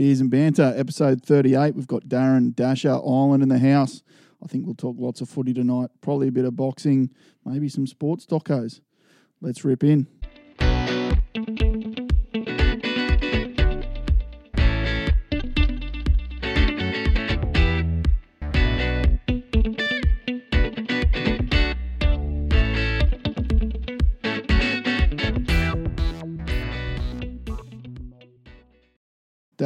Beers 0.00 0.22
and 0.22 0.30
Banter, 0.30 0.72
episode 0.78 1.22
38. 1.22 1.74
We've 1.74 1.86
got 1.86 2.04
Darren 2.04 2.56
Dasher 2.56 2.94
Island 2.94 3.42
in 3.42 3.50
the 3.50 3.58
house. 3.58 4.02
I 4.42 4.46
think 4.46 4.64
we'll 4.64 4.74
talk 4.74 4.96
lots 4.98 5.20
of 5.20 5.28
footy 5.28 5.52
tonight, 5.52 5.90
probably 6.00 6.28
a 6.28 6.32
bit 6.32 6.46
of 6.46 6.56
boxing, 6.56 7.10
maybe 7.44 7.68
some 7.68 7.86
sports 7.86 8.24
docos. 8.24 8.80
Let's 9.42 9.62
rip 9.62 9.84
in. 9.84 10.06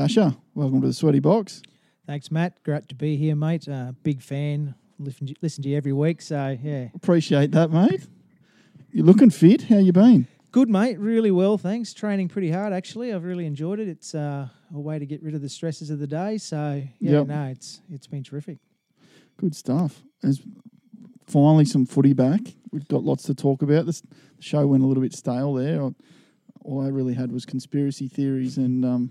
Dasher, 0.04 0.36
welcome 0.54 0.82
to 0.82 0.86
the 0.86 0.92
Sweaty 0.92 1.18
Box. 1.18 1.62
Thanks, 2.06 2.30
Matt. 2.30 2.62
Great 2.62 2.90
to 2.90 2.94
be 2.94 3.16
here, 3.16 3.34
mate. 3.34 3.66
Uh, 3.66 3.92
big 4.02 4.20
fan. 4.20 4.74
Listen 4.98 5.28
to, 5.28 5.34
listen 5.40 5.62
to 5.62 5.70
you 5.70 5.78
every 5.78 5.94
week. 5.94 6.20
So, 6.20 6.58
yeah. 6.62 6.88
Appreciate 6.94 7.52
that, 7.52 7.70
mate. 7.70 8.06
You're 8.92 9.06
looking 9.06 9.30
fit. 9.30 9.62
How 9.62 9.78
you 9.78 9.94
been? 9.94 10.26
Good, 10.52 10.68
mate. 10.68 10.98
Really 10.98 11.30
well, 11.30 11.56
thanks. 11.56 11.94
Training 11.94 12.28
pretty 12.28 12.50
hard, 12.50 12.74
actually. 12.74 13.14
I've 13.14 13.24
really 13.24 13.46
enjoyed 13.46 13.80
it. 13.80 13.88
It's 13.88 14.14
uh, 14.14 14.46
a 14.74 14.78
way 14.78 14.98
to 14.98 15.06
get 15.06 15.22
rid 15.22 15.34
of 15.34 15.40
the 15.40 15.48
stresses 15.48 15.88
of 15.88 16.00
the 16.00 16.06
day. 16.06 16.36
So, 16.36 16.82
yeah, 17.00 17.10
Yep. 17.20 17.26
no, 17.28 17.44
it's 17.46 17.80
it's 17.90 18.06
been 18.06 18.22
terrific. 18.22 18.58
Good 19.38 19.56
stuff. 19.56 20.02
There's 20.20 20.42
finally 21.26 21.64
some 21.64 21.86
footy 21.86 22.12
back. 22.12 22.40
We've 22.72 22.86
got 22.88 23.04
lots 23.04 23.22
to 23.22 23.34
talk 23.34 23.62
about. 23.62 23.86
This 23.86 24.02
the 24.02 24.42
show 24.42 24.66
went 24.66 24.82
a 24.82 24.86
little 24.86 25.02
bit 25.02 25.14
stale 25.14 25.54
there. 25.54 25.80
All 26.60 26.82
I 26.84 26.88
really 26.88 27.14
had 27.14 27.32
was 27.32 27.46
conspiracy 27.46 28.06
theories 28.08 28.58
and 28.58 28.84
um, 28.84 29.10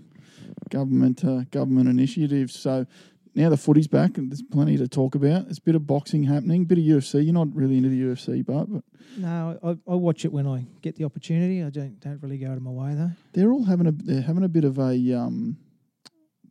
government 0.70 1.24
uh, 1.24 1.44
government 1.50 1.88
initiatives. 1.88 2.58
So 2.58 2.86
now 3.34 3.48
the 3.48 3.56
footy's 3.56 3.88
back, 3.88 4.16
and 4.16 4.30
there's 4.30 4.42
plenty 4.42 4.76
to 4.76 4.86
talk 4.86 5.14
about. 5.14 5.44
There's 5.44 5.58
a 5.58 5.62
bit 5.62 5.74
of 5.74 5.86
boxing 5.86 6.22
happening, 6.22 6.62
a 6.62 6.64
bit 6.64 6.78
of 6.78 6.84
UFC. 6.84 7.24
You're 7.24 7.34
not 7.34 7.54
really 7.54 7.76
into 7.76 7.88
the 7.88 8.00
UFC, 8.00 8.44
but 8.44 8.66
but 8.66 8.84
No, 9.16 9.58
I, 9.62 9.70
I 9.90 9.94
watch 9.94 10.24
it 10.24 10.32
when 10.32 10.46
I 10.46 10.66
get 10.82 10.96
the 10.96 11.04
opportunity. 11.04 11.62
I 11.62 11.70
don't 11.70 11.98
don't 12.00 12.22
really 12.22 12.38
go 12.38 12.50
out 12.50 12.56
of 12.56 12.62
my 12.62 12.70
way, 12.70 12.94
though. 12.94 13.10
they're 13.32 13.52
all 13.52 13.64
having 13.64 13.86
a 13.86 13.92
they're 13.92 14.22
having 14.22 14.44
a 14.44 14.48
bit 14.48 14.64
of 14.64 14.78
a 14.78 15.12
um, 15.12 15.56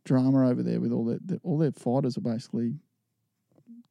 drama 0.04 0.48
over 0.48 0.62
there 0.62 0.80
with 0.80 0.92
all 0.92 1.04
their, 1.06 1.18
their 1.24 1.38
all 1.42 1.58
their 1.58 1.72
fighters 1.72 2.16
are 2.18 2.22
basically 2.22 2.74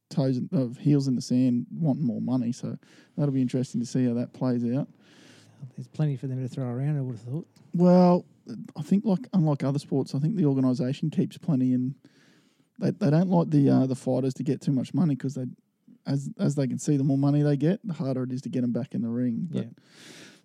toes 0.09 0.39
of 0.51 0.77
heels 0.77 1.07
in 1.07 1.15
the 1.15 1.21
sand, 1.21 1.65
wanting 1.71 2.05
more 2.05 2.21
money. 2.21 2.51
So 2.51 2.77
that'll 3.17 3.33
be 3.33 3.41
interesting 3.41 3.81
to 3.81 3.87
see 3.87 4.05
how 4.05 4.13
that 4.13 4.33
plays 4.33 4.63
out. 4.65 4.87
There's 5.75 5.87
plenty 5.87 6.15
for 6.17 6.27
them 6.27 6.41
to 6.41 6.47
throw 6.47 6.65
around, 6.67 6.97
I 6.97 7.01
would 7.01 7.15
have 7.15 7.25
thought. 7.25 7.47
Well, 7.73 8.25
I 8.75 8.81
think 8.81 9.05
like 9.05 9.27
unlike 9.33 9.63
other 9.63 9.79
sports, 9.79 10.13
I 10.15 10.19
think 10.19 10.35
the 10.35 10.45
organisation 10.45 11.09
keeps 11.09 11.37
plenty, 11.37 11.73
and 11.73 11.95
they 12.79 12.91
they 12.91 13.09
don't 13.09 13.29
like 13.29 13.49
the 13.49 13.69
uh, 13.69 13.85
the 13.87 13.95
fighters 13.95 14.33
to 14.35 14.43
get 14.43 14.61
too 14.61 14.71
much 14.71 14.93
money 14.93 15.15
because 15.15 15.35
they. 15.35 15.45
As, 16.05 16.29
as 16.37 16.55
they 16.55 16.67
can 16.67 16.79
see, 16.79 16.97
the 16.97 17.03
more 17.05 17.17
money 17.17 17.43
they 17.43 17.55
get, 17.55 17.79
the 17.87 17.93
harder 17.93 18.23
it 18.23 18.33
is 18.33 18.41
to 18.41 18.49
get 18.49 18.59
them 18.59 18.73
back 18.73 18.93
in 18.93 19.01
the 19.01 19.07
ring. 19.07 19.47
But 19.49 19.63
Yeah. 19.63 19.69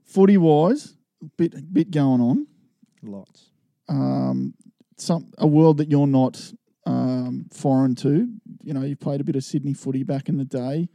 footy 0.04 0.36
wise, 0.36 0.94
bit 1.36 1.72
bit 1.74 1.90
going 1.90 2.20
on. 2.20 2.46
Lots. 3.02 3.50
um, 3.88 4.54
some 4.96 5.32
a 5.36 5.48
world 5.48 5.78
that 5.78 5.90
you're 5.90 6.06
not 6.06 6.52
um, 6.86 7.46
foreign 7.52 7.96
to. 7.96 8.28
You 8.62 8.72
know, 8.72 8.82
you've 8.82 9.00
played 9.00 9.20
a 9.20 9.24
bit 9.24 9.34
of 9.34 9.42
Sydney 9.42 9.74
footy 9.74 10.04
back 10.04 10.28
in 10.28 10.36
the 10.36 10.44
day. 10.44 10.88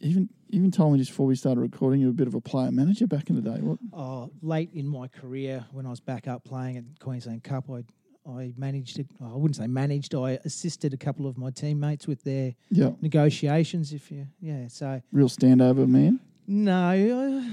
Even 0.00 0.30
even 0.50 0.70
told 0.70 0.92
me 0.92 0.98
just 0.98 1.10
before 1.10 1.26
we 1.26 1.34
started 1.34 1.60
recording, 1.60 2.00
you 2.00 2.06
were 2.06 2.10
a 2.12 2.14
bit 2.14 2.26
of 2.26 2.34
a 2.34 2.40
player 2.40 2.70
manager 2.70 3.06
back 3.06 3.30
in 3.30 3.36
the 3.36 3.42
day. 3.42 3.60
What? 3.60 3.78
Oh, 3.92 4.30
late 4.42 4.70
in 4.74 4.86
my 4.86 5.08
career, 5.08 5.64
when 5.72 5.86
I 5.86 5.90
was 5.90 6.00
back 6.00 6.26
up 6.28 6.44
playing 6.44 6.76
at 6.76 6.84
Queensland 7.00 7.44
Cup, 7.44 7.70
I 7.70 7.84
I 8.28 8.52
managed 8.58 8.98
it. 8.98 9.06
I 9.22 9.28
wouldn't 9.34 9.56
say 9.56 9.66
managed. 9.66 10.14
I 10.14 10.32
assisted 10.44 10.92
a 10.92 10.96
couple 10.98 11.26
of 11.26 11.38
my 11.38 11.50
teammates 11.50 12.06
with 12.06 12.22
their 12.24 12.54
Yeah, 12.70 12.90
negotiations. 13.00 13.92
If 13.92 14.10
you, 14.10 14.26
yeah. 14.40 14.68
So 14.68 15.00
real 15.12 15.28
standover 15.28 15.88
man. 15.88 16.20
no, 16.46 16.74
I, 16.88 17.50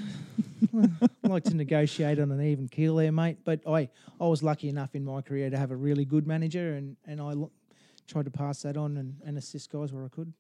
I 1.24 1.28
like 1.28 1.44
to 1.46 1.56
negotiate 1.56 2.20
on 2.20 2.32
an 2.32 2.42
even 2.42 2.68
keel 2.68 2.96
there, 2.96 3.12
mate. 3.12 3.38
But 3.46 3.62
I 3.68 3.90
I 4.20 4.28
was 4.28 4.44
lucky 4.44 4.68
enough 4.70 4.96
in 4.96 5.06
my 5.06 5.22
career 5.22 5.50
to 5.50 5.58
have 5.58 5.72
a 5.72 5.76
really 5.76 6.06
good 6.06 6.28
manager, 6.28 6.74
and 6.74 6.98
and 7.06 7.22
I 7.22 7.34
tried 8.08 8.26
to 8.26 8.32
pass 8.32 8.62
that 8.64 8.78
on 8.78 8.98
and, 8.98 9.16
and 9.26 9.38
assist 9.38 9.72
guys 9.72 9.92
where 9.94 10.06
I 10.06 10.10
could. 10.10 10.32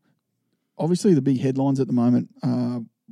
Obviously, 0.77 1.13
the 1.13 1.21
big 1.21 1.39
headlines 1.39 1.79
at 1.79 1.87
the 1.87 1.93
moment. 1.93 2.29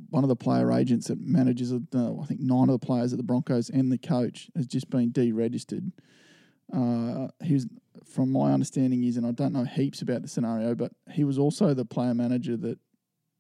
One 0.09 0.24
of 0.24 0.28
the 0.28 0.35
player 0.35 0.72
agents 0.72 1.07
that 1.07 1.19
manages, 1.19 1.72
I 1.72 1.78
think, 2.25 2.40
nine 2.40 2.69
of 2.69 2.79
the 2.79 2.85
players 2.85 3.13
at 3.13 3.18
the 3.18 3.24
Broncos 3.24 3.69
and 3.69 3.91
the 3.91 3.97
coach 3.97 4.50
has 4.56 4.66
just 4.66 4.90
been 4.90 5.12
deregistered. 5.12 5.91
Uh, 6.72 7.28
he 7.44 7.53
was, 7.53 7.68
from 8.06 8.31
my 8.31 8.51
understanding, 8.51 9.03
is, 9.03 9.18
and 9.18 9.25
I 9.25 9.31
don't 9.31 9.53
know 9.53 9.63
heaps 9.63 10.01
about 10.01 10.24
the 10.24 10.28
scenario, 10.28 10.74
but 10.74 10.94
he 11.12 11.24
was 11.24 11.38
also 11.38 11.74
the 11.74 11.85
player 11.85 12.13
manager 12.13 12.57
that 12.57 12.79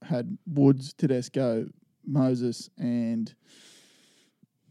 had 0.03 0.37
Woods, 0.45 0.93
Tedesco, 0.93 1.67
Moses, 2.05 2.69
and 2.77 3.33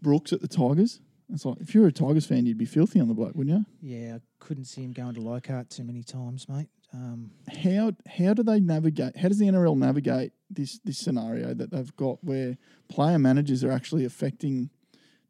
Brooks 0.00 0.32
at 0.32 0.40
the 0.40 0.48
Tigers. 0.48 1.00
It's 1.32 1.44
like 1.44 1.60
if 1.60 1.74
you're 1.74 1.86
a 1.86 1.92
Tigers 1.92 2.26
fan, 2.26 2.46
you'd 2.46 2.58
be 2.58 2.64
filthy 2.64 3.00
on 3.00 3.08
the 3.08 3.14
bloke, 3.14 3.34
wouldn't 3.34 3.56
you? 3.56 3.64
Yeah, 3.80 4.16
I 4.16 4.20
couldn't 4.38 4.66
see 4.66 4.82
him 4.82 4.92
going 4.92 5.14
to 5.14 5.20
Leichhardt 5.20 5.70
too 5.70 5.84
many 5.84 6.02
times, 6.02 6.48
mate. 6.48 6.69
Um. 6.94 7.30
How 7.62 7.92
how 8.06 8.34
do 8.34 8.42
they 8.42 8.60
navigate? 8.60 9.16
How 9.16 9.28
does 9.28 9.38
the 9.38 9.47
NRL 9.47 9.76
navigate 9.76 10.32
this 10.50 10.78
this 10.84 10.98
scenario 10.98 11.54
that 11.54 11.70
they've 11.70 11.97
got 11.97 12.22
where 12.22 12.58
player 12.88 13.19
managers 13.19 13.64
are 13.64 13.72
actually 13.72 14.04
affecting 14.04 14.70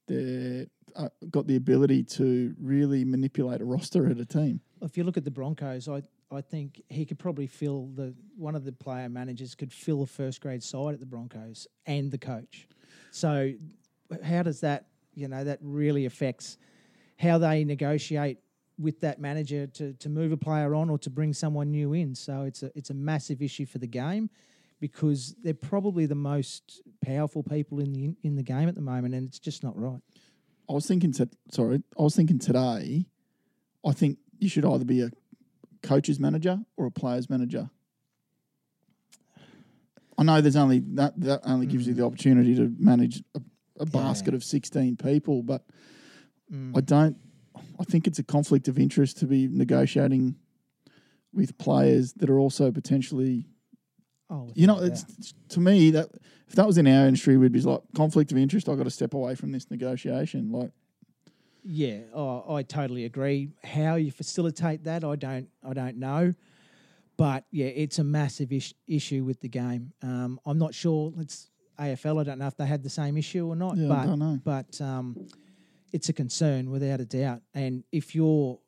their 0.08 0.66
uh, 0.96 1.08
got 1.30 1.46
the 1.46 1.56
ability 1.56 2.02
to 2.04 2.54
really 2.60 3.04
manipulate 3.04 3.60
a 3.60 3.64
roster 3.64 4.08
at 4.10 4.18
a 4.18 4.26
team? 4.26 4.60
if 4.82 4.96
you 4.96 5.04
look 5.04 5.16
at 5.16 5.24
the 5.24 5.30
Broncos, 5.30 5.88
I 5.88 6.02
I 6.30 6.40
think 6.40 6.82
he 6.88 7.04
could 7.04 7.18
probably 7.18 7.46
fill 7.46 7.88
the 7.94 8.14
one 8.36 8.54
of 8.54 8.64
the 8.64 8.72
player 8.72 9.08
managers 9.08 9.54
could 9.54 9.72
fill 9.72 10.02
a 10.02 10.06
first 10.06 10.40
grade 10.40 10.62
side 10.62 10.94
at 10.94 11.00
the 11.00 11.06
Broncos 11.06 11.66
and 11.86 12.10
the 12.10 12.18
coach. 12.18 12.66
So 13.10 13.52
how 14.24 14.42
does 14.42 14.60
that 14.60 14.86
you 15.14 15.28
know 15.28 15.44
that 15.44 15.58
really 15.62 16.06
affects 16.06 16.58
how 17.18 17.38
they 17.38 17.64
negotiate 17.64 18.38
with 18.78 19.00
that 19.00 19.20
manager 19.20 19.66
to 19.66 19.92
to 19.94 20.08
move 20.08 20.32
a 20.32 20.36
player 20.36 20.74
on 20.74 20.90
or 20.90 20.98
to 20.98 21.10
bring 21.10 21.32
someone 21.32 21.70
new 21.70 21.92
in. 21.92 22.14
So 22.14 22.42
it's 22.42 22.62
a 22.62 22.70
it's 22.74 22.90
a 22.90 22.94
massive 22.94 23.42
issue 23.42 23.66
for 23.66 23.78
the 23.78 23.86
game 23.86 24.30
because 24.80 25.36
they're 25.44 25.54
probably 25.54 26.06
the 26.06 26.16
most 26.16 26.82
powerful 27.04 27.42
people 27.42 27.78
in 27.78 27.92
the 27.92 28.14
in 28.22 28.34
the 28.34 28.42
game 28.42 28.68
at 28.68 28.74
the 28.74 28.80
moment, 28.80 29.14
and 29.14 29.28
it's 29.28 29.38
just 29.38 29.62
not 29.62 29.78
right. 29.78 30.00
I 30.68 30.72
was 30.72 30.86
thinking, 30.86 31.12
to, 31.14 31.28
sorry, 31.50 31.82
I 31.98 32.02
was 32.02 32.16
thinking 32.16 32.38
today. 32.38 33.06
I 33.84 33.92
think 33.92 34.18
you 34.38 34.48
should 34.48 34.64
either 34.64 34.84
be 34.84 35.02
a 35.02 35.10
coach's 35.82 36.18
manager 36.18 36.60
or 36.76 36.86
a 36.86 36.90
player's 36.90 37.28
manager. 37.28 37.70
I 40.18 40.22
know 40.24 40.40
there's 40.40 40.56
only 40.56 40.80
that 40.94 41.18
that 41.20 41.40
only 41.44 41.66
gives 41.66 41.86
you 41.86 41.94
the 41.94 42.02
mm. 42.02 42.06
opportunity 42.06 42.54
to 42.56 42.72
manage 42.78 43.22
a, 43.34 43.40
a 43.80 43.86
basket 43.86 44.34
of 44.34 44.44
sixteen 44.44 44.96
people, 44.96 45.42
but 45.42 45.64
mm. 46.52 46.76
I 46.76 46.80
don't. 46.80 47.16
I 47.80 47.84
think 47.84 48.06
it's 48.06 48.18
a 48.18 48.22
conflict 48.24 48.68
of 48.68 48.78
interest 48.78 49.18
to 49.18 49.26
be 49.26 49.48
negotiating 49.48 50.36
with 51.32 51.56
players 51.58 52.12
that 52.14 52.28
are 52.30 52.38
also 52.38 52.70
potentially 52.70 53.46
Oh, 54.30 54.48
you 54.54 54.66
know, 54.66 54.78
it's, 54.78 55.02
it's- 55.02 55.34
to 55.50 55.60
me 55.60 55.90
that 55.90 56.08
if 56.48 56.54
that 56.54 56.66
was 56.66 56.78
in 56.78 56.86
our 56.86 57.06
industry, 57.06 57.36
we'd 57.36 57.52
be 57.52 57.60
like 57.60 57.80
conflict 57.94 58.32
of 58.32 58.38
interest. 58.38 58.66
I 58.68 58.74
got 58.76 58.84
to 58.84 58.90
step 58.90 59.12
away 59.12 59.34
from 59.34 59.52
this 59.52 59.70
negotiation. 59.70 60.50
Like, 60.50 60.70
Yeah, 61.64 61.98
oh, 62.14 62.54
I 62.54 62.62
totally 62.62 63.04
agree. 63.04 63.50
How 63.62 63.96
you 63.96 64.10
facilitate 64.10 64.84
that, 64.84 65.04
I 65.04 65.16
don't, 65.16 65.48
I 65.62 65.74
don't 65.74 65.98
know. 65.98 66.32
But 67.18 67.44
yeah, 67.50 67.66
it's 67.66 67.98
a 67.98 68.04
massive 68.04 68.52
ish, 68.52 68.72
issue 68.86 69.22
with 69.22 69.40
the 69.40 69.48
game. 69.48 69.92
Um, 70.02 70.40
I'm 70.46 70.58
not 70.58 70.74
sure. 70.74 71.12
It's 71.18 71.50
AFL. 71.78 72.20
I 72.20 72.24
don't 72.24 72.38
know 72.38 72.46
if 72.46 72.56
they 72.56 72.66
had 72.66 72.82
the 72.82 72.90
same 72.90 73.18
issue 73.18 73.46
or 73.46 73.54
not. 73.54 73.76
Yeah, 73.76 73.84
I 73.84 73.88
but 73.88 74.06
don't 74.06 74.18
know. 74.18 74.40
but 74.42 74.80
um, 74.80 75.28
it's 75.92 76.08
a 76.08 76.12
concern 76.12 76.70
without 76.70 77.00
a 77.00 77.04
doubt. 77.04 77.42
And 77.54 77.84
if 77.92 78.14
you're 78.14 78.58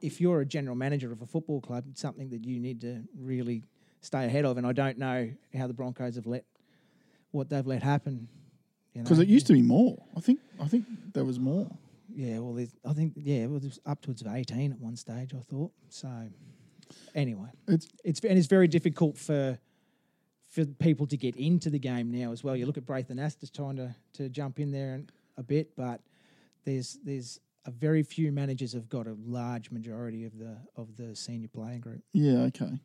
if 0.00 0.20
you're 0.20 0.40
a 0.40 0.46
general 0.46 0.74
manager 0.74 1.12
of 1.12 1.22
a 1.22 1.26
football 1.26 1.60
club, 1.60 1.84
it's 1.88 2.00
something 2.00 2.28
that 2.30 2.44
you 2.44 2.58
need 2.58 2.80
to 2.80 3.02
really 3.16 3.62
stay 4.00 4.24
ahead 4.24 4.44
of. 4.44 4.58
And 4.58 4.66
I 4.66 4.72
don't 4.72 4.98
know 4.98 5.30
how 5.56 5.68
the 5.68 5.74
Broncos 5.74 6.16
have 6.16 6.26
let 6.26 6.44
what 7.30 7.48
they've 7.48 7.66
let 7.66 7.82
happen. 7.82 8.28
because 8.94 9.18
it 9.20 9.28
used 9.28 9.46
to 9.46 9.52
be 9.52 9.62
more. 9.62 10.02
I 10.16 10.20
think 10.20 10.40
I 10.60 10.66
think 10.66 10.86
there 11.14 11.24
was 11.24 11.38
more. 11.38 11.70
Yeah, 12.14 12.40
well, 12.40 12.52
there's, 12.52 12.74
I 12.84 12.92
think 12.92 13.14
yeah, 13.16 13.46
well, 13.46 13.58
there's 13.58 13.78
upwards 13.86 14.20
of 14.20 14.28
eighteen 14.34 14.72
at 14.72 14.78
one 14.78 14.96
stage. 14.96 15.32
I 15.34 15.40
thought 15.40 15.72
so. 15.88 16.28
Anyway, 17.14 17.48
It's 17.68 17.88
it's 18.04 18.20
and 18.24 18.36
it's 18.36 18.48
very 18.48 18.68
difficult 18.68 19.16
for 19.16 19.58
for 20.50 20.66
people 20.66 21.06
to 21.06 21.16
get 21.16 21.36
into 21.36 21.70
the 21.70 21.78
game 21.78 22.10
now 22.10 22.32
as 22.32 22.44
well. 22.44 22.54
You 22.54 22.66
look 22.66 22.76
at 22.76 22.84
Braith 22.84 23.10
Anasta's 23.10 23.50
trying 23.50 23.76
to 23.76 23.94
to 24.14 24.28
jump 24.28 24.60
in 24.60 24.72
there 24.72 24.94
and, 24.94 25.10
a 25.38 25.42
bit, 25.42 25.74
but 25.74 26.02
there's 26.64 26.98
there's 27.04 27.40
a 27.64 27.70
very 27.70 28.02
few 28.02 28.32
managers 28.32 28.72
have 28.72 28.88
got 28.88 29.06
a 29.06 29.16
large 29.24 29.70
majority 29.70 30.24
of 30.24 30.38
the 30.38 30.56
of 30.76 30.96
the 30.96 31.14
senior 31.14 31.48
playing 31.48 31.80
group. 31.80 32.02
yeah 32.12 32.38
okay. 32.42 32.80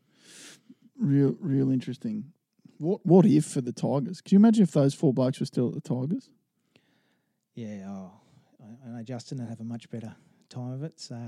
Real 1.00 1.36
real 1.40 1.72
interesting. 1.72 2.32
What 2.80 3.06
what 3.06 3.26
if 3.26 3.46
for 3.46 3.62
the 3.62 3.72
Tigers? 3.72 4.22
Can 4.22 4.36
you 4.36 4.40
imagine 4.40 4.64
if 4.64 4.72
those 4.72 4.94
four 4.94 5.14
blokes 5.14 5.40
were 5.40 5.46
still 5.46 5.68
at 5.70 5.74
the 5.74 5.82
Tigers? 5.82 6.30
Yeah, 7.56 7.86
oh, 7.88 8.12
I, 8.62 8.88
I 8.90 8.98
know 8.98 9.04
Justin 9.04 9.40
would 9.40 9.50
have 9.50 9.60
a 9.60 9.64
much 9.64 9.90
better 9.90 10.16
time 10.50 10.72
of 10.74 10.84
it. 10.84 11.00
So 11.00 11.20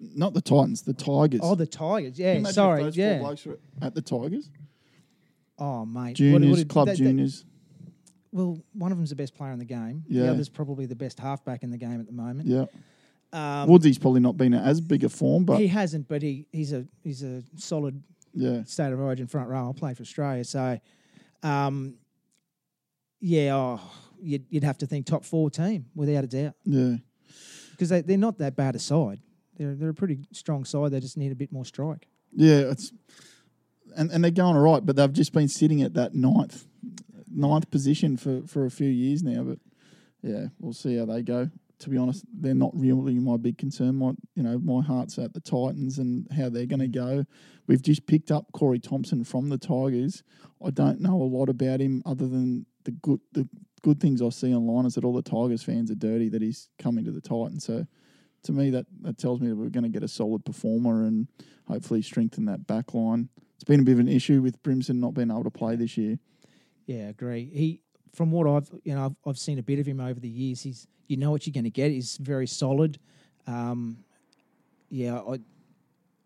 not 0.00 0.34
the 0.34 0.40
Titans, 0.42 0.82
the 0.82 0.92
Tigers. 0.92 1.40
Oh, 1.42 1.54
the 1.54 1.66
Tigers. 1.66 2.18
Yeah, 2.18 2.42
sorry. 2.44 2.82
those 2.82 2.96
four 2.96 3.04
Yeah. 3.04 3.18
blokes 3.18 3.46
were 3.46 3.58
at 3.80 3.94
the 3.94 4.02
Tigers. 4.02 4.50
Oh, 5.58 5.86
mate. 5.86 6.08
What- 6.08 6.14
Juniors, 6.16 6.50
what 6.50 6.56
did- 6.58 6.68
club 6.68 6.88
they- 6.88 6.94
juniors. 6.96 7.44
Well, 8.36 8.62
one 8.74 8.92
of 8.92 8.98
them's 8.98 9.10
the 9.10 9.16
best 9.16 9.34
player 9.34 9.52
in 9.52 9.58
the 9.58 9.64
game. 9.64 10.04
Yeah. 10.06 10.24
The 10.24 10.30
other's 10.32 10.50
probably 10.50 10.84
the 10.84 10.94
best 10.94 11.18
halfback 11.18 11.62
in 11.62 11.70
the 11.70 11.78
game 11.78 12.00
at 12.00 12.06
the 12.06 12.12
moment. 12.12 12.46
yeah. 12.46 12.66
Um, 13.32 13.68
Woodsy's 13.68 13.98
probably 13.98 14.20
not 14.20 14.36
been 14.36 14.54
as 14.54 14.80
big 14.80 15.02
a 15.04 15.08
form, 15.08 15.44
but 15.44 15.58
he 15.58 15.66
hasn't, 15.66 16.06
but 16.06 16.22
he, 16.22 16.46
he's 16.52 16.72
a 16.72 16.86
he's 17.02 17.22
a 17.22 17.42
solid 17.56 18.00
yeah. 18.32 18.62
state 18.64 18.92
of 18.92 19.00
origin 19.00 19.26
front 19.26 19.48
row. 19.48 19.58
I'll 19.58 19.74
play 19.74 19.94
for 19.94 20.02
Australia, 20.02 20.44
so 20.44 20.78
um, 21.42 21.96
yeah, 23.20 23.54
oh, 23.56 23.80
you'd, 24.22 24.44
you'd 24.48 24.64
have 24.64 24.78
to 24.78 24.86
think 24.86 25.06
top 25.06 25.24
four 25.24 25.50
team 25.50 25.86
without 25.94 26.22
a 26.22 26.28
doubt 26.28 26.54
Yeah. 26.64 26.96
because 27.72 27.88
they, 27.88 28.02
they're 28.02 28.16
not 28.16 28.38
that 28.38 28.54
bad 28.54 28.76
a 28.76 28.78
side. 28.78 29.20
They're 29.56 29.74
they're 29.74 29.90
a 29.90 29.94
pretty 29.94 30.18
strong 30.32 30.64
side. 30.64 30.92
They 30.92 31.00
just 31.00 31.16
need 31.16 31.32
a 31.32 31.36
bit 31.36 31.50
more 31.50 31.64
strike. 31.64 32.06
Yeah, 32.32 32.70
it's 32.70 32.92
and, 33.96 34.10
and 34.12 34.22
they're 34.22 34.30
going 34.30 34.56
all 34.56 34.62
right, 34.62 34.84
but 34.86 34.94
they've 34.94 35.12
just 35.12 35.32
been 35.32 35.48
sitting 35.48 35.82
at 35.82 35.94
that 35.94 36.14
ninth 36.14 36.64
ninth 37.36 37.70
position 37.70 38.16
for, 38.16 38.42
for 38.46 38.64
a 38.64 38.70
few 38.70 38.88
years 38.88 39.22
now. 39.22 39.42
But 39.44 39.58
yeah, 40.22 40.46
we'll 40.58 40.72
see 40.72 40.96
how 40.96 41.06
they 41.06 41.22
go. 41.22 41.50
To 41.80 41.90
be 41.90 41.98
honest, 41.98 42.24
they're 42.32 42.54
not 42.54 42.72
really 42.74 43.18
my 43.18 43.36
big 43.36 43.58
concern. 43.58 43.96
My 43.96 44.12
you 44.34 44.42
know, 44.42 44.58
my 44.58 44.82
heart's 44.82 45.18
at 45.18 45.34
the 45.34 45.40
Titans 45.40 45.98
and 45.98 46.26
how 46.32 46.48
they're 46.48 46.66
gonna 46.66 46.84
mm. 46.84 46.94
go. 46.94 47.24
We've 47.66 47.82
just 47.82 48.06
picked 48.06 48.30
up 48.30 48.46
Corey 48.52 48.78
Thompson 48.78 49.24
from 49.24 49.50
the 49.50 49.58
Tigers. 49.58 50.22
I 50.64 50.70
don't 50.70 51.00
know 51.00 51.20
a 51.20 51.24
lot 51.24 51.50
about 51.50 51.80
him 51.80 52.02
other 52.06 52.26
than 52.26 52.64
the 52.84 52.92
good 52.92 53.20
the 53.32 53.46
good 53.82 54.00
things 54.00 54.22
I 54.22 54.30
see 54.30 54.54
online 54.54 54.86
is 54.86 54.94
that 54.94 55.04
all 55.04 55.12
the 55.12 55.22
Tigers 55.22 55.62
fans 55.62 55.90
are 55.90 55.96
dirty 55.96 56.28
that 56.30 56.42
he's 56.42 56.70
coming 56.78 57.04
to 57.04 57.12
the 57.12 57.20
Titans. 57.20 57.64
So 57.64 57.86
to 58.44 58.52
me 58.52 58.70
that, 58.70 58.86
that 59.02 59.18
tells 59.18 59.40
me 59.40 59.48
that 59.48 59.56
we're 59.56 59.68
going 59.68 59.84
to 59.84 59.90
get 59.90 60.02
a 60.02 60.08
solid 60.08 60.44
performer 60.44 61.04
and 61.04 61.28
hopefully 61.68 62.02
strengthen 62.02 62.46
that 62.46 62.66
back 62.66 62.94
line. 62.94 63.28
It's 63.54 63.64
been 63.64 63.80
a 63.80 63.84
bit 63.84 63.92
of 63.92 64.00
an 64.00 64.08
issue 64.08 64.42
with 64.42 64.62
Brimson 64.62 64.96
not 64.96 65.14
being 65.14 65.30
able 65.30 65.44
to 65.44 65.50
play 65.50 65.76
this 65.76 65.96
year. 65.96 66.18
Yeah, 66.86 67.08
agree. 67.08 67.50
He, 67.52 67.80
from 68.14 68.30
what 68.30 68.46
I've 68.48 68.70
you 68.84 68.94
know, 68.94 69.06
I've, 69.06 69.16
I've 69.30 69.38
seen 69.38 69.58
a 69.58 69.62
bit 69.62 69.78
of 69.78 69.86
him 69.86 70.00
over 70.00 70.18
the 70.18 70.28
years. 70.28 70.62
He's 70.62 70.86
you 71.08 71.16
know 71.16 71.30
what 71.30 71.46
you're 71.46 71.52
going 71.52 71.64
to 71.64 71.70
get. 71.70 71.90
He's 71.90 72.16
very 72.16 72.46
solid. 72.46 72.98
Um, 73.46 73.98
yeah, 74.88 75.20
I, 75.20 75.38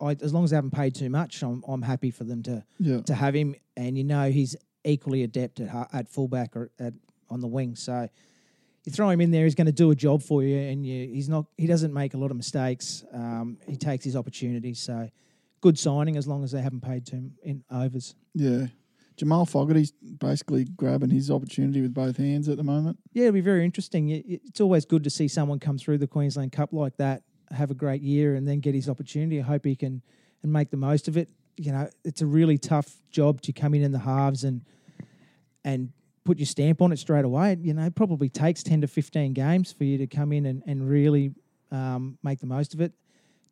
I 0.05 0.17
as 0.23 0.33
long 0.33 0.45
as 0.45 0.51
they 0.51 0.57
haven't 0.57 0.71
paid 0.73 0.95
too 0.95 1.11
much, 1.11 1.43
I'm 1.43 1.63
I'm 1.67 1.83
happy 1.83 2.11
for 2.11 2.25
them 2.25 2.43
to 2.45 2.65
Yeah. 2.79 3.01
to 3.03 3.15
have 3.15 3.35
him. 3.35 3.55
And 3.77 3.97
you 3.97 4.05
know 4.05 4.31
he's 4.31 4.57
equally 4.85 5.23
adept 5.23 5.61
at 5.61 5.89
at 5.93 6.09
fullback 6.09 6.57
or 6.57 6.71
at 6.79 6.95
on 7.29 7.41
the 7.41 7.47
wing. 7.49 7.75
So 7.77 8.09
you 8.85 8.93
throw 8.93 9.11
him 9.11 9.21
in 9.21 9.31
there, 9.31 9.45
he's 9.45 9.55
going 9.55 9.67
to 9.67 9.73
do 9.73 9.91
a 9.91 9.95
job 9.95 10.23
for 10.23 10.43
you, 10.43 10.57
and 10.57 10.87
you, 10.87 11.07
he's 11.09 11.29
not. 11.29 11.47
He 11.59 11.67
doesn't 11.67 11.93
make 11.93 12.15
a 12.15 12.19
lot 12.19 12.31
of 12.31 12.37
mistakes. 12.37 13.05
Um, 13.13 13.59
he 13.67 13.77
takes 13.77 14.05
his 14.05 14.17
opportunities. 14.17 14.79
So 14.81 15.09
good 15.61 15.79
signing 15.79 16.17
as 16.17 16.27
long 16.27 16.43
as 16.45 16.53
they 16.53 16.63
haven't 16.63 16.81
paid 16.83 17.05
too 17.07 17.31
in 17.43 17.63
overs. 17.71 18.15
Yeah. 18.35 18.67
Jamal 19.21 19.45
Fogarty's 19.45 19.93
basically 19.93 20.65
grabbing 20.65 21.11
his 21.11 21.31
opportunity 21.31 21.83
with 21.83 21.93
both 21.93 22.17
hands 22.17 22.49
at 22.49 22.57
the 22.57 22.63
moment. 22.65 22.99
Yeah, 23.13 23.25
it'll 23.25 23.35
be 23.35 23.43
very 23.43 23.67
interesting. 23.67 24.09
It- 24.09 24.25
it- 24.27 24.41
It's 24.47 24.63
always 24.63 24.87
good 24.87 25.05
to 25.05 25.11
see 25.11 25.29
someone 25.29 25.59
come 25.59 25.77
through 25.77 25.99
the 25.99 26.07
Queensland 26.07 26.53
Cup 26.53 26.73
like 26.73 26.97
that, 26.97 27.23
have 27.51 27.71
a 27.71 27.75
great 27.75 28.01
year, 28.01 28.35
and 28.35 28.49
then 28.49 28.61
get 28.61 28.75
his 28.75 28.89
opportunity. 28.89 29.39
I 29.39 29.43
hope 29.43 29.67
he 29.67 29.77
can 29.77 30.01
and 30.43 30.51
make 30.51 30.71
the 30.71 30.79
most 30.79 31.07
of 31.07 31.19
it. 31.19 31.29
You 31.59 31.71
know, 31.71 31.91
it's 32.03 32.23
a 32.23 32.27
really 32.27 32.57
tough 32.57 33.03
job 33.11 33.43
to 33.43 33.53
come 33.53 33.75
in 33.75 33.83
in 33.83 33.93
the 33.93 33.99
halves 33.99 34.43
and 34.43 34.63
and 35.65 35.93
put 36.25 36.39
your 36.39 36.47
stamp 36.47 36.81
on 36.81 36.91
it 36.91 36.99
straight 36.99 37.27
away. 37.27 37.59
You 37.61 37.75
know, 37.75 37.85
it 37.85 37.95
probably 37.95 38.31
takes 38.31 38.63
ten 38.63 38.81
to 38.81 38.87
fifteen 38.87 39.35
games 39.35 39.71
for 39.71 39.85
you 39.85 39.99
to 39.99 40.07
come 40.07 40.33
in 40.33 40.47
and 40.47 40.63
and 40.67 40.89
really 40.89 41.35
um, 41.71 42.17
make 42.23 42.39
the 42.41 42.47
most 42.47 42.73
of 42.73 42.81
it. 42.81 42.95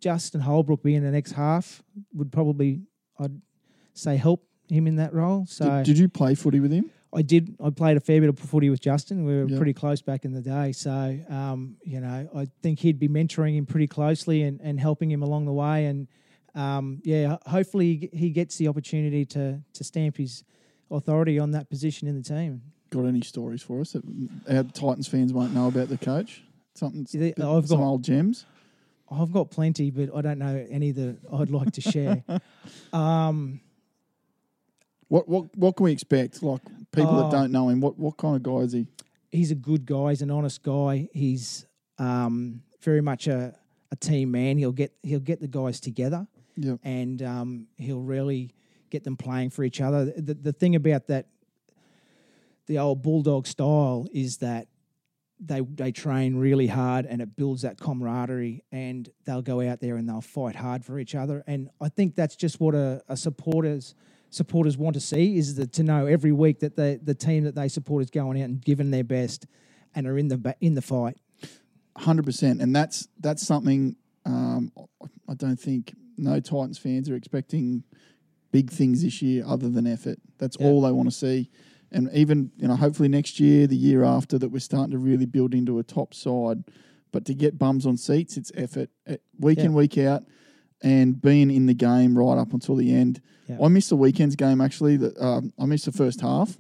Justin 0.01 0.41
Holbrook 0.41 0.83
being 0.83 1.03
the 1.03 1.11
next 1.11 1.33
half 1.33 1.83
would 2.15 2.33
probably, 2.33 2.81
I'd 3.19 3.39
say, 3.93 4.17
help 4.17 4.48
him 4.71 4.87
in 4.87 4.97
that 4.97 5.13
role. 5.15 5.47
So 5.47 5.65
Did, 5.79 5.85
did 5.87 5.99
you 5.99 6.09
play 6.09 6.35
footy 6.35 6.61
with 6.61 6.73
him? 6.73 6.91
I 7.15 7.23
did. 7.23 7.57
I 7.65 7.71
played 7.71 7.97
a 7.97 8.01
fair 8.01 8.21
bit 8.21 8.29
of 8.29 8.39
footy 8.39 8.69
with 8.69 8.81
Justin. 8.81 9.25
We 9.25 9.35
were 9.37 9.49
Yeah. 9.49 9.57
pretty 9.57 9.73
close 9.73 10.03
back 10.03 10.25
in 10.27 10.33
the 10.33 10.43
day. 10.43 10.73
So, 10.73 11.19
um, 11.31 11.77
you 11.83 12.01
know, 12.01 12.29
I 12.35 12.49
think 12.63 12.81
he'd 12.81 12.99
be 12.99 13.09
mentoring 13.09 13.55
him 13.57 13.65
pretty 13.65 13.87
closely 13.87 14.43
and, 14.43 14.61
and 14.61 14.79
helping 14.79 15.11
him 15.11 15.23
along 15.23 15.47
the 15.47 15.53
way. 15.55 15.87
And 15.87 16.07
um, 16.55 17.01
yeah, 17.05 17.39
hopefully 17.47 18.11
he 18.13 18.29
gets 18.31 18.57
the 18.59 18.69
opportunity 18.69 19.25
to 19.27 19.61
to 19.73 19.85
stamp 19.85 20.19
his 20.19 20.45
authority 20.91 21.39
on 21.39 21.53
that 21.53 21.71
position 21.71 22.09
in 22.09 22.15
the 22.15 22.23
team. 22.23 22.61
Got 22.91 23.05
any 23.07 23.21
stories 23.23 23.63
for 23.63 23.81
us 23.81 23.93
that 23.93 24.03
our 24.49 24.65
Titans 24.65 25.09
fans 25.09 25.33
won't 25.33 25.55
know 25.55 25.69
about 25.69 25.89
the 25.89 25.99
coach? 25.99 26.43
Something, 26.75 27.07
I've 27.43 27.69
some 27.69 27.79
got- 27.79 27.87
old 27.87 28.05
gems. 28.05 28.45
I've 29.11 29.33
got 29.33 29.51
plenty, 29.51 29.91
but 29.91 30.15
I 30.15 30.21
don't 30.21 30.39
know 30.39 30.67
any 30.69 30.91
that 30.93 31.17
I'd 31.33 31.49
like 31.51 31.73
to 31.73 31.81
share. 31.81 32.23
um, 32.93 33.61
What 35.09 35.29
what 35.29 35.57
what 35.57 35.77
can 35.77 35.85
we 35.85 35.93
expect? 35.93 36.43
Like 36.43 36.63
people 36.93 37.11
Oh. 37.19 37.23
that 37.23 37.31
don't 37.31 37.51
know 37.53 37.69
him, 37.69 37.81
what 37.81 37.99
what 37.99 38.17
kind 38.17 38.37
of 38.37 38.43
guy 38.43 38.59
is 38.59 38.73
he? 38.73 38.87
he's 39.31 39.51
a 39.51 39.55
good 39.55 39.85
guy. 39.85 40.11
He's 40.11 40.23
an 40.23 40.31
honest 40.31 40.63
guy. 40.63 41.09
He's 41.13 41.67
um, 41.99 42.63
very 42.81 43.01
much 43.03 43.27
a, 43.27 43.55
a 43.93 43.97
team 43.97 44.31
man. 44.31 44.59
He'll 44.59 44.73
get 44.73 44.93
he'll 45.03 45.21
get 45.21 45.41
the 45.41 45.49
guys 45.49 45.81
together. 45.81 46.27
Yeah, 46.57 46.77
and 46.83 47.23
um, 47.23 47.67
he'll 47.77 48.01
really 48.03 48.51
get 48.91 49.05
them 49.05 49.17
playing 49.17 49.51
for 49.51 49.65
each 49.65 49.81
other. 49.81 50.07
The, 50.07 50.35
the 50.35 50.53
thing 50.53 50.75
about 50.75 51.07
that, 51.09 51.27
the 52.67 52.79
old 52.79 53.03
bulldog 53.03 53.47
style, 53.47 54.07
is 54.13 54.39
that 54.39 54.67
they 55.41 55.61
they 55.61 55.93
train 55.93 56.37
really 56.37 56.67
hard, 56.67 57.07
and 57.07 57.23
it 57.23 57.37
builds 57.37 57.63
that 57.63 57.79
camaraderie. 57.79 58.65
And 58.73 59.09
they'll 59.25 59.43
go 59.43 59.61
out 59.61 59.81
there 59.81 59.97
and 59.97 60.09
they'll 60.09 60.21
fight 60.21 60.57
hard 60.57 60.85
for 60.85 60.99
each 60.99 61.15
other. 61.15 61.45
And 61.47 61.71
I 61.81 61.89
think 61.89 62.15
that's 62.17 62.35
just 62.37 62.61
what 62.61 62.75
a, 62.75 63.03
a 63.09 63.17
supporters 63.17 63.95
supporters 64.31 64.77
want 64.77 64.95
to 64.95 65.01
see 65.01 65.37
is 65.37 65.55
that 65.57 65.73
to 65.75 65.83
know 65.83 66.07
every 66.07 66.33
week 66.33 66.61
that 66.61 66.77
the 66.77 67.01
the 67.03 67.15
team 67.15 67.45
that 67.45 67.55
they 67.55 67.69
support 67.69 68.03
is 68.03 68.11
going 68.11 68.41
out 68.41 68.49
and 68.49 68.65
giving 68.65 68.91
their 68.91 69.05
best, 69.05 69.47
and 69.95 70.07
are 70.07 70.19
in 70.19 70.29
the 70.29 70.57
in 70.61 70.75
the 70.75 70.83
fight. 70.83 71.17
hundred 71.97 72.25
percent. 72.25 72.61
And 72.63 72.75
that's 72.75 73.09
that's 73.21 73.47
something 73.47 73.97
um, 74.25 74.73
I 75.29 75.35
don't 75.35 75.59
think 75.59 75.95
no 76.17 76.41
Titans 76.41 76.79
fans 76.79 77.09
are 77.09 77.15
expecting 77.17 77.85
big 78.51 78.71
things 78.71 79.03
this 79.03 79.21
year 79.23 79.45
other 79.47 79.69
than 79.69 79.87
effort. 79.87 80.19
That's 80.39 80.57
Yeah. 80.59 80.67
all 80.67 80.83
they 80.83 80.93
want 80.93 81.09
to 81.11 81.15
see. 81.15 81.51
And 81.91 82.11
even 82.13 82.51
you 82.57 82.69
know, 82.69 82.77
hopefully 82.77 83.09
next 83.09 83.41
year, 83.41 83.67
the 83.67 83.77
year 83.77 84.05
after, 84.05 84.39
that 84.39 84.51
we're 84.51 84.59
starting 84.59 84.93
to 84.93 84.99
really 84.99 85.27
build 85.27 85.55
into 85.55 85.79
a 85.79 85.83
top 85.83 86.13
side. 86.15 86.65
But 87.13 87.25
to 87.27 87.35
get 87.35 87.59
bums 87.59 87.87
on 87.87 87.97
seats, 87.97 88.37
it's 88.37 88.53
effort 88.55 88.91
eh, 89.07 89.17
week 89.39 89.59
in 89.59 89.73
week 89.73 89.97
out, 89.97 90.25
and 90.83 91.21
being 91.21 91.51
in 91.51 91.67
the 91.67 91.75
game 91.75 92.17
right 92.17 92.39
up 92.39 92.53
until 92.53 92.77
the 92.77 92.95
end. 92.95 93.21
Yeah. 93.49 93.59
I 93.63 93.69
missed 93.69 93.89
the 93.89 93.97
weekend's 93.97 94.37
game 94.37 94.61
actually. 94.61 94.97
That 94.97 95.19
um, 95.21 95.53
I 95.59 95.67
missed 95.67 95.87
the 95.87 95.93
first 95.93 96.21
half, 96.21 96.57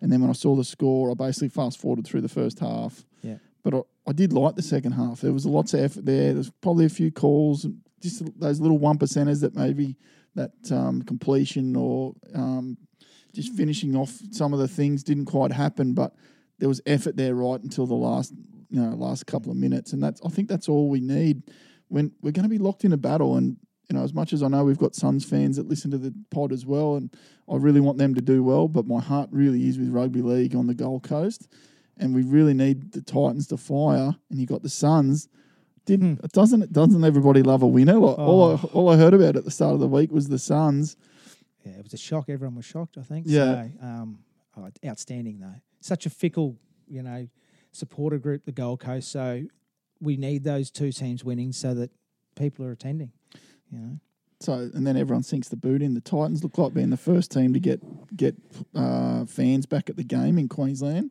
and 0.00 0.12
then 0.12 0.20
when 0.20 0.30
I 0.30 0.34
saw 0.34 0.54
the 0.54 0.64
score, 0.64 1.10
I 1.10 1.14
basically 1.14 1.48
fast 1.48 1.80
forwarded 1.80 2.06
through 2.06 2.20
the 2.20 2.28
first 2.28 2.58
half. 2.60 3.04
Yeah. 3.22 3.38
But 3.62 3.74
I, 3.74 3.80
I 4.08 4.12
did 4.12 4.32
like 4.32 4.54
the 4.54 4.62
second 4.62 4.92
half. 4.92 5.20
There 5.20 5.32
was 5.32 5.46
lots 5.46 5.74
of 5.74 5.80
effort 5.80 6.04
there. 6.04 6.34
There's 6.34 6.50
probably 6.62 6.84
a 6.84 6.90
few 6.90 7.10
calls, 7.10 7.66
just 8.00 8.22
those 8.38 8.60
little 8.60 8.78
one 8.78 8.98
percenters 8.98 9.40
that 9.40 9.54
maybe 9.54 9.96
that 10.34 10.52
um, 10.70 11.02
completion 11.02 11.74
or 11.74 12.14
um, 12.34 12.76
just 13.34 13.52
finishing 13.54 13.96
off 13.96 14.18
some 14.30 14.52
of 14.52 14.58
the 14.58 14.68
things 14.68 15.02
didn't 15.02 15.26
quite 15.26 15.52
happen. 15.52 15.94
But 15.94 16.14
there 16.58 16.68
was 16.68 16.80
effort 16.86 17.16
there 17.16 17.34
right 17.34 17.60
until 17.60 17.86
the 17.86 17.94
last, 17.94 18.32
you 18.70 18.80
know, 18.80 18.94
last 18.94 19.26
couple 19.26 19.50
of 19.50 19.56
minutes, 19.56 19.92
and 19.92 20.02
that's 20.02 20.20
I 20.24 20.28
think 20.28 20.48
that's 20.48 20.68
all 20.68 20.88
we 20.88 21.00
need 21.00 21.42
when 21.88 22.12
we're 22.22 22.32
going 22.32 22.44
to 22.44 22.48
be 22.48 22.58
locked 22.58 22.84
in 22.84 22.92
a 22.92 22.96
battle. 22.96 23.36
And 23.36 23.56
you 23.88 23.96
know, 23.96 24.04
as 24.04 24.12
much 24.12 24.32
as 24.32 24.42
I 24.42 24.48
know 24.48 24.64
we've 24.64 24.78
got 24.78 24.94
Suns 24.94 25.24
fans 25.24 25.56
that 25.56 25.68
listen 25.68 25.90
to 25.92 25.98
the 25.98 26.14
pod 26.30 26.52
as 26.52 26.66
well, 26.66 26.96
and 26.96 27.10
I 27.50 27.56
really 27.56 27.80
want 27.80 27.98
them 27.98 28.14
to 28.14 28.20
do 28.20 28.42
well, 28.42 28.68
but 28.68 28.86
my 28.86 29.00
heart 29.00 29.30
really 29.32 29.66
is 29.66 29.78
with 29.78 29.88
rugby 29.88 30.22
league 30.22 30.54
on 30.54 30.66
the 30.66 30.74
Gold 30.74 31.02
Coast, 31.02 31.48
and 31.96 32.14
we 32.14 32.22
really 32.22 32.54
need 32.54 32.92
the 32.92 33.00
Titans 33.00 33.46
to 33.48 33.56
fire. 33.56 34.14
And 34.30 34.38
you 34.38 34.46
got 34.46 34.62
the 34.62 34.68
Suns. 34.68 35.28
Didn't 35.86 36.20
it 36.22 36.32
doesn't 36.32 36.70
doesn't 36.70 37.02
everybody 37.02 37.42
love 37.42 37.62
a 37.62 37.66
winner? 37.66 37.94
Like, 37.94 38.18
All 38.18 38.56
I, 38.56 38.66
all 38.74 38.90
I 38.90 38.96
heard 38.96 39.14
about 39.14 39.36
at 39.36 39.44
the 39.46 39.50
start 39.50 39.72
of 39.72 39.80
the 39.80 39.88
week 39.88 40.12
was 40.12 40.28
the 40.28 40.38
Suns. 40.38 40.96
Yeah, 41.64 41.72
it 41.72 41.82
was 41.82 41.94
a 41.94 41.98
shock. 41.98 42.28
Everyone 42.28 42.56
was 42.56 42.66
shocked. 42.66 42.98
I 42.98 43.02
think. 43.02 43.24
Yeah. 43.26 43.68
So, 43.80 43.86
um, 43.86 44.18
oh, 44.58 44.68
outstanding 44.86 45.40
though. 45.40 45.60
Such 45.80 46.04
a 46.04 46.10
fickle, 46.10 46.56
you 46.86 47.02
know, 47.02 47.26
supporter 47.72 48.18
group, 48.18 48.44
the 48.44 48.52
Gold 48.52 48.80
Coast. 48.80 49.10
So 49.10 49.44
we 50.00 50.16
need 50.16 50.44
those 50.44 50.70
two 50.70 50.92
teams 50.92 51.24
winning 51.24 51.52
so 51.52 51.74
that 51.74 51.90
people 52.36 52.64
are 52.64 52.72
attending. 52.72 53.12
You 53.70 53.78
know. 53.78 54.00
So 54.40 54.52
and 54.72 54.86
then 54.86 54.96
everyone 54.96 55.24
sinks 55.24 55.48
the 55.48 55.56
boot 55.56 55.82
in. 55.82 55.94
The 55.94 56.00
Titans 56.00 56.42
look 56.44 56.58
like 56.58 56.72
being 56.72 56.90
the 56.90 56.96
first 56.96 57.30
team 57.32 57.52
to 57.54 57.58
get 57.60 57.80
get 58.16 58.36
uh, 58.74 59.24
fans 59.26 59.66
back 59.66 59.90
at 59.90 59.96
the 59.96 60.04
game 60.04 60.38
in 60.38 60.48
Queensland. 60.48 61.10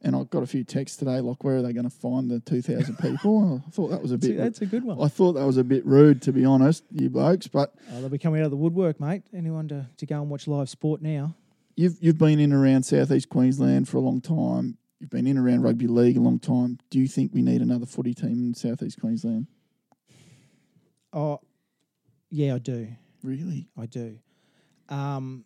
And 0.00 0.14
I 0.14 0.22
got 0.24 0.44
a 0.44 0.46
few 0.46 0.62
texts 0.62 0.96
today, 0.96 1.18
like 1.18 1.42
where 1.42 1.56
are 1.56 1.62
they 1.62 1.72
going 1.72 1.82
to 1.88 1.90
find 1.90 2.30
the 2.30 2.38
two 2.40 2.62
thousand 2.62 2.98
people? 2.98 3.62
I 3.66 3.70
thought 3.70 3.88
that 3.88 4.00
was 4.02 4.12
a 4.12 4.20
See, 4.20 4.28
bit. 4.28 4.36
that's 4.38 4.60
a 4.60 4.66
good 4.66 4.84
one. 4.84 5.00
I 5.00 5.08
thought 5.08 5.32
that 5.32 5.44
was 5.46 5.56
a 5.56 5.64
bit 5.64 5.84
rude, 5.84 6.22
to 6.22 6.32
be 6.32 6.44
honest, 6.44 6.84
you 6.92 7.10
blokes. 7.10 7.48
But 7.48 7.74
Oh, 7.92 8.00
they'll 8.00 8.08
be 8.08 8.18
coming 8.18 8.40
out 8.40 8.44
of 8.44 8.50
the 8.52 8.56
woodwork, 8.56 9.00
mate. 9.00 9.22
Anyone 9.34 9.66
to, 9.68 9.88
to 9.96 10.06
go 10.06 10.20
and 10.20 10.30
watch 10.30 10.46
live 10.46 10.68
sport 10.68 11.02
now? 11.02 11.34
you've 11.76 11.96
you've 12.00 12.18
been 12.18 12.40
in 12.40 12.52
and 12.52 12.54
around 12.54 12.82
southeast 12.84 13.28
Queensland 13.28 13.88
for 13.88 13.96
a 13.98 14.00
long 14.00 14.20
time. 14.20 14.78
You've 15.00 15.10
been 15.10 15.26
in 15.26 15.36
and 15.36 15.46
around 15.46 15.62
rugby 15.62 15.86
league 15.86 16.16
a 16.16 16.20
long 16.20 16.38
time. 16.38 16.78
Do 16.90 16.98
you 16.98 17.06
think 17.06 17.32
we 17.32 17.42
need 17.42 17.62
another 17.62 17.86
footy 17.86 18.14
team 18.14 18.38
in 18.38 18.54
southeast 18.54 19.00
Queensland? 19.00 19.46
Oh, 21.12 21.40
yeah, 22.30 22.54
I 22.54 22.58
do. 22.58 22.88
Really? 23.22 23.68
I 23.78 23.86
do. 23.86 24.18
Um, 24.88 25.44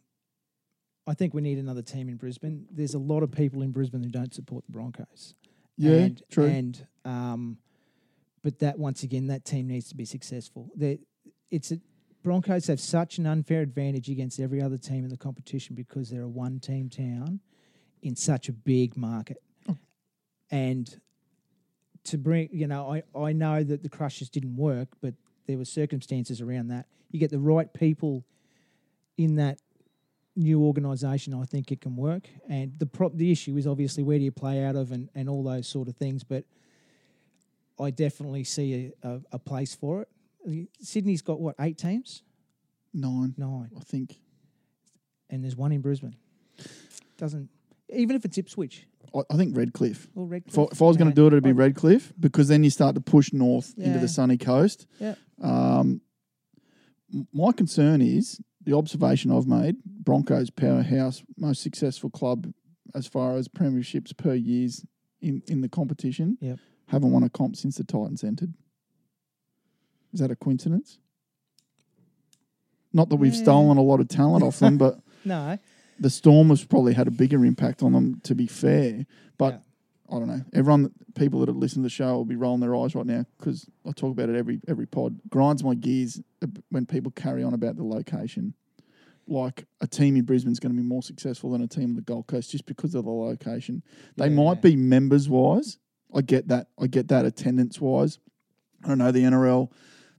I 1.07 1.15
think 1.15 1.35
we 1.35 1.43
need 1.43 1.59
another 1.59 1.83
team 1.83 2.09
in 2.09 2.17
Brisbane. 2.17 2.67
There's 2.71 2.95
a 2.95 2.99
lot 2.99 3.23
of 3.23 3.31
people 3.31 3.63
in 3.63 3.73
Brisbane 3.73 4.03
who 4.03 4.11
don't 4.11 4.33
support 4.33 4.65
the 4.65 4.73
Broncos. 4.73 5.35
Yeah, 5.77 5.93
and, 5.93 6.23
true. 6.31 6.47
And 6.47 6.87
um, 7.05 7.59
but 8.43 8.59
that 8.61 8.79
once 8.79 9.03
again, 9.03 9.27
that 9.29 9.45
team 9.45 9.69
needs 9.69 9.89
to 9.89 9.97
be 9.97 10.05
successful. 10.05 10.71
They, 10.75 11.01
it's 11.51 11.73
a, 11.73 11.81
Broncos 12.23 12.69
have 12.69 12.81
such 12.81 13.19
an 13.19 13.27
unfair 13.27 13.63
advantage 13.63 14.09
against 14.09 14.39
every 14.41 14.63
other 14.63 14.79
team 14.79 15.05
in 15.05 15.11
the 15.11 15.17
competition 15.17 15.75
because 15.75 16.09
they're 16.09 16.23
a 16.23 16.29
one-team 16.29 16.89
town 16.89 17.41
in 18.03 18.17
such 18.17 18.49
a 18.49 18.53
big 18.53 18.97
market, 18.97 19.41
Oh. 19.69 19.77
and 20.51 21.01
to 22.05 22.19
bring, 22.19 22.49
you 22.53 22.67
know, 22.67 22.93
I 22.93 23.03
I 23.19 23.33
know 23.33 23.63
that 23.63 23.83
the 23.83 23.89
Crushers 23.89 24.29
didn't 24.29 24.57
work, 24.57 24.89
but 25.01 25.15
there 25.47 25.57
were 25.59 25.65
circumstances 25.65 26.41
around 26.41 26.69
that. 26.69 26.87
You 27.11 27.21
get 27.21 27.31
the 27.31 27.39
right 27.39 27.73
people 27.73 28.25
in 29.17 29.37
that 29.37 29.59
new 30.35 30.63
organisation, 30.65 31.35
I 31.35 31.45
think 31.45 31.71
it 31.71 31.81
can 31.81 31.95
work. 31.95 32.29
And 32.49 32.73
the 32.79 32.87
pro- 32.87 33.11
the 33.11 33.31
issue 33.31 33.57
is 33.57 33.67
obviously 33.67 34.03
where 34.03 34.19
do 34.19 34.25
you 34.25 34.33
play 34.33 34.65
out 34.65 34.77
of 34.77 34.91
and, 34.91 35.09
and 35.15 35.29
all 35.29 35.43
those 35.45 35.69
sort 35.69 35.89
of 35.89 35.97
things. 35.97 36.25
But 36.25 36.45
I 37.79 37.91
definitely 37.91 38.45
see 38.45 38.93
a, 39.03 39.09
a, 39.09 39.21
a 39.33 39.39
place 39.39 39.75
for 39.75 40.03
it. 40.03 40.69
Sydney's 40.81 41.23
got 41.23 41.41
what 41.41 41.55
eight 41.61 41.79
teams, 41.79 42.23
Nine, 42.95 43.35
nine, 43.39 43.71
I 43.77 43.81
think. 43.81 44.19
and 45.31 45.43
there's 45.45 45.57
one 45.57 45.71
in 45.73 45.81
Brisbane. 45.83 46.17
Doesn't 47.17 47.49
even 47.95 48.17
if 48.17 48.25
it's 48.25 48.39
Ipswich 48.39 48.87
I, 49.15 49.21
I 49.31 49.37
think 49.37 49.57
Redcliffe. 49.57 50.09
or 50.15 50.27
Redcliffe. 50.27 50.55
If 50.55 50.59
I, 50.59 50.63
if 50.73 50.83
I 50.83 50.85
was 50.87 50.97
going 50.97 51.11
to 51.11 51.15
do 51.15 51.25
it, 51.27 51.35
it'd 51.35 51.45
be 51.45 51.53
Redcliffe 51.53 52.13
because 52.19 52.49
then 52.49 52.65
you 52.65 52.71
start 52.71 52.95
to 52.95 53.01
push 53.01 53.33
north 53.33 53.75
into 53.77 53.91
Yeah. 53.91 53.99
the 53.99 54.09
sunny 54.09 54.39
coast. 54.39 54.87
Yeah. 54.99 55.15
Um, 55.43 56.01
m- 57.13 57.29
my 57.33 57.53
concern 57.53 58.01
is 58.01 58.41
the 58.65 58.75
observation 58.77 59.31
I've 59.31 59.47
made: 59.47 59.77
Broncos 59.85 60.51
powerhouse, 60.51 61.23
most 61.37 61.63
successful 61.63 62.11
club 62.11 62.53
as 62.95 63.07
far 63.07 63.37
as 63.37 63.49
premierships 63.49 64.17
per 64.17 64.35
years 64.35 64.85
in 65.21 65.43
in 65.49 65.61
the 65.61 65.69
competition. 65.69 66.39
Yep. 66.41 66.59
Haven't 66.87 67.13
won 67.13 67.23
a 67.23 67.29
comp 67.31 67.57
since 67.57 67.77
the 67.77 67.85
Titans 67.85 68.23
entered. 68.25 68.55
Is 70.13 70.21
that 70.21 70.31
a 70.31 70.37
coincidence? 70.37 70.99
Not 72.93 73.09
that 73.09 73.17
we've 73.17 73.35
Yeah. 73.35 73.43
stolen 73.43 73.79
a 73.79 73.83
lot 73.83 74.01
of 74.01 74.09
talent 74.09 74.45
off 74.45 74.59
them, 74.59 74.77
but 74.79 75.01
No, 75.25 75.59
the 76.01 76.11
Storm 76.11 76.49
has 76.51 76.65
probably 76.65 76.95
had 76.95 77.09
a 77.09 77.13
bigger 77.13 77.45
impact 77.45 77.83
on 77.83 77.93
them, 77.93 78.21
to 78.25 78.35
be 78.35 78.47
fair. 78.47 79.07
But 79.39 79.55
Yeah. 79.55 79.59
I 80.17 80.19
don't 80.19 80.29
know. 80.29 80.43
Everyone, 80.53 80.91
people 81.15 81.41
that 81.41 81.49
have 81.49 81.57
listened 81.57 81.85
to 81.85 81.87
the 81.87 81.91
show 81.91 82.17
will 82.17 82.27
be 82.27 82.37
rolling 82.37 82.61
their 82.61 82.77
eyes 82.77 82.95
right 82.95 83.07
now 83.07 83.25
because 83.39 83.67
I 83.87 83.93
talk 83.93 84.11
about 84.13 84.29
it 84.29 84.37
every 84.37 84.61
every 84.69 84.85
pod. 84.87 85.19
Grinds 85.31 85.65
my 85.65 85.75
gears 85.75 86.21
when 86.71 86.85
people 86.85 87.11
carry 87.13 87.43
on 87.43 87.55
about 87.55 87.77
the 87.77 87.85
location. 87.85 88.53
Like 89.27 89.65
a 89.81 89.87
team 89.87 90.17
in 90.17 90.25
Brisbane 90.25 90.53
is 90.53 90.61
going 90.61 90.75
to 90.75 90.83
be 90.83 90.87
more 90.87 91.03
successful 91.03 91.51
than 91.53 91.63
a 91.63 91.67
team 91.69 91.91
on 91.91 91.95
the 91.97 92.03
Gold 92.03 92.27
Coast 92.27 92.51
just 92.51 92.67
because 92.67 92.95
of 92.95 93.05
the 93.05 93.11
location. 93.11 93.83
They 94.17 94.29
Yeah. 94.29 94.35
might 94.35 94.61
be 94.61 94.77
members 94.77 95.29
wise. 95.31 95.79
I 96.13 96.21
get 96.21 96.49
that. 96.49 96.69
I 96.79 96.89
get 96.89 97.09
that 97.09 97.25
attendance 97.25 97.81
wise. 97.81 98.19
I 98.85 98.89
don't 98.89 98.99
know 98.99 99.13
the 99.13 99.23
NRL. 99.25 99.71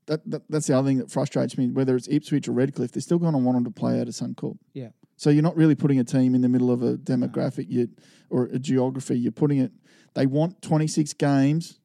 That, 0.07 0.27
that 0.31 0.41
that's 0.49 0.67
the 0.67 0.77
other 0.77 0.87
thing 0.87 0.97
that 0.97 1.11
frustrates 1.11 1.55
me. 1.57 1.67
Whether 1.69 1.95
it's 1.95 2.07
Ipswich 2.07 2.47
or 2.47 2.53
Redcliffe, 2.53 2.93
they're 2.93 3.01
still 3.01 3.19
going 3.19 3.33
to 3.33 3.37
want 3.39 3.57
them 3.57 3.65
to 3.65 3.71
play 3.71 3.99
out 4.01 4.07
of 4.07 4.13
Suncorp. 4.15 4.57
Yeah. 4.73 4.89
So 5.23 5.29
you're 5.29 5.41
not 5.41 5.55
really 5.55 5.73
putting 5.75 5.99
a 5.99 6.03
team 6.03 6.35
in 6.35 6.41
the 6.41 6.49
middle 6.49 6.69
of 6.69 6.83
a 6.83 6.97
demographic 6.97 7.67
yet 7.69 7.87
or 8.29 8.47
a 8.47 8.59
geography. 8.59 9.17
You're 9.17 9.31
putting 9.31 9.59
it. 9.59 9.71
They 10.15 10.25
want 10.25 10.61
26 10.61 11.13
games 11.13 11.79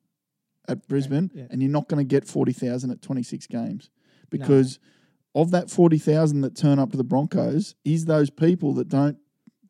at 0.67 0.89
Brisbane, 0.89 1.31
yeah. 1.33 1.45
and 1.49 1.63
you're 1.63 1.71
not 1.71 1.89
going 1.89 2.05
to 2.05 2.09
get 2.09 2.27
40,000 2.27 2.91
at 2.91 3.01
26 3.01 3.47
games 3.47 3.91
because 4.29 4.81
of 5.37 5.53
that 5.53 5.71
40,000 5.71 6.41
that 6.41 6.57
turn 6.57 6.81
up 6.81 6.91
to 6.91 6.97
the 6.97 7.05
Broncos 7.05 7.77
is 7.85 8.07
those 8.07 8.29
people 8.29 8.75
that 8.75 8.89
don't 8.89 9.19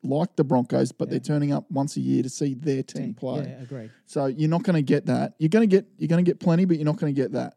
like 0.01 0.35
the 0.35 0.43
Broncos, 0.43 0.91
but 0.91 1.07
Yeah. 1.07 1.11
they're 1.11 1.19
turning 1.19 1.51
up 1.53 1.69
once 1.69 1.95
a 1.95 2.01
year 2.01 2.23
to 2.23 2.29
see 2.29 2.55
their 2.55 2.81
team 2.81 3.13
play. 3.13 3.43
Yeah, 3.43 3.61
agreed. 3.61 3.91
So 4.07 4.25
you're 4.25 4.49
not 4.49 4.63
going 4.63 4.77
to 4.77 4.81
get 4.81 5.05
that. 5.05 5.35
You're 5.37 5.49
going 5.49 5.69
to 5.69 5.75
get 5.75 5.85
you're 5.99 6.07
going 6.07 6.25
to 6.25 6.27
get 6.29 6.39
plenty, 6.39 6.65
but 6.65 6.77
you're 6.77 6.85
not 6.85 6.97
going 6.97 7.13
to 7.13 7.21
get 7.21 7.33
that. 7.33 7.53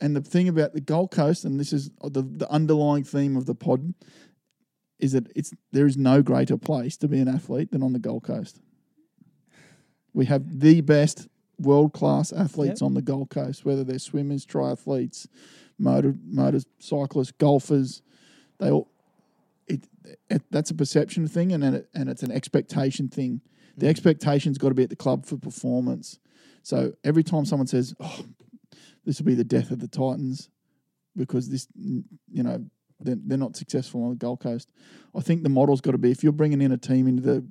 And 0.00 0.16
the 0.16 0.20
thing 0.20 0.48
about 0.48 0.72
the 0.72 0.80
Gold 0.80 1.10
Coast, 1.10 1.44
and 1.44 1.60
this 1.60 1.72
is 1.72 1.90
the 2.02 2.22
the 2.22 2.50
underlying 2.50 3.04
theme 3.04 3.36
of 3.36 3.44
the 3.46 3.54
pod, 3.54 3.92
is 5.04 5.12
that 5.12 5.30
it's 5.36 5.52
there 5.70 5.86
is 5.86 5.98
no 5.98 6.22
greater 6.22 6.56
place 6.56 6.96
to 6.96 7.06
be 7.06 7.20
an 7.20 7.28
athlete 7.28 7.70
than 7.70 7.82
on 7.82 7.92
the 7.92 7.98
Gold 7.98 8.22
Coast. 8.24 8.58
We 10.14 10.24
have 10.24 10.60
the 10.60 10.80
best 10.80 11.28
world 11.58 11.92
class 11.92 12.32
athletes 12.32 12.80
Yep. 12.80 12.86
on 12.86 12.94
the 12.94 13.02
Gold 13.02 13.28
Coast, 13.28 13.66
whether 13.66 13.84
they're 13.84 13.98
swimmers, 13.98 14.46
triathletes, 14.46 15.26
motor 15.78 16.14
motorcyclists, 16.24 17.32
golfers. 17.32 18.00
They 18.58 18.70
all 18.70 18.88
it, 19.66 19.86
it 20.30 20.42
that's 20.50 20.70
a 20.70 20.74
perception 20.74 21.28
thing, 21.28 21.52
and 21.52 21.62
it, 21.62 21.88
and 21.94 22.08
it's 22.08 22.22
an 22.22 22.32
expectation 22.32 23.08
thing. 23.08 23.42
The 23.76 23.86
mm. 23.86 23.90
expectation's 23.90 24.56
got 24.56 24.70
to 24.70 24.74
be 24.74 24.84
at 24.84 24.90
the 24.90 24.96
club 24.96 25.26
for 25.26 25.36
performance. 25.36 26.18
So 26.62 26.94
every 27.04 27.22
time 27.22 27.44
someone 27.44 27.66
says, 27.66 27.94
"Oh, 28.00 28.24
this 29.04 29.18
will 29.18 29.26
be 29.26 29.34
the 29.34 29.44
death 29.44 29.70
of 29.70 29.80
the 29.80 29.88
Titans," 29.88 30.48
because 31.14 31.50
this, 31.50 31.68
you 31.76 32.42
know, 32.42 32.64
they're, 33.04 33.16
they're 33.24 33.38
not 33.38 33.56
successful 33.56 34.02
on 34.04 34.10
the 34.10 34.16
Gold 34.16 34.40
Coast. 34.40 34.70
I 35.14 35.20
think 35.20 35.42
the 35.42 35.48
model's 35.48 35.80
got 35.80 35.92
to 35.92 35.98
be 35.98 36.10
if 36.10 36.22
you're 36.22 36.32
bringing 36.32 36.60
in 36.60 36.72
a 36.72 36.78
team 36.78 37.06
into 37.06 37.22
the 37.22 37.46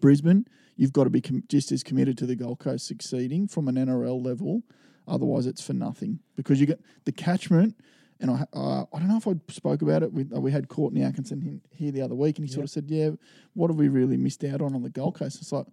Brisbane, 0.00 0.46
you've 0.76 0.92
got 0.92 1.04
to 1.04 1.10
be 1.10 1.20
com- 1.20 1.44
just 1.48 1.72
as 1.72 1.82
committed 1.82 2.18
to 2.18 2.26
the 2.26 2.36
Gold 2.36 2.58
Coast 2.58 2.86
succeeding 2.86 3.48
from 3.48 3.68
an 3.68 3.76
NRL 3.76 4.24
level. 4.24 4.62
Otherwise, 5.08 5.46
it's 5.46 5.62
for 5.62 5.72
nothing 5.72 6.20
because 6.34 6.60
you 6.60 6.66
get 6.66 6.80
the 7.04 7.12
catchment. 7.12 7.76
And 8.18 8.30
I, 8.30 8.46
uh, 8.52 8.84
I 8.92 8.98
don't 8.98 9.08
know 9.08 9.18
if 9.18 9.28
I 9.28 9.34
spoke 9.48 9.82
about 9.82 10.02
it. 10.02 10.12
We, 10.12 10.24
we 10.24 10.50
had 10.50 10.68
Courtney 10.68 11.02
Atkinson 11.02 11.42
in- 11.42 11.60
here 11.70 11.92
the 11.92 12.02
other 12.02 12.14
week, 12.14 12.38
and 12.38 12.46
he 12.48 12.52
sort 12.52 12.64
of 12.64 12.70
said, 12.70 12.86
"Yeah, 12.88 13.10
what 13.52 13.70
have 13.70 13.76
we 13.76 13.88
really 13.88 14.16
missed 14.16 14.42
out 14.42 14.62
on 14.62 14.74
on 14.74 14.82
the 14.82 14.90
Gold 14.90 15.16
Coast?" 15.18 15.40
It's 15.40 15.52
like 15.52 15.66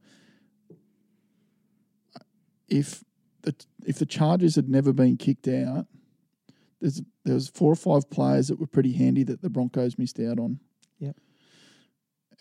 if 2.68 3.04
the 3.44 3.56
if 3.86 3.98
the 3.98 4.06
Chargers 4.06 4.56
had 4.56 4.70
never 4.70 4.92
been 4.92 5.16
kicked 5.16 5.48
out, 5.48 5.88
there's 6.84 7.02
there 7.24 7.34
was 7.34 7.48
four 7.48 7.72
or 7.72 7.76
five 7.78 8.10
players 8.10 8.50
that 8.50 8.60
were 8.60 8.68
pretty 8.68 8.92
handy 8.92 9.24
that 9.24 9.42
the 9.42 9.50
Broncos 9.50 9.98
missed 9.98 10.20
out 10.20 10.38
on. 10.38 10.60
Yep. 11.00 11.16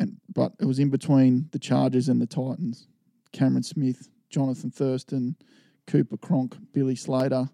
And 0.01 0.17
but 0.35 0.53
it 0.61 0.65
was 0.65 0.81
in 0.81 0.91
between 0.91 1.49
the 1.53 1.61
Chargers 1.61 2.09
and 2.09 2.21
the 2.21 2.27
Titans. 2.27 2.89
Cameron 3.33 3.63
Smith, 3.63 4.09
Jonathan 4.31 4.71
Thurston, 4.73 5.37
Cooper 5.87 6.17
Cronk, 6.17 6.57
Billy 6.73 6.97
Slater. 6.97 7.49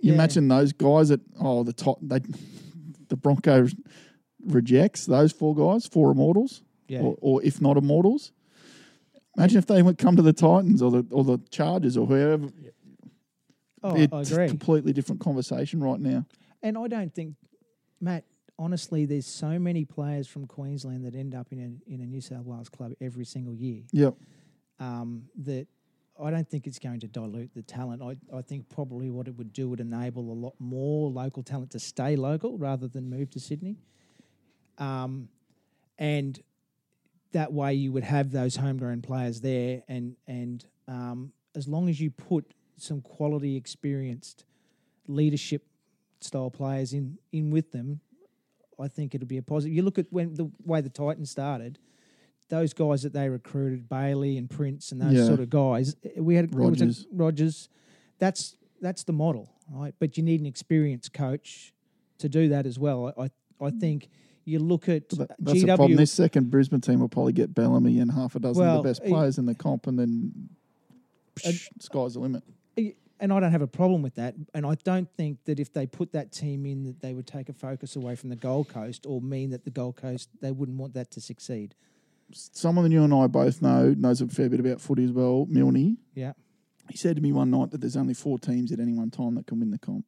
You 0.00 0.10
Yeah. 0.10 0.14
imagine 0.14 0.48
those 0.48 0.72
guys 0.72 1.08
that 1.08 1.20
oh 1.40 1.62
the 1.62 1.72
top 1.72 1.98
they 2.02 2.20
the 3.08 3.16
Broncos 3.16 3.74
rejects 4.44 5.06
those 5.06 5.32
four 5.32 5.54
guys, 5.54 5.86
four 5.86 6.10
immortals, 6.10 6.62
Yeah. 6.88 7.00
or, 7.00 7.16
or 7.22 7.42
if 7.42 7.60
not 7.62 7.78
immortals. 7.78 8.32
Imagine 9.38 9.58
if 9.58 9.66
they 9.66 9.82
would 9.82 9.96
come 9.96 10.14
to 10.16 10.22
the 10.22 10.34
Titans 10.34 10.82
or 10.82 10.90
the 10.90 11.06
or 11.10 11.24
the 11.24 11.38
Chargers 11.50 11.96
or 11.96 12.06
whoever. 12.06 12.50
Oh, 13.84 13.96
it's 13.96 14.12
I 14.12 14.18
a 14.18 14.20
agree. 14.22 14.48
completely 14.48 14.92
different 14.92 15.20
conversation 15.20 15.82
right 15.82 16.00
now. 16.00 16.26
And 16.62 16.76
I 16.76 16.88
don't 16.88 17.14
think, 17.14 17.34
Matt. 18.00 18.24
Honestly, 18.56 19.04
there's 19.04 19.26
so 19.26 19.58
many 19.58 19.84
players 19.84 20.28
from 20.28 20.46
Queensland 20.46 21.04
that 21.04 21.16
end 21.16 21.34
up 21.34 21.48
in 21.50 21.58
a 21.58 21.92
in 21.92 22.00
a 22.00 22.06
New 22.06 22.20
South 22.20 22.44
Wales 22.44 22.68
club 22.68 22.92
every 23.00 23.24
single 23.24 23.52
year. 23.52 23.82
Yep. 23.90 24.14
Um, 24.78 25.24
that 25.38 25.66
I 26.22 26.30
don't 26.30 26.48
think 26.48 26.68
it's 26.68 26.78
going 26.78 27.00
to 27.00 27.08
dilute 27.08 27.50
the 27.54 27.62
talent. 27.62 28.00
I, 28.00 28.16
I 28.36 28.42
think 28.42 28.68
probably 28.68 29.10
what 29.10 29.26
it 29.26 29.36
would 29.36 29.52
do 29.52 29.68
would 29.68 29.80
enable 29.80 30.30
a 30.30 30.38
lot 30.38 30.54
more 30.60 31.10
local 31.10 31.42
talent 31.42 31.72
to 31.72 31.80
stay 31.80 32.14
local 32.14 32.56
rather 32.56 32.86
than 32.86 33.10
move 33.10 33.30
to 33.30 33.40
Sydney. 33.40 33.76
Um, 34.78 35.28
and 35.98 36.40
that 37.32 37.52
way 37.52 37.74
you 37.74 37.90
would 37.90 38.04
have 38.04 38.30
those 38.30 38.54
homegrown 38.54 39.02
players 39.02 39.40
there, 39.40 39.82
and 39.88 40.14
and 40.28 40.64
um, 40.86 41.32
as 41.56 41.66
long 41.66 41.88
as 41.88 42.00
you 42.00 42.10
put 42.10 42.54
some 42.76 43.00
quality, 43.00 43.56
experienced 43.56 44.44
leadership 45.06 45.64
style 46.20 46.50
players 46.50 46.92
in 46.92 47.18
in 47.32 47.50
with 47.50 47.72
them, 47.72 48.00
I 48.80 48.88
think 48.88 49.14
it'll 49.14 49.26
be 49.26 49.36
a 49.38 49.42
positive. 49.42 49.74
You 49.76 49.82
look 49.82 49.98
at 49.98 50.06
when 50.10 50.34
the 50.34 50.50
way 50.64 50.80
the 50.80 50.88
Titans 50.90 51.30
started. 51.30 51.78
Those 52.50 52.74
guys 52.74 53.02
that 53.02 53.14
they 53.14 53.30
recruited, 53.30 53.88
Bailey 53.88 54.36
and 54.36 54.50
Prince, 54.50 54.92
and 54.92 55.00
those 55.00 55.14
Yeah. 55.14 55.24
sort 55.26 55.40
of 55.40 55.48
guys, 55.48 55.96
we 56.16 56.34
had? 56.34 56.54
Rogers. 56.54 57.06
Rogers. 57.10 57.68
That's 58.18 58.56
that's 58.82 59.04
the 59.04 59.14
model, 59.14 59.50
right? 59.70 59.94
But 59.98 60.16
you 60.18 60.22
need 60.22 60.40
an 60.40 60.46
experienced 60.46 61.14
coach 61.14 61.72
to 62.18 62.28
do 62.28 62.48
that 62.50 62.66
as 62.66 62.78
well. 62.78 63.12
I 63.16 63.24
I, 63.24 63.30
I 63.66 63.70
think 63.70 64.10
you 64.44 64.58
look 64.58 64.90
at 64.90 65.08
that- 65.10 65.30
that's 65.38 65.58
GW. 65.58 65.60
the 65.62 65.66
problem. 65.76 65.96
This 65.96 66.12
second 66.12 66.50
Brisbane 66.50 66.82
team 66.82 67.00
will 67.00 67.08
probably 67.08 67.32
get 67.32 67.54
Bellamy 67.54 67.98
and 67.98 68.12
half 68.12 68.36
a 68.36 68.40
dozen 68.40 68.62
Well, 68.62 68.76
of 68.78 68.82
the 68.84 68.90
best 68.90 69.02
players 69.04 69.38
in 69.38 69.46
the 69.46 69.54
comp, 69.54 69.86
and 69.86 69.98
then 69.98 70.48
Uh, 71.46 71.50
sky's 71.80 72.12
the 72.14 72.20
limit. 72.20 72.42
And 73.20 73.32
I 73.32 73.40
don't 73.40 73.52
have 73.52 73.62
a 73.62 73.66
problem 73.66 74.02
with 74.02 74.14
that. 74.16 74.34
And 74.54 74.66
I 74.66 74.74
don't 74.84 75.08
think 75.16 75.44
that 75.44 75.60
if 75.60 75.72
they 75.72 75.86
put 75.86 76.12
that 76.12 76.32
team 76.32 76.66
in, 76.66 76.84
that 76.84 77.00
they 77.00 77.14
would 77.14 77.26
take 77.26 77.48
a 77.48 77.52
focus 77.52 77.96
away 77.96 78.16
from 78.16 78.28
the 78.30 78.36
Gold 78.36 78.68
Coast 78.68 79.06
or 79.06 79.20
mean 79.20 79.50
that 79.50 79.64
the 79.64 79.70
Gold 79.70 79.96
Coast 79.96 80.28
they 80.40 80.50
wouldn't 80.50 80.78
want 80.78 80.94
that 80.94 81.10
to 81.12 81.20
succeed. 81.20 81.74
Someone 82.32 82.84
that 82.84 82.90
you 82.92 83.04
and 83.04 83.14
I 83.14 83.26
both 83.26 83.62
know 83.62 83.94
knows 83.96 84.20
a 84.20 84.26
fair 84.28 84.48
bit 84.48 84.60
about 84.60 84.80
footy 84.80 85.04
as 85.04 85.12
well. 85.12 85.46
Milne. 85.48 85.98
Yeah, 86.14 86.32
He 86.90 86.96
said 86.96 87.16
to 87.16 87.22
me 87.22 87.32
one 87.32 87.50
night 87.50 87.70
that 87.70 87.80
there's 87.80 87.96
only 87.96 88.14
four 88.14 88.38
teams 88.38 88.72
at 88.72 88.80
any 88.80 88.92
one 88.94 89.10
time 89.10 89.34
that 89.36 89.46
can 89.46 89.60
win 89.60 89.70
the 89.70 89.78
comp 89.78 90.06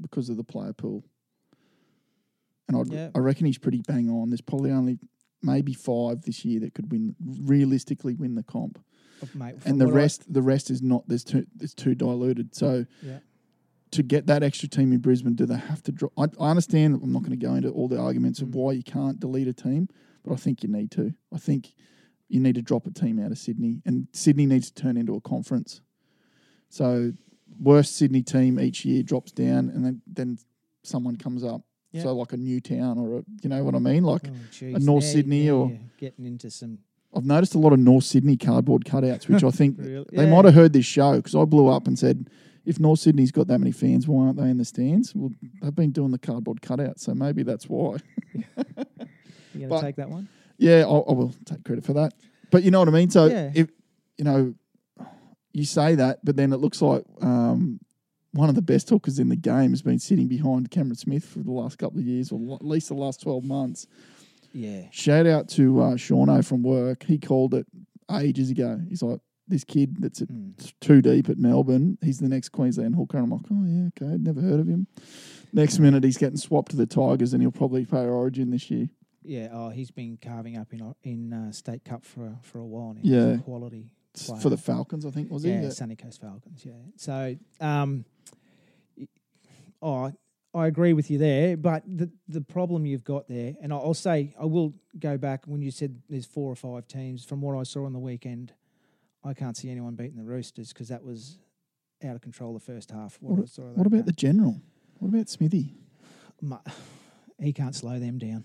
because 0.00 0.28
of 0.28 0.36
the 0.36 0.44
player 0.44 0.72
pool. 0.72 1.04
And 2.68 2.76
I'd, 2.76 2.88
Yeah. 2.88 3.10
I 3.14 3.18
reckon 3.20 3.46
he's 3.46 3.58
pretty 3.58 3.80
bang 3.86 4.10
on. 4.10 4.30
There's 4.30 4.40
probably 4.40 4.70
only 4.70 4.98
maybe 5.42 5.72
five 5.72 6.22
this 6.22 6.44
year 6.44 6.60
that 6.60 6.74
could 6.74 6.90
win 6.90 7.14
realistically 7.24 8.14
win 8.14 8.34
the 8.34 8.42
comp, 8.42 8.78
mate, 9.34 9.56
and 9.64 9.80
the 9.80 9.86
what 9.86 9.94
I- 9.94 9.96
rest 9.98 10.32
the 10.32 10.42
rest 10.42 10.70
is 10.70 10.82
not. 10.82 11.06
There's 11.08 11.24
too 11.24 11.46
it's 11.60 11.74
too 11.74 11.94
diluted. 11.94 12.54
So 12.54 12.86
yeah. 13.02 13.18
to 13.92 14.02
get 14.02 14.26
that 14.26 14.42
extra 14.42 14.68
team 14.68 14.92
in 14.92 14.98
Brisbane, 14.98 15.34
do 15.34 15.46
they 15.46 15.56
have 15.56 15.82
to 15.84 15.92
drop? 15.92 16.12
I, 16.18 16.24
I 16.40 16.50
understand. 16.50 17.00
I'm 17.02 17.12
not 17.12 17.20
going 17.22 17.38
to 17.38 17.46
go 17.46 17.54
into 17.54 17.70
all 17.70 17.88
the 17.88 17.98
arguments 17.98 18.40
of 18.40 18.48
Mm. 18.48 18.52
why 18.54 18.72
you 18.72 18.82
can't 18.82 19.18
delete 19.20 19.48
a 19.48 19.52
team, 19.52 19.88
but 20.24 20.32
I 20.32 20.36
think 20.36 20.62
you 20.62 20.68
need 20.68 20.90
to. 20.92 21.14
I 21.32 21.38
think 21.38 21.72
you 22.28 22.40
need 22.40 22.56
to 22.56 22.62
drop 22.62 22.86
a 22.86 22.90
team 22.90 23.18
out 23.20 23.30
of 23.30 23.38
Sydney, 23.38 23.82
and 23.86 24.08
Sydney 24.12 24.46
needs 24.46 24.70
to 24.70 24.82
turn 24.82 24.96
into 24.96 25.14
a 25.14 25.20
conference. 25.20 25.80
So 26.68 27.12
worst 27.60 27.96
Sydney 27.96 28.22
team 28.22 28.58
each 28.58 28.84
year 28.84 29.02
drops 29.02 29.32
down, 29.32 29.70
and 29.70 29.84
then 29.84 30.02
then 30.06 30.38
someone 30.82 31.16
comes 31.16 31.44
up. 31.44 31.62
So 32.02 32.14
like 32.14 32.34
a 32.34 32.36
new 32.36 32.60
town, 32.60 32.98
or 32.98 33.20
a, 33.20 33.22
you 33.42 33.48
know 33.48 33.64
what 33.64 33.74
I 33.74 33.78
mean? 33.78 34.04
Like 34.04 34.28
Oh, 34.28 34.32
geez, 34.52 34.84
North 34.84 35.02
now- 35.04 35.10
Sydney 35.12 35.46
now 35.46 35.52
or- 35.54 35.78
getting 35.96 36.26
into 36.26 36.50
some 36.50 36.76
I've 37.16 37.24
noticed 37.24 37.54
a 37.54 37.58
lot 37.58 37.72
of 37.72 37.78
North 37.78 38.04
Sydney 38.04 38.36
cardboard 38.36 38.84
cutouts, 38.84 39.28
which 39.28 39.42
I 39.42 39.50
think 39.50 39.76
real. 39.80 40.04
they 40.12 40.24
yeah. 40.24 40.30
might 40.30 40.44
have 40.44 40.54
heard 40.54 40.72
this 40.74 40.84
show 40.86 41.16
because 41.16 41.34
I 41.34 41.44
blew 41.44 41.68
up 41.68 41.86
and 41.86 41.98
said, 41.98 42.28
if 42.66 42.78
North 42.78 42.98
Sydney's 43.00 43.32
got 43.32 43.46
that 43.46 43.58
many 43.58 43.72
fans, 43.72 44.06
why 44.06 44.26
aren't 44.26 44.36
they 44.38 44.50
in 44.50 44.58
the 44.58 44.64
stands? 44.64 45.14
Well, 45.14 45.30
they've 45.62 45.74
been 45.74 45.92
doing 45.92 46.10
the 46.10 46.18
cardboard 46.18 46.60
cutouts, 46.60 47.00
so 47.00 47.14
maybe 47.14 47.42
that's 47.42 47.68
why. 47.68 47.96
You 49.54 49.68
gonna 49.68 49.80
take 49.86 49.96
that 49.96 50.10
one? 50.10 50.28
Yeah, 50.58 50.84
I, 50.86 50.90
I 50.98 51.12
will 51.12 51.34
take 51.44 51.64
credit 51.64 51.84
for 51.84 51.94
that. 51.94 52.12
But 52.50 52.62
you 52.62 52.70
know 52.70 52.78
what 52.80 52.88
I 52.88 52.92
mean. 52.92 53.10
So 53.10 53.26
Yeah. 53.26 53.50
if 53.54 53.68
you 54.18 54.24
know, 54.24 54.54
you 55.52 55.64
say 55.64 55.94
that, 55.94 56.18
but 56.24 56.36
then 56.36 56.52
it 56.52 56.56
looks 56.58 56.82
like 56.82 57.04
um, 57.22 57.80
one 58.32 58.48
of 58.50 58.54
the 58.54 58.62
best 58.62 58.88
hookers 58.90 59.18
in 59.18 59.28
the 59.30 59.36
game 59.36 59.70
has 59.70 59.80
been 59.82 59.98
sitting 59.98 60.28
behind 60.28 60.70
Cameron 60.70 60.96
Smith 60.96 61.24
for 61.24 61.38
the 61.40 61.50
last 61.52 61.78
couple 61.78 61.98
of 61.98 62.04
years, 62.06 62.30
or 62.32 62.54
at 62.56 62.64
least 62.64 62.88
the 62.88 62.94
last 62.94 63.22
twelve 63.22 63.44
months. 63.44 63.86
Yeah. 64.56 64.82
Shout 64.90 65.26
out 65.26 65.48
to 65.50 65.80
uh, 65.82 65.90
Shauno 65.96 66.44
from 66.44 66.62
work. 66.62 67.04
He 67.04 67.18
called 67.18 67.54
it 67.54 67.66
ages 68.10 68.50
ago. 68.50 68.80
He's 68.88 69.02
like, 69.02 69.20
this 69.48 69.62
kid 69.64 69.96
that's 70.00 70.22
at 70.22 70.28
Mm. 70.28 70.72
too 70.80 71.00
deep 71.02 71.28
at 71.28 71.38
Melbourne. 71.38 71.98
He's 72.02 72.18
the 72.18 72.28
next 72.28 72.48
Queensland 72.48 72.94
hooker. 72.96 73.18
And 73.18 73.24
I'm 73.26 73.30
like, 73.30 73.46
oh 73.52 73.64
yeah, 73.64 73.88
okay, 73.88 74.14
I'd 74.14 74.24
never 74.24 74.40
heard 74.40 74.58
of 74.60 74.66
him. 74.66 74.86
Next 75.52 75.78
minute, 75.78 76.02
he's 76.04 76.16
getting 76.18 76.36
swapped 76.36 76.70
to 76.72 76.76
the 76.76 76.86
Tigers, 76.86 77.32
and 77.32 77.42
he'll 77.42 77.52
probably 77.52 77.84
play 77.84 78.06
Origin 78.06 78.50
this 78.50 78.70
year. 78.70 78.88
Yeah. 79.22 79.48
Oh, 79.52 79.70
he's 79.70 79.90
been 79.90 80.18
carving 80.20 80.56
up 80.56 80.72
in 80.72 80.82
o- 80.82 80.96
in 81.04 81.32
uh, 81.32 81.52
state 81.52 81.84
cup 81.84 82.04
for 82.04 82.26
a- 82.26 82.38
for 82.42 82.58
a 82.58 82.64
while 82.66 82.94
now. 82.94 83.00
Yeah. 83.04 83.30
He's 83.32 83.40
a 83.40 83.42
quality. 83.42 83.90
Player. 84.14 84.40
for 84.40 84.48
the 84.48 84.56
Falcons, 84.56 85.04
I 85.04 85.10
think, 85.10 85.30
was 85.30 85.42
he? 85.42 85.50
yeah, 85.50 85.62
Yeah. 85.64 85.68
Sunny 85.68 85.94
Coast 85.94 86.22
Falcons. 86.22 86.64
Yeah. 86.64 86.72
So, 86.96 87.36
um, 87.60 88.06
oh, 89.82 90.10
I 90.56 90.66
agree 90.66 90.92
with 90.94 91.10
you 91.10 91.18
there. 91.18 91.56
But 91.56 91.82
the 91.86 92.10
the 92.28 92.40
problem 92.40 92.86
you've 92.86 93.04
got 93.04 93.28
there, 93.28 93.54
and 93.60 93.72
I'll 93.72 93.94
say 93.94 94.34
I 94.40 94.46
will 94.46 94.74
go 94.98 95.18
back 95.18 95.44
when 95.46 95.60
you 95.60 95.70
said 95.70 96.00
there's 96.08 96.26
four 96.26 96.50
or 96.50 96.56
five 96.56 96.88
teams. 96.88 97.24
From 97.24 97.40
what 97.42 97.56
I 97.58 97.62
saw 97.62 97.84
on 97.84 97.92
the 97.92 97.98
weekend, 97.98 98.52
I 99.22 99.34
can't 99.34 99.56
see 99.56 99.70
anyone 99.70 99.94
beating 99.94 100.16
the 100.16 100.24
Roosters 100.24 100.72
because 100.72 100.88
that 100.88 101.04
was 101.04 101.38
out 102.04 102.14
of 102.16 102.22
control 102.22 102.54
the 102.54 102.60
first 102.60 102.90
half. 102.90 103.18
What, 103.20 103.38
What 103.38 103.76
that 103.76 103.86
about 103.86 104.06
the 104.06 104.12
general? 104.12 104.60
What 104.98 105.08
about 105.08 105.28
Smithy? 105.28 105.74
Mu- 106.40 106.56
He 107.38 107.52
can't 107.52 107.74
slow 107.74 107.98
them 107.98 108.16
down. 108.16 108.44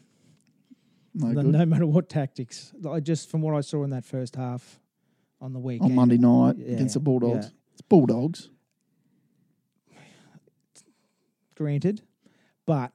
No 1.13 1.31
no, 1.31 1.41
no 1.43 1.65
matter 1.65 1.85
what 1.85 2.09
tactics. 2.09 2.73
I 2.89 2.99
just 2.99 3.29
from 3.29 3.41
what 3.41 3.55
I 3.55 3.61
saw 3.61 3.85
in 3.85 3.89
that 3.91 4.03
first 4.03 4.35
half 4.35 4.81
on 5.39 5.53
the 5.53 5.59
weekend 5.59 5.91
On 5.91 5.95
Monday 5.95 6.17
night 6.17 6.57
Yeah, 6.57 6.73
against 6.73 6.95
the 6.95 6.99
Bulldogs. 6.99 7.45
yeah. 7.45 7.51
It's 7.71 7.81
Bulldogs. 7.81 8.49
Granted, 11.55 12.01
but 12.65 12.91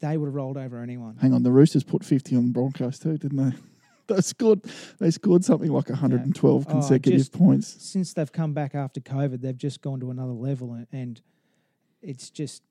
they 0.00 0.16
would 0.16 0.26
have 0.26 0.34
rolled 0.34 0.56
over 0.56 0.82
anyone. 0.82 1.16
Hang 1.20 1.34
on, 1.34 1.42
the 1.42 1.50
Roosters 1.52 1.84
put 1.84 2.04
50 2.04 2.36
on 2.36 2.46
the 2.46 2.52
Broncos 2.52 2.98
too, 2.98 3.16
didn't 3.18 3.36
they? 3.50 3.56
they 4.14 4.20
scored. 4.20 4.62
They 4.98 5.10
scored 5.10 5.44
something 5.44 5.70
like 5.70 5.88
112 5.88 6.66
Oh, 6.68 6.70
consecutive 6.70 7.18
just- 7.20 7.32
points. 7.32 7.76
Since 7.80 8.12
they've 8.14 8.30
come 8.30 8.52
back 8.52 8.74
after 8.74 9.00
COVID, 9.00 9.40
they've 9.40 9.56
just 9.56 9.80
gone 9.80 10.00
to 10.00 10.10
another 10.10 10.32
level, 10.32 10.72
and, 10.74 10.86
and 10.92 11.20
it's 12.02 12.30
just 12.30 12.62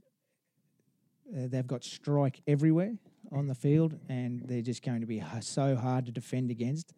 uh, 1.36 1.48
they've 1.48 1.67
got 1.67 1.84
strike 1.84 2.41
everywhere 2.48 2.95
on 3.32 3.48
the 3.48 3.56
field, 3.56 4.00
and 4.10 4.41
they're 4.48 4.62
just 4.62 4.84
going 4.84 5.02
to 5.02 5.08
be 5.08 5.22
so 5.41 5.76
hard 5.76 6.06
to 6.06 6.12
defend 6.12 6.50
against. 6.52 6.93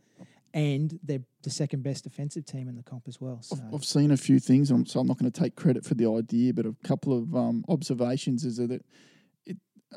And 0.53 0.99
they're 1.03 1.23
the 1.43 1.49
second 1.49 1.83
best 1.83 2.03
defensive 2.03 2.45
team 2.45 2.67
in 2.67 2.75
the 2.75 2.83
comp 2.83 3.07
as 3.07 3.21
well. 3.21 3.41
So 3.41 3.55
I've, 3.55 3.75
I've 3.75 3.85
seen 3.85 4.11
a 4.11 4.17
few 4.17 4.39
things, 4.39 4.69
and 4.69 4.79
I'm, 4.79 4.85
so 4.85 4.99
I'm 4.99 5.07
not 5.07 5.17
going 5.17 5.31
to 5.31 5.39
take 5.39 5.55
credit 5.55 5.85
for 5.85 5.93
the 5.93 6.09
idea, 6.09 6.53
but 6.53 6.65
a 6.65 6.75
couple 6.83 7.17
of 7.17 7.33
um, 7.35 7.63
observations 7.69 8.43
is 8.43 8.57
that 8.57 8.71
it. 8.71 8.85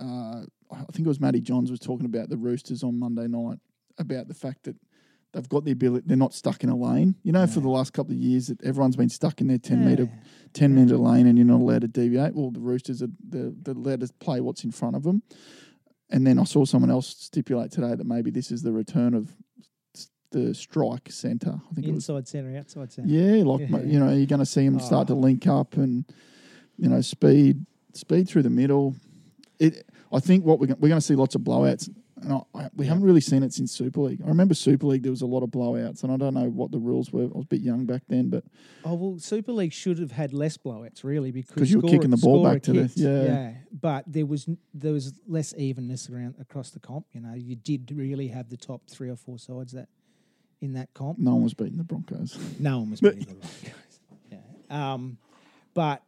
Uh, 0.01 0.43
I 0.73 0.93
think 0.93 1.07
it 1.07 1.09
was 1.09 1.21
Matty 1.21 1.41
Johns 1.41 1.71
was 1.71 1.79
talking 1.79 2.07
about 2.07 2.29
the 2.29 2.37
Roosters 2.37 2.83
on 2.83 2.99
Monday 2.99 3.29
night 3.29 3.59
about 3.99 4.27
the 4.27 4.35
fact 4.35 4.65
that 4.65 4.75
they've 5.33 5.49
got 5.49 5.65
the 5.65 5.71
ability. 5.71 6.05
They're 6.07 6.17
not 6.17 6.35
stuck 6.35 6.65
in 6.65 6.71
a 6.71 6.77
lane. 6.77 7.15
You 7.23 7.33
know, 7.33 7.47
for 7.47 7.61
the 7.61 7.69
last 7.69 7.93
couple 7.93 8.13
of 8.13 8.19
years, 8.19 8.49
that 8.49 8.63
everyone's 8.65 8.97
been 8.97 9.09
stuck 9.09 9.41
in 9.41 9.47
their 9.47 9.59
10 9.59 9.85
metre 9.85 10.05
Yeah. 10.05 10.21
10 10.53 10.75
metre 10.75 10.97
lane 10.97 11.27
and 11.27 11.37
you're 11.39 11.47
not 11.47 11.61
allowed 11.61 11.83
to 11.83 11.89
deviate. 11.89 12.35
Well, 12.35 12.51
the 12.51 12.61
Roosters 12.61 13.03
are 13.03 13.09
they're, 13.21 13.53
they're 13.63 13.75
allowed 13.75 14.01
to 14.01 14.13
play 14.21 14.41
what's 14.41 14.65
in 14.65 14.71
front 14.73 14.97
of 14.97 15.03
them. 15.03 15.23
And 16.11 16.27
then 16.27 16.39
I 16.39 16.45
saw 16.45 16.65
someone 16.65 16.91
else 16.91 17.09
stipulate 17.09 17.73
today 17.73 17.95
that 17.95 18.07
maybe 18.07 18.31
this 18.31 18.51
is 18.51 18.63
the 18.63 18.73
return 18.73 19.15
of 19.15 19.37
the 20.35 20.55
strike 20.55 21.11
centre. 21.11 21.55
I 21.71 21.75
think 21.75 21.87
it 21.87 21.93
was. 21.93 22.09
inside 22.09 22.29
centre, 22.29 22.57
outside 22.59 22.93
centre. 22.93 23.09
Yeah, 23.11 23.43
like 23.45 23.69
Yeah. 23.71 23.81
you 23.83 23.99
know, 23.99 24.11
you're 24.13 24.27
going 24.27 24.41
to 24.41 24.47
see 24.47 24.65
them 24.65 24.77
oh. 24.77 24.85
start 24.85 25.09
to 25.09 25.15
Oh. 25.15 25.19
link 25.19 25.47
up 25.47 25.75
and 25.77 26.05
you 26.77 26.89
know 26.89 27.01
speed, 27.01 27.65
speed 27.95 28.29
through 28.29 28.43
the 28.43 28.51
middle. 28.51 28.95
It, 29.59 29.87
I 30.13 30.21
think 30.21 30.45
what 30.45 30.59
we're 30.59 30.75
we're 30.79 30.89
going 30.89 31.01
to 31.01 31.01
see 31.01 31.15
lots 31.15 31.35
of 31.35 31.43
blowouts. 31.43 31.89
And 32.23 32.33
I, 32.33 32.41
I, 32.55 32.71
we 32.75 32.85
Yeah. 32.87 32.91
haven't 32.93 33.05
really 33.05 33.21
seen 33.21 33.43
it 33.43 33.53
since 33.53 33.71
Super 33.73 34.01
League. 34.01 34.23
I 34.25 34.29
remember 34.29 34.55
Super 34.55 34.87
League 34.87 35.03
there 35.03 35.13
was 35.13 35.21
a 35.23 35.27
lot 35.27 35.43
of 35.43 35.51
blowouts, 35.51 36.05
and 36.05 36.13
I 36.13 36.17
don't 36.17 36.33
know 36.33 36.49
what 36.49 36.71
the 36.71 36.79
rules 36.79 37.13
were. 37.13 37.25
I 37.25 37.27
was 37.27 37.45
a 37.45 37.49
bit 37.49 37.61
young 37.61 37.85
back 37.87 38.03
then, 38.09 38.31
but 38.31 38.45
Oh 38.85 38.95
well, 38.95 39.19
Super 39.19 39.53
League 39.53 39.73
should 39.75 39.99
have 39.99 40.13
had 40.13 40.33
less 40.33 40.57
blowouts, 40.57 41.05
really, 41.05 41.33
because 41.33 41.71
you 41.71 41.81
were 41.81 41.89
kicking 41.89 42.11
the 42.11 42.17
ball 42.17 42.43
back 42.43 42.63
to 42.63 42.73
the- 42.73 42.83
kicked, 42.89 42.97
yeah. 42.97 43.53
But 43.79 44.05
there 44.11 44.25
was 44.27 44.49
there 44.73 44.93
was 44.93 45.13
less 45.27 45.53
evenness 45.59 46.09
around 46.09 46.37
across 46.41 46.71
the 46.71 46.81
comp. 46.81 47.07
You 47.13 47.21
know, 47.21 47.35
you 47.35 47.57
did 47.57 47.91
really 47.95 48.29
have 48.29 48.49
the 48.49 48.57
top 48.57 48.83
three 48.89 49.11
or 49.11 49.17
four 49.17 49.39
sides 49.39 49.73
that 49.73 49.89
in 50.61 50.75
that 50.75 50.93
comp. 50.95 51.19
no 51.19 51.35
one 51.35 51.43
was 51.45 51.55
beating 51.55 51.77
the 51.79 51.85
Broncos. 51.85 52.39
No 52.59 52.81
one 52.81 52.91
was 52.91 53.01
beating 53.01 53.21
the 53.21 53.27
Broncos. 53.35 54.01
Yeah. 54.31 54.39
Um, 54.95 55.19
but 55.75 56.03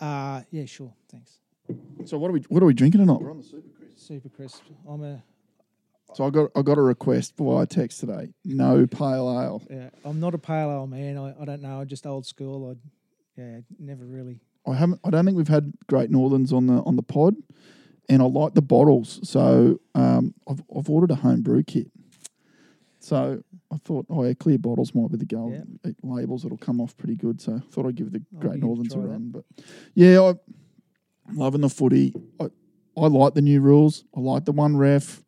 uh, 0.00 0.42
yeah, 0.50 0.64
sure. 0.64 0.92
Thanks. 1.10 1.38
So 2.06 2.18
what 2.18 2.28
are 2.28 2.32
we 2.32 2.40
what 2.48 2.62
are 2.62 2.66
we 2.66 2.74
drinking 2.74 3.00
tonight? 3.00 3.20
We're 3.20 3.30
on 3.30 3.38
the 3.38 3.42
Super 3.42 3.68
Crisp. 3.76 3.98
Super 3.98 4.28
crisp. 4.28 4.62
I'm 4.88 5.02
a 5.04 5.22
So 6.14 6.24
I 6.26 6.30
got 6.30 6.50
I 6.56 6.62
got 6.62 6.78
a 6.78 6.82
request 6.82 7.34
via 7.36 7.66
text 7.66 8.00
today. 8.00 8.32
No 8.44 8.86
pale 8.86 9.28
ale. 9.40 9.62
yeah. 9.70 9.90
I'm 10.04 10.20
not 10.20 10.34
a 10.34 10.38
pale 10.38 10.70
ale 10.70 10.86
man. 10.86 11.18
I, 11.18 11.34
I 11.40 11.44
don't 11.44 11.60
know. 11.62 11.80
I'm 11.80 11.86
just 11.86 12.06
old 12.06 12.24
school. 12.26 12.70
I 12.70 13.40
yeah, 13.40 13.58
never 13.78 14.04
really. 14.04 14.40
I 14.66 14.74
haven't. 14.74 15.00
I 15.04 15.10
don't 15.10 15.24
think 15.24 15.36
we've 15.36 15.46
had 15.48 15.72
Great 15.86 16.10
Northerns 16.10 16.52
on 16.52 16.66
the 16.66 16.74
on 16.82 16.96
the 16.96 17.02
pod, 17.02 17.34
and 18.08 18.22
I 18.22 18.24
like 18.24 18.54
the 18.54 18.62
bottles. 18.62 19.20
So 19.28 19.80
um, 19.94 20.34
I've 20.48 20.62
I've 20.76 20.88
ordered 20.88 21.10
a 21.10 21.16
home 21.16 21.42
brew 21.42 21.62
kit. 21.62 21.90
So 23.00 23.42
I 23.72 23.76
thought, 23.78 24.06
oh 24.10 24.24
yeah, 24.24 24.34
clear 24.34 24.58
bottles 24.58 24.94
might 24.94 25.10
be 25.10 25.18
the 25.18 25.24
go. 25.24 25.50
Yeah. 25.52 25.92
Labels 26.02 26.44
it'll 26.44 26.58
come 26.58 26.80
off 26.80 26.96
pretty 26.96 27.14
good. 27.16 27.40
So 27.40 27.54
I 27.54 27.60
thought 27.72 27.86
I'd 27.86 27.94
give 27.94 28.12
the 28.12 28.22
I'll 28.34 28.40
Great 28.40 28.60
Northerns 28.60 28.92
a 28.92 28.96
try 28.96 29.02
that. 29.04 29.08
run. 29.10 29.30
But 29.30 29.44
yeah, 29.94 30.20
I, 30.20 30.30
I'm 31.28 31.36
loving 31.36 31.60
the 31.60 31.68
footy. 31.68 32.14
I 32.40 32.46
I 32.96 33.06
like 33.06 33.34
the 33.34 33.42
new 33.42 33.60
rules. 33.60 34.04
I 34.16 34.20
like 34.20 34.44
the 34.44 34.52
one 34.52 34.76
ref. 34.76 35.22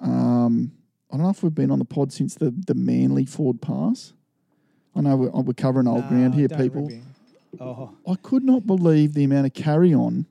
Um, 0.00 0.72
I 1.10 1.16
don't 1.16 1.24
know 1.24 1.30
if 1.30 1.42
we've 1.42 1.54
been 1.54 1.70
on 1.70 1.78
the 1.78 1.84
pod 1.84 2.12
since 2.12 2.34
the 2.34 2.50
the 2.50 2.74
Manly 2.74 3.24
forward 3.24 3.62
pass. 3.62 4.12
I 4.94 5.00
know 5.00 5.16
we're, 5.16 5.30
we're 5.30 5.52
covering 5.54 5.86
old 5.88 6.06
ground 6.08 6.34
here, 6.34 6.48
people. 6.48 6.90
Oh, 7.60 7.96
I 8.06 8.14
could 8.16 8.44
not 8.44 8.66
believe 8.66 9.14
the 9.14 9.24
amount 9.24 9.46
of 9.46 9.54
carry 9.54 9.94
on. 9.94 10.26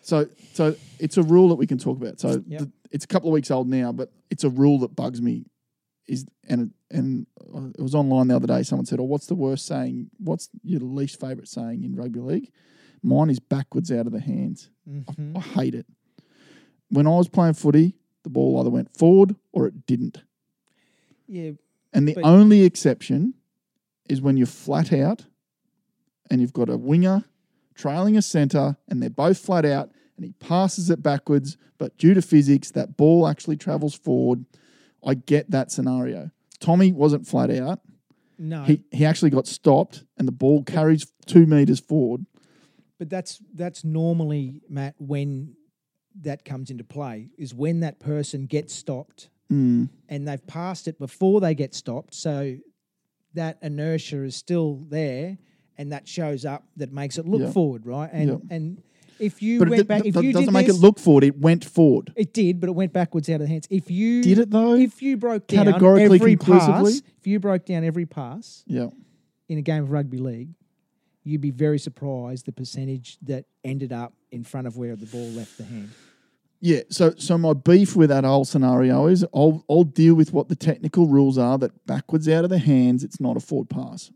So, 0.00 0.26
so 0.54 0.74
it's 0.98 1.16
a 1.18 1.22
rule 1.22 1.48
that 1.50 1.56
we 1.56 1.66
can 1.66 1.76
talk 1.78 1.98
about. 1.98 2.18
So 2.20 2.42
Yep. 2.46 2.60
the, 2.60 2.72
it's 2.90 3.04
a 3.04 3.08
couple 3.08 3.28
of 3.28 3.32
weeks 3.34 3.50
old 3.50 3.68
now, 3.68 3.92
but 3.92 4.10
it's 4.30 4.44
a 4.44 4.48
rule 4.48 4.78
that 4.80 4.94
bugs 4.96 5.20
me. 5.20 5.44
Is 6.08 6.24
and 6.48 6.72
and 6.90 7.26
uh, 7.54 7.66
it 7.78 7.82
was 7.82 7.94
online 7.94 8.28
the 8.28 8.36
other 8.36 8.46
day. 8.46 8.62
Someone 8.62 8.86
said, 8.86 8.98
"Oh, 8.98 9.04
what's 9.04 9.26
the 9.26 9.34
worst 9.34 9.66
saying? 9.66 10.10
What's 10.18 10.48
your 10.62 10.80
least 10.80 11.20
favourite 11.20 11.48
saying 11.48 11.84
in 11.84 11.94
rugby 11.94 12.20
league?" 12.20 12.50
Mine 13.02 13.30
is 13.30 13.38
backwards 13.38 13.92
out 13.92 14.06
of 14.06 14.12
the 14.12 14.20
hands. 14.20 14.70
mhm. 14.88 15.36
I 15.36 15.40
hate 15.40 15.74
it. 15.74 15.86
When 16.90 17.06
I 17.06 17.10
was 17.10 17.28
playing 17.28 17.54
footy, 17.54 17.94
the 18.24 18.30
ball 18.30 18.58
either 18.58 18.70
went 18.70 18.96
forward 18.96 19.36
or 19.52 19.66
it 19.66 19.86
didn't. 19.86 20.22
yeah. 21.28 21.52
And 21.92 22.06
the 22.08 22.14
But- 22.14 22.24
only 22.24 22.62
exception 22.62 23.34
is 24.08 24.20
when 24.20 24.36
you're 24.36 24.46
flat 24.46 24.92
out 24.92 25.26
and 26.30 26.40
you've 26.40 26.52
got 26.52 26.68
a 26.68 26.76
winger 26.76 27.24
trailing 27.74 28.16
a 28.16 28.22
centre 28.22 28.76
and 28.88 29.00
they're 29.02 29.08
both 29.10 29.38
flat 29.38 29.64
out 29.64 29.90
and 30.16 30.24
he 30.24 30.32
passes 30.32 30.90
it 30.90 31.02
backwards, 31.02 31.56
but 31.78 31.96
due 31.98 32.12
to 32.14 32.20
physics, 32.22 32.70
that 32.72 32.96
ball 32.96 33.26
actually 33.28 33.56
travels 33.56 33.94
forward. 33.94 34.44
I 35.04 35.14
get 35.14 35.50
that 35.50 35.70
scenario. 35.70 36.30
Tommy 36.60 36.92
wasn't 36.92 37.26
flat 37.26 37.50
out. 37.50 37.80
No, 38.38 38.62
He 38.64 38.82
he 38.92 39.04
actually 39.04 39.30
got 39.30 39.46
stopped, 39.46 40.04
and 40.16 40.26
the 40.28 40.32
ball 40.32 40.62
carries 40.62 41.06
two 41.26 41.46
meters 41.46 41.80
forward. 41.80 42.24
but 42.98 43.08
that's 43.10 43.40
that's 43.54 43.84
normally 43.84 44.62
Matt 44.68 44.94
when 44.98 45.54
that 46.20 46.44
comes 46.44 46.70
into 46.70 46.82
play 46.84 47.30
is 47.38 47.54
when 47.54 47.80
that 47.80 48.00
person 48.00 48.46
gets 48.46 48.74
stopped 48.74 49.30
Mm. 49.50 49.88
and 50.08 50.28
they've 50.28 50.46
passed 50.46 50.86
it 50.88 50.98
before 50.98 51.40
they 51.40 51.54
get 51.54 51.74
stopped. 51.74 52.12
So 52.14 52.56
that 53.34 53.58
inertia 53.62 54.22
is 54.24 54.36
still 54.36 54.84
there, 54.88 55.38
and 55.78 55.90
that 55.92 56.06
shows 56.06 56.44
up. 56.44 56.64
That 56.76 56.92
makes 56.92 57.18
it 57.18 57.26
look 57.26 57.40
Yeah. 57.42 57.50
forward, 57.52 57.86
right? 57.86 58.10
And 58.12 58.28
Yeah. 58.28 58.36
and 58.56 58.82
if 59.18 59.42
you 59.42 59.58
but 59.58 59.68
went 59.68 59.80
it, 59.80 59.88
back, 59.88 60.04
if 60.04 60.16
you 60.16 60.32
doesn't 60.32 60.52
make 60.52 60.66
this, 60.66 60.76
it 60.76 60.80
look 60.80 60.98
forward. 60.98 61.24
It 61.24 61.38
went 61.38 61.64
forward. 61.64 62.12
it 62.16 62.32
did, 62.32 62.60
but 62.60 62.68
it 62.68 62.72
went 62.72 62.92
backwards 62.92 63.28
out 63.28 63.34
of 63.34 63.40
the 63.40 63.46
hands. 63.46 63.66
If 63.70 63.90
you 63.90 64.22
Did 64.22 64.38
it 64.38 64.50
though? 64.50 64.74
If 64.74 65.02
you 65.02 65.16
broke 65.16 65.46
down 65.46 65.66
Categorically, 65.66 66.16
every 66.16 66.36
pass, 66.36 67.02
if 67.18 67.26
you 67.26 67.40
broke 67.40 67.66
down 67.66 67.84
every 67.84 68.06
pass 68.06 68.64
yeah. 68.66 68.88
in 69.48 69.58
a 69.58 69.62
game 69.62 69.84
of 69.84 69.90
rugby 69.90 70.18
league, 70.18 70.50
you'd 71.24 71.40
be 71.40 71.50
very 71.50 71.78
surprised 71.78 72.46
the 72.46 72.52
percentage 72.52 73.18
that 73.22 73.44
ended 73.64 73.92
up 73.92 74.14
in 74.30 74.44
front 74.44 74.66
of 74.66 74.76
where 74.76 74.96
the 74.96 75.06
ball 75.06 75.28
left 75.30 75.58
the 75.58 75.64
hand. 75.64 75.90
Yeah, 76.60 76.80
so 76.90 77.14
so 77.16 77.38
my 77.38 77.52
beef 77.52 77.94
with 77.94 78.08
that 78.08 78.24
whole 78.24 78.44
scenario 78.44 79.06
is 79.06 79.24
I'll 79.32 79.64
I'll 79.70 79.84
deal 79.84 80.14
with 80.14 80.32
what 80.32 80.48
the 80.48 80.56
technical 80.56 81.06
rules 81.06 81.38
are 81.38 81.56
that 81.58 81.86
backwards 81.86 82.28
out 82.28 82.42
of 82.44 82.50
the 82.50 82.58
hands 82.58 83.04
it's 83.04 83.20
not 83.20 83.36
a 83.36 83.40
forward 83.40 83.70
pass. 83.70 84.10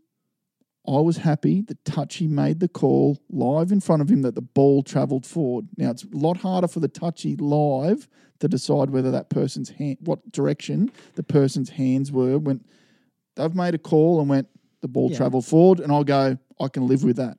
I 0.87 0.99
was 0.99 1.17
happy 1.17 1.61
that 1.61 1.85
Touchy 1.85 2.27
made 2.27 2.59
the 2.59 2.67
call 2.67 3.17
live 3.29 3.71
in 3.71 3.79
front 3.79 4.01
of 4.01 4.09
him 4.09 4.21
that 4.23 4.35
the 4.35 4.41
ball 4.41 4.83
travelled 4.83 5.25
forward. 5.25 5.67
Now 5.77 5.91
it's 5.91 6.03
a 6.03 6.07
lot 6.11 6.37
harder 6.37 6.67
for 6.67 6.79
the 6.81 6.89
Touchy 6.89 7.35
live 7.37 8.09
to 8.39 8.47
decide 8.49 8.89
whether 8.89 9.09
that 9.11 9.29
person's 9.29 9.69
hand 9.69 9.97
what 10.01 10.31
direction 10.31 10.91
the 11.15 11.23
person's 11.23 11.69
hands 11.69 12.11
were 12.11 12.37
when 12.37 12.63
they've 13.35 13.55
made 13.55 13.73
a 13.73 13.77
call 13.77 14.19
and 14.19 14.27
went 14.29 14.47
the 14.81 14.89
ball 14.89 15.09
Yeah. 15.09 15.17
travelled 15.17 15.45
forward 15.45 15.79
and 15.79 15.91
I'll 15.91 16.03
go 16.03 16.37
I 16.59 16.67
can 16.67 16.85
live 16.87 17.03
with 17.05 17.15
that. 17.15 17.37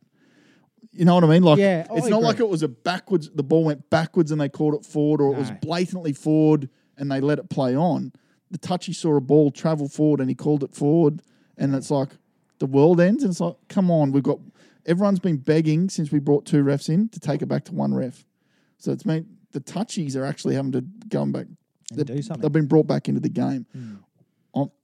You 0.93 1.05
know 1.05 1.15
what 1.17 1.25
I 1.25 1.27
mean? 1.27 1.43
Like 1.43 1.59
Yeah, 1.59 1.87
I 1.91 1.97
it's 1.97 2.09
not 2.09 2.19
agree. 2.19 2.27
like 2.29 2.41
it 2.41 2.49
was 2.49 2.63
a 2.63 2.69
backwards. 2.69 3.29
The 3.35 3.43
ball 3.43 3.65
went 3.65 3.91
backwards 3.91 4.31
and 4.31 4.41
they 4.41 4.49
called 4.49 4.75
it 4.75 4.87
forward, 4.87 5.21
or 5.21 5.35
it 5.35 5.39
was 5.39 5.51
blatantly 5.61 6.13
forward 6.15 6.71
and 6.97 7.11
they 7.11 7.21
let 7.21 7.39
it 7.39 7.51
play 7.51 7.77
on. 7.77 8.13
The 8.51 8.59
touchy 8.59 8.93
saw 8.93 9.17
a 9.17 9.21
ball 9.21 9.51
travel 9.51 9.89
forward 9.89 10.21
and 10.21 10.31
he 10.31 10.35
called 10.35 10.63
it 10.63 10.73
forward, 10.75 11.21
and 11.59 11.75
it's 11.75 11.91
like 11.91 12.11
the 12.59 12.67
world 12.67 13.01
ends. 13.01 13.23
And 13.23 13.31
it's 13.31 13.41
like, 13.41 13.57
come 13.69 13.91
on, 13.91 14.13
we've 14.13 14.23
got 14.23 14.39
everyone's 14.87 15.21
been 15.21 15.39
begging 15.39 15.89
since 15.89 16.11
we 16.11 16.19
brought 16.19 16.45
two 16.45 16.63
refs 16.65 16.89
in 16.89 17.09
to 17.11 17.21
take 17.21 17.43
it 17.43 17.47
back 17.47 17.65
to 17.67 17.75
one 17.75 17.95
ref. 17.95 18.25
So 18.79 18.93
it's 18.93 19.07
meant 19.07 19.27
the 19.53 19.61
touchies 19.61 20.17
are 20.17 20.25
actually 20.25 20.55
having 20.55 20.73
to 20.73 20.83
go 21.09 21.23
and 21.23 21.33
back. 21.33 21.47
And 21.47 21.99
They've, 21.99 22.07
do 22.07 22.23
something. 22.23 22.43
they've 22.43 22.53
been 22.53 22.67
brought 22.67 22.87
back 22.87 23.09
into 23.09 23.21
the 23.21 23.29
game. 23.29 23.67
Mm. 23.77 23.99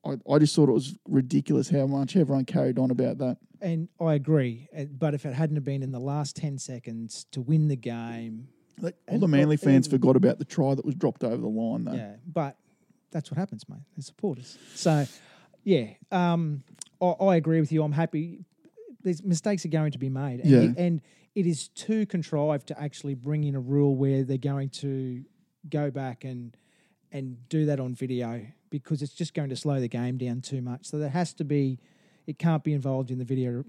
I, 0.05 0.17
I, 0.29 0.39
just 0.39 0.57
thought 0.57 0.69
it 0.69 0.73
was 0.73 0.97
ridiculous 1.09 1.71
how 1.71 1.87
much 1.87 2.17
everyone 2.17 2.45
carried 2.45 2.79
on 2.79 2.91
about 2.91 3.19
that. 3.19 3.37
And 3.61 3.89
I 4.01 4.15
agree. 4.15 4.69
But 4.91 5.15
if 5.15 5.25
it 5.25 5.33
hadn't 5.33 5.57
have 5.57 5.65
been 5.65 5.83
in 5.83 5.93
the 5.93 6.01
last 6.01 6.35
10 6.37 6.59
seconds 6.59 7.27
to 7.31 7.41
win 7.41 7.69
the 7.69 7.77
game, 7.77 8.49
Like, 8.81 8.97
all 9.07 9.19
the 9.19 9.29
Manly 9.29 9.57
fans 9.57 9.87
um, 9.87 9.93
forgot 9.93 10.17
about 10.17 10.39
the 10.41 10.45
try 10.45 10.75
that 10.75 10.85
was 10.85 10.97
dropped 10.97 11.23
over 11.23 11.37
the 11.37 11.47
line, 11.47 11.85
though. 11.85 11.93
yeah, 11.93 12.17
but 12.27 12.57
that's 13.13 13.31
what 13.31 13.39
happens, 13.39 13.69
mate. 13.69 13.79
They're 13.97 14.03
supporters. 14.03 14.59
So, 14.75 15.07
yeah, 15.63 15.91
um, 16.11 16.65
I, 17.01 17.07
I 17.07 17.37
agree 17.37 17.61
with 17.61 17.73
you. 17.73 17.83
I'm 17.83 17.93
happy. 17.93 18.45
There's 19.03 19.23
mistakes 19.23 19.65
are 19.65 19.69
going 19.69 19.93
to 19.93 19.99
be 19.99 20.09
made. 20.11 20.41
And, 20.41 20.51
Yeah. 20.51 20.61
it, 20.61 20.77
and 20.77 21.01
it 21.35 21.47
is 21.47 21.69
too 21.69 22.07
contrived 22.07 22.67
to 22.69 22.81
actually 22.81 23.15
bring 23.15 23.45
in 23.45 23.55
a 23.55 23.61
rule 23.61 23.97
where 23.97 24.25
they're 24.25 24.37
going 24.37 24.69
to 24.71 25.25
go 25.69 25.91
back 25.91 26.25
and 26.25 26.57
and 27.13 27.49
do 27.49 27.67
that 27.67 27.81
on 27.81 27.93
video 27.95 28.47
because 28.71 29.03
it's 29.03 29.13
just 29.13 29.35
going 29.35 29.49
to 29.49 29.57
slow 29.57 29.81
the 29.81 29.89
game 29.89 30.17
down 30.17 30.41
too 30.41 30.63
much. 30.63 30.87
So 30.87 30.97
there 30.99 31.09
has 31.09 31.35
to 31.35 31.45
be, 31.45 31.81
it 32.29 32.39
can't 32.39 32.63
be 32.63 32.73
involved 32.73 33.11
in 33.11 33.19
the 33.19 33.25
video 33.25 33.65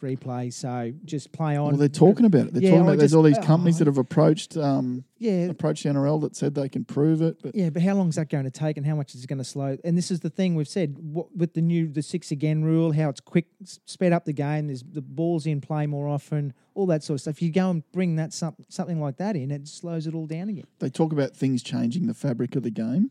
replay. 0.00 0.52
So 0.52 0.92
just 1.04 1.32
play 1.32 1.56
on. 1.56 1.68
Well, 1.70 1.76
they're 1.76 1.88
talking 1.88 2.26
about 2.26 2.46
it. 2.48 2.54
They're 2.54 2.62
Yeah, 2.62 2.70
talking 2.70 2.82
about 2.86 2.98
there's 2.98 3.10
just- 3.10 3.16
all 3.16 3.22
these 3.22 3.38
uh, 3.38 3.42
companies 3.42 3.78
that 3.78 3.86
have 3.86 3.98
approached 3.98 4.56
um, 4.56 5.04
yeah, 5.18 5.46
approached 5.46 5.82
the 5.84 5.90
NRL 5.90 6.20
that 6.22 6.34
said 6.36 6.54
they 6.54 6.68
can 6.68 6.84
prove 6.84 7.20
it. 7.22 7.38
But 7.42 7.54
Yeah, 7.54 7.70
but 7.70 7.82
how 7.82 7.94
long 7.94 8.08
is 8.08 8.14
that 8.16 8.28
going 8.30 8.44
to 8.44 8.50
take, 8.50 8.76
and 8.76 8.86
how 8.86 8.94
much 8.94 9.14
is 9.14 9.22
it 9.24 9.26
going 9.26 9.38
to 9.38 9.44
slow? 9.44 9.76
And 9.84 9.96
this 9.96 10.10
is 10.10 10.20
the 10.20 10.30
thing 10.30 10.54
we've 10.54 10.66
said 10.68 10.96
what, 10.98 11.34
with 11.36 11.54
the 11.54 11.62
new 11.62 11.88
the 11.88 12.02
six 12.02 12.30
again 12.30 12.64
rule, 12.64 12.92
how 12.92 13.08
it's 13.08 13.20
quick, 13.20 13.46
sped 13.64 14.12
up 14.12 14.24
the 14.24 14.32
game. 14.32 14.66
There's 14.68 14.82
the 14.82 15.02
balls 15.02 15.46
in 15.46 15.60
play 15.60 15.86
more 15.86 16.08
often, 16.08 16.52
all 16.74 16.86
that 16.86 17.02
sort 17.02 17.16
of 17.16 17.20
stuff. 17.22 17.42
You 17.42 17.50
go 17.52 17.70
and 17.70 17.82
bring 17.92 18.16
that 18.16 18.32
some, 18.32 18.56
something 18.68 19.00
like 19.00 19.16
that 19.18 19.36
in, 19.36 19.50
it 19.50 19.68
slows 19.68 20.06
it 20.06 20.14
all 20.14 20.26
down 20.26 20.48
again. 20.48 20.64
they 20.78 20.88
talk 20.90 21.12
about 21.12 21.36
things 21.36 21.62
changing 21.62 22.06
the 22.06 22.14
fabric 22.14 22.56
of 22.56 22.62
the 22.62 22.70
game. 22.70 23.10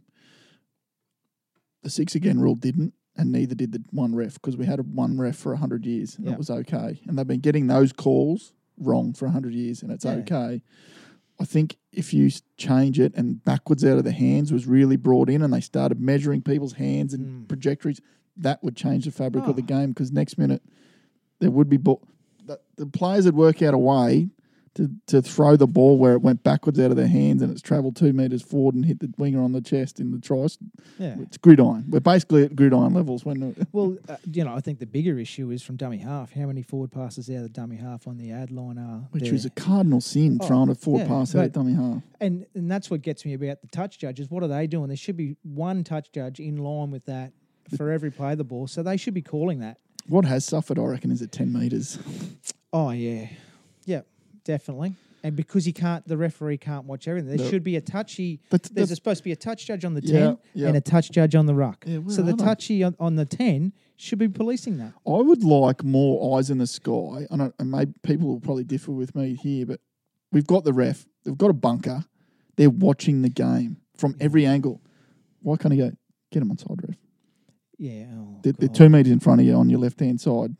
The 1.84 1.90
six 1.90 2.14
again 2.14 2.40
rule 2.42 2.56
didn't, 2.56 2.94
and 3.20 3.32
neither 3.32 3.54
did 3.54 3.72
the 3.74 3.84
one 3.92 4.16
ref 4.16 4.36
because 4.36 4.56
we 4.56 4.66
had 4.66 4.80
a 4.80 4.84
one 4.84 5.18
ref 5.20 5.36
for 5.36 5.56
hundred 5.56 5.86
years, 5.86 6.16
and 6.18 6.26
Yeah. 6.26 6.34
it 6.34 6.38
was 6.38 6.50
okay. 6.50 7.02
And 7.06 7.18
they've 7.18 7.28
been 7.28 7.42
getting 7.42 7.68
those 7.68 7.92
calls 7.92 8.54
wrong 8.78 9.14
for 9.14 9.28
hundred 9.28 9.54
years, 9.54 9.84
and 9.84 9.92
it's 9.92 10.06
Yeah. 10.06 10.14
okay. 10.14 10.64
I 11.42 11.46
think 11.46 11.78
if 11.92 12.14
you 12.14 12.28
s- 12.28 12.42
change 12.58 13.00
it 13.00 13.14
and 13.16 13.44
backwards 13.44 13.84
out 13.86 13.98
of 13.98 14.04
the 14.04 14.12
hands 14.12 14.52
was 14.54 14.68
really 14.68 14.96
brought 14.98 15.30
in, 15.30 15.42
and 15.42 15.54
they 15.54 15.62
started 15.62 16.00
measuring 16.00 16.42
people's 16.42 16.74
hands 16.74 17.14
and 17.14 17.44
Mm. 17.46 17.48
trajectories, 17.50 18.02
that 18.38 18.64
would 18.64 18.76
change 18.76 19.06
the 19.06 19.12
fabric 19.12 19.48
of 19.48 19.56
the 19.58 19.62
Oh. 19.62 19.66
game. 19.66 19.90
Because 19.90 20.12
next 20.12 20.38
minute 20.38 20.62
there 21.40 21.52
would 21.52 21.70
be 21.70 21.78
ball. 21.78 22.02
The, 22.46 22.60
the 22.78 22.86
players 22.88 23.26
would 23.26 23.36
work 23.36 23.62
out 23.62 23.74
a 23.74 23.78
way 23.78 24.30
to, 24.76 24.90
to 25.08 25.22
throw 25.22 25.56
the 25.56 25.68
ball 25.68 25.98
where 25.98 26.14
it 26.14 26.22
went 26.22 26.44
backwards 26.44 26.80
out 26.80 26.92
of 26.92 26.98
their 26.98 27.08
hands 27.08 27.42
and 27.42 27.52
it's 27.52 27.62
travelled 27.62 27.96
two 27.96 28.14
metres 28.14 28.42
forward 28.42 28.76
and 28.76 28.86
hit 28.86 29.00
the 29.00 29.12
winger 29.18 29.42
on 29.42 29.52
the 29.52 29.62
chest 29.62 30.00
in 30.00 30.12
the 30.12 30.20
tries. 30.20 30.58
Yeah. 30.98 31.16
It's 31.20 31.38
gridiron. 31.38 31.86
We're 31.90 32.00
basically 32.00 32.44
at 32.46 32.56
gridiron 32.56 32.94
levels 32.94 33.26
when 33.26 33.56
Well, 33.72 33.98
uh, 34.10 34.18
you 34.32 34.44
know, 34.44 34.54
I 34.54 34.60
think 34.62 34.80
the 34.80 34.86
bigger 34.86 35.18
issue 35.20 35.52
is 35.52 35.62
from 35.64 35.76
dummy 35.76 35.98
half. 35.98 36.32
How 36.34 36.46
many 36.46 36.62
forward 36.62 36.92
passes 36.92 37.30
out 37.30 37.38
of 37.38 37.44
the 37.44 37.50
dummy 37.50 37.78
half 37.78 38.08
on 38.08 38.18
the 38.18 38.32
ad 38.32 38.52
line 38.52 38.78
are 38.78 39.08
which 39.12 39.24
there? 39.24 39.34
was 39.34 39.46
a 39.46 39.50
cardinal 39.52 40.02
sin 40.02 40.38
Oh, 40.42 40.48
throwing 40.48 40.70
a 40.70 40.76
forward 40.76 41.02
yeah, 41.02 41.08
pass 41.08 41.36
out 41.36 41.46
of 41.46 41.52
dummy 41.54 41.74
half. 41.74 42.02
and 42.22 42.46
and 42.56 42.70
that's 42.72 42.90
what 42.90 43.02
gets 43.02 43.26
me 43.26 43.34
about 43.34 43.62
the 43.62 43.68
touch 43.68 43.98
judges. 44.00 44.30
What 44.30 44.44
are 44.44 44.48
they 44.48 44.68
doing? 44.68 44.88
There 44.88 44.98
should 44.98 45.18
be 45.18 45.36
one 45.44 45.84
touch 45.84 46.12
judge 46.12 46.40
in 46.40 46.58
line 46.58 46.92
with 46.92 47.06
that 47.06 47.34
for 47.78 47.92
every 47.92 48.12
play 48.12 48.32
of 48.34 48.38
the 48.38 48.44
ball. 48.44 48.68
So 48.68 48.82
they 48.84 48.98
should 48.98 49.14
be 49.14 49.22
calling 49.22 49.60
that. 49.60 49.78
What 50.08 50.26
has 50.26 50.44
suffered, 50.44 50.80
I 50.80 50.84
reckon, 50.84 51.12
is 51.12 51.22
at 51.22 51.32
10 51.32 51.54
metres. 51.54 52.00
Oh 52.74 52.90
yeah, 52.92 53.28
yeah, 53.86 54.02
definitely. 54.54 54.96
And 55.22 55.36
because 55.36 55.66
he 55.66 55.74
can't, 55.74 56.08
the 56.08 56.18
referee 56.18 56.58
can't 56.58 56.86
watch 56.86 57.08
everything. 57.08 57.30
There 57.36 57.46
No. 57.46 57.50
should 57.52 57.64
be 57.64 57.76
a 57.76 57.82
touchy. 57.82 58.40
But 58.50 58.64
There's 58.64 58.88
the- 58.90 58.94
a, 58.94 58.96
supposed 58.96 59.18
to 59.20 59.24
be 59.26 59.32
a 59.32 59.36
touch 59.36 59.66
judge 59.68 59.84
on 59.86 59.94
the 59.94 60.02
Yeah, 60.02 60.20
ten 60.20 60.38
yeah. 60.56 60.68
and 60.70 60.78
a 60.78 60.82
touch 60.82 61.12
judge 61.12 61.36
on 61.36 61.46
the 61.46 61.54
ruck. 61.54 61.84
Yeah, 61.86 61.98
where 62.00 62.16
so 62.16 62.22
the 62.24 62.32
are 62.34 62.36
they? 62.38 62.44
touchy 62.44 62.84
on, 62.84 62.96
on 63.00 63.16
the 63.16 63.26
ten 63.26 63.74
should 63.98 64.18
be 64.18 64.28
policing 64.30 64.78
that. 64.78 64.94
I 65.06 65.18
would 65.22 65.44
like 65.44 65.84
more 65.84 66.38
eyes 66.38 66.50
in 66.50 66.58
the 66.58 66.66
sky. 66.68 67.28
I 67.30 67.36
don't, 67.38 67.54
and 67.60 67.70
maybe 67.70 67.94
people 68.02 68.28
will 68.30 68.40
probably 68.40 68.64
differ 68.64 68.92
with 68.94 69.14
me 69.14 69.36
here, 69.36 69.66
but 69.66 69.82
we've 70.32 70.48
got 70.48 70.64
the 70.64 70.74
ref. 70.74 71.06
They've 71.26 71.38
got 71.38 71.50
a 71.50 71.54
bunker. 71.54 72.06
They're 72.56 72.70
watching 72.70 73.22
the 73.22 73.30
game 73.30 73.78
from 73.98 74.16
every 74.22 74.46
angle. 74.46 74.82
Why 75.42 75.58
can't 75.58 75.74
he 75.74 75.80
go 75.80 75.92
get 76.32 76.42
him 76.42 76.50
on 76.50 76.58
side 76.58 76.80
ref? 76.88 76.98
Yeah, 77.78 78.06
oh, 78.16 78.40
They're, 78.42 78.54
they're 78.54 78.68
God. 78.70 78.76
two 78.76 78.90
metres 78.90 79.12
in 79.12 79.20
front 79.20 79.42
of 79.42 79.48
you 79.48 79.54
on 79.56 79.70
your 79.70 79.80
left 79.80 80.00
hand 80.00 80.20
side. 80.22 80.56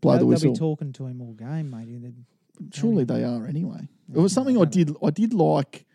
blow 0.00 0.12
the 0.14 0.18
They'll- 0.18 0.26
whistle. 0.28 0.42
They'll 0.48 0.52
be 0.54 0.58
talking 0.58 0.92
to 0.94 1.06
him 1.06 1.20
all 1.22 1.34
game, 1.34 1.70
mate. 1.70 1.88
and 1.88 2.04
then- 2.04 2.26
Surely 2.72 3.04
they 3.04 3.24
are 3.24 3.46
anyway. 3.46 3.88
It 4.12 4.18
was 4.18 4.32
something 4.32 4.60
I 4.60 4.64
did. 4.64 4.94
I 5.02 5.10
did 5.10 5.32
like 5.32 5.86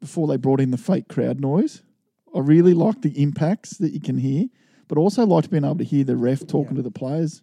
before 0.00 0.26
they 0.26 0.36
brought 0.36 0.60
in 0.60 0.70
the 0.70 0.78
fake 0.78 1.08
crowd 1.08 1.40
noise. 1.40 1.82
I 2.34 2.40
really 2.40 2.74
liked 2.74 3.02
the 3.02 3.22
impacts 3.22 3.76
that 3.78 3.92
you 3.92 4.00
can 4.00 4.18
hear, 4.18 4.46
but 4.88 4.98
also 4.98 5.26
liked 5.26 5.50
being 5.50 5.64
able 5.64 5.78
to 5.78 5.84
hear 5.84 6.04
the 6.04 6.16
ref 6.16 6.46
talking 6.46 6.76
to 6.76 6.82
the 6.82 6.90
players. 6.90 7.42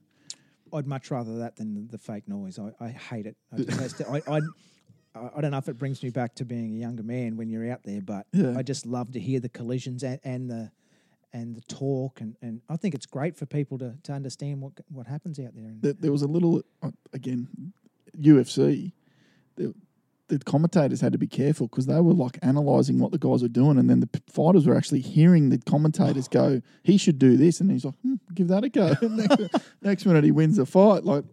I'd 0.74 0.88
much 0.88 1.10
rather 1.12 1.38
that 1.40 1.56
than 1.56 1.88
the, 1.88 1.98
fake 1.98 2.28
noise. 2.28 2.60
I, 2.60 2.72
I 2.84 2.90
hate 2.90 3.26
it. 3.26 3.38
I, 3.54 3.58
just, 3.64 4.02
I, 4.02 4.22
I, 4.28 4.40
I 5.16 5.42
don't 5.42 5.52
know 5.52 5.58
if 5.58 5.70
it 5.70 5.78
brings 5.78 6.04
me 6.04 6.10
back 6.10 6.36
to 6.36 6.46
being 6.46 6.72
a 6.76 6.78
younger 6.80 7.04
man 7.04 7.38
when 7.38 7.50
you're 7.50 7.72
out 7.72 7.84
there, 7.84 8.02
but 8.02 8.28
Yeah. 8.34 8.58
I 8.58 8.64
just 8.64 8.86
love 8.86 9.12
to 9.14 9.20
hear 9.20 9.40
the 9.40 9.50
collisions 9.50 10.04
and, 10.04 10.20
and 10.24 10.50
the 10.50 10.72
and 11.32 11.56
the 11.56 11.62
talk, 11.62 12.22
and, 12.22 12.36
and 12.42 12.60
I 12.70 12.76
think 12.76 12.96
it's 12.96 13.06
great 13.06 13.38
for 13.38 13.46
people 13.46 13.78
to, 13.78 13.96
to 14.02 14.14
understand 14.14 14.62
what 14.62 14.74
what 14.90 15.06
happens 15.06 15.40
out 15.40 15.56
there. 15.56 15.72
There, 15.80 15.94
there 15.94 16.12
was 16.12 16.24
a 16.24 16.28
little 16.28 16.64
uh, 16.82 16.90
again 17.14 17.48
UFC. 18.18 18.94
The, 19.56 19.74
the 20.28 20.40
commentators 20.40 21.02
had 21.02 21.12
to 21.14 21.18
be 21.18 21.28
careful 21.28 21.68
because 21.68 21.88
they 21.88 22.00
were 22.00 22.14
like 22.14 22.38
analysing 22.44 23.00
what 23.00 23.12
the 23.12 23.18
guys 23.18 23.42
were 23.42 23.48
doing, 23.50 23.78
and 23.78 23.90
then 23.90 24.00
the 24.00 24.08
p- 24.08 24.22
fighters 24.30 24.66
were 24.68 24.76
actually 24.76 25.02
hearing 25.02 25.50
the 25.50 25.58
commentators 25.58 26.28
go, 26.28 26.62
"He 26.84 26.98
should 26.98 27.18
do 27.20 27.36
this," 27.36 27.60
and 27.60 27.72
he's 27.72 27.84
like, 27.84 27.96
hmm, 28.02 28.16
"Give 28.34 28.48
that 28.50 28.64
a 28.64 28.70
go." 28.70 28.94
Next, 29.02 29.56
next 29.82 30.06
minute, 30.06 30.24
he 30.24 30.32
wins 30.32 30.58
the 30.58 30.66
fight. 30.66 31.04
Like, 31.04 31.26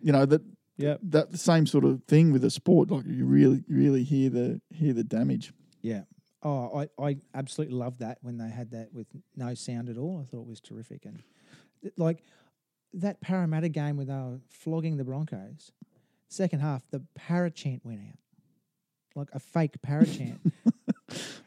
you 0.00 0.12
know 0.12 0.26
that 0.26 0.42
yeah, 0.76 0.96
that 1.04 1.30
the 1.30 1.38
same 1.38 1.66
sort 1.66 1.84
of 1.84 2.02
thing 2.04 2.32
with 2.32 2.44
a 2.44 2.50
sport. 2.50 2.90
Like 2.90 3.04
you 3.06 3.24
really, 3.24 3.62
really 3.68 4.02
hear 4.02 4.30
the 4.30 4.60
hear 4.70 4.92
the 4.92 5.04
damage. 5.04 5.52
yeah. 5.80 6.02
Oh, 6.46 6.86
I, 7.00 7.02
I 7.02 7.16
absolutely 7.34 7.74
loved 7.74 8.00
that 8.00 8.18
when 8.20 8.36
they 8.36 8.50
had 8.50 8.72
that 8.72 8.92
with 8.92 9.06
no 9.34 9.54
sound 9.54 9.88
at 9.88 9.96
all. 9.96 10.20
I 10.20 10.26
thought 10.30 10.42
it 10.42 10.46
was 10.46 10.60
terrific, 10.60 11.06
and 11.06 11.22
like 11.96 12.22
that 12.92 13.20
Parramatta 13.22 13.70
game 13.70 13.96
where 13.96 14.04
they 14.04 14.12
were 14.12 14.40
flogging 14.50 14.98
the 14.98 15.04
Broncos. 15.04 15.72
Second 16.34 16.60
half, 16.60 16.82
the 16.90 17.00
Parra 17.14 17.48
chant 17.50 17.84
went 17.84 18.00
out, 18.00 18.18
like 19.14 19.28
a 19.32 19.38
fake 19.38 19.80
Parra 19.82 20.04
chant. 20.04 20.40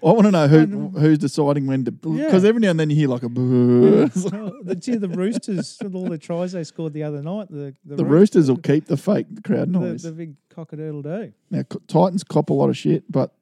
I 0.02 0.12
want 0.12 0.24
to 0.24 0.32
know 0.32 0.48
who 0.48 0.90
who's 0.98 1.18
deciding 1.18 1.68
when 1.68 1.84
to 1.86 1.92
because 1.92 2.44
Yeah. 2.44 2.50
every 2.50 2.62
now 2.62 2.70
and 2.70 2.80
then 2.80 2.90
you 2.90 2.96
hear 2.96 3.10
like 3.10 3.24
a 3.24 3.28
boo. 3.30 4.10
Oh, 4.32 4.54
the, 4.64 4.76
gee, 4.76 4.96
the 4.96 5.10
Roosters 5.10 5.78
with 5.84 5.94
all 5.94 6.06
the 6.08 6.18
tries 6.18 6.54
they 6.54 6.64
scored 6.64 6.94
the 6.94 7.04
other 7.04 7.22
night. 7.22 7.50
The 7.50 7.76
the, 7.84 7.98
the 7.98 8.06
Roo- 8.06 8.20
Roosters 8.20 8.48
will 8.50 8.60
keep 8.60 8.86
the 8.86 8.96
fake 8.96 9.44
crowd 9.44 9.74
the, 9.74 9.80
noise. 9.80 10.04
the 10.04 10.12
big 10.14 10.36
cockadoodle 10.50 11.04
do. 11.04 11.34
Now 11.52 11.64
Titans 11.88 12.24
cop 12.24 12.50
a 12.50 12.54
lot 12.54 12.70
of 12.70 12.78
shit, 12.78 13.12
but 13.12 13.34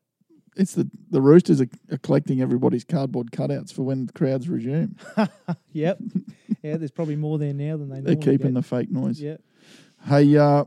it's 0.55 0.73
the 0.73 0.89
the 1.11 1.21
Roosters 1.21 1.61
are, 1.61 1.69
are 1.91 1.97
collecting 1.99 2.41
everybody's 2.41 2.83
cardboard 2.85 3.29
cutouts 3.31 3.71
for 3.71 3.83
when 3.83 4.07
the 4.07 4.13
crowds 4.13 4.49
resume. 4.49 4.95
Yep. 5.73 5.99
yeah, 6.63 6.77
there's 6.77 6.91
probably 6.91 7.17
more 7.17 7.37
there 7.37 7.53
now 7.53 7.77
than 7.77 7.89
they. 7.89 7.99
They're 7.99 8.15
normally 8.15 8.37
keeping 8.37 8.53
the 8.55 8.63
fake 8.63 8.89
noise. 8.89 9.21
Yeah. 9.21 9.37
Hey, 10.05 10.37
uh, 10.37 10.65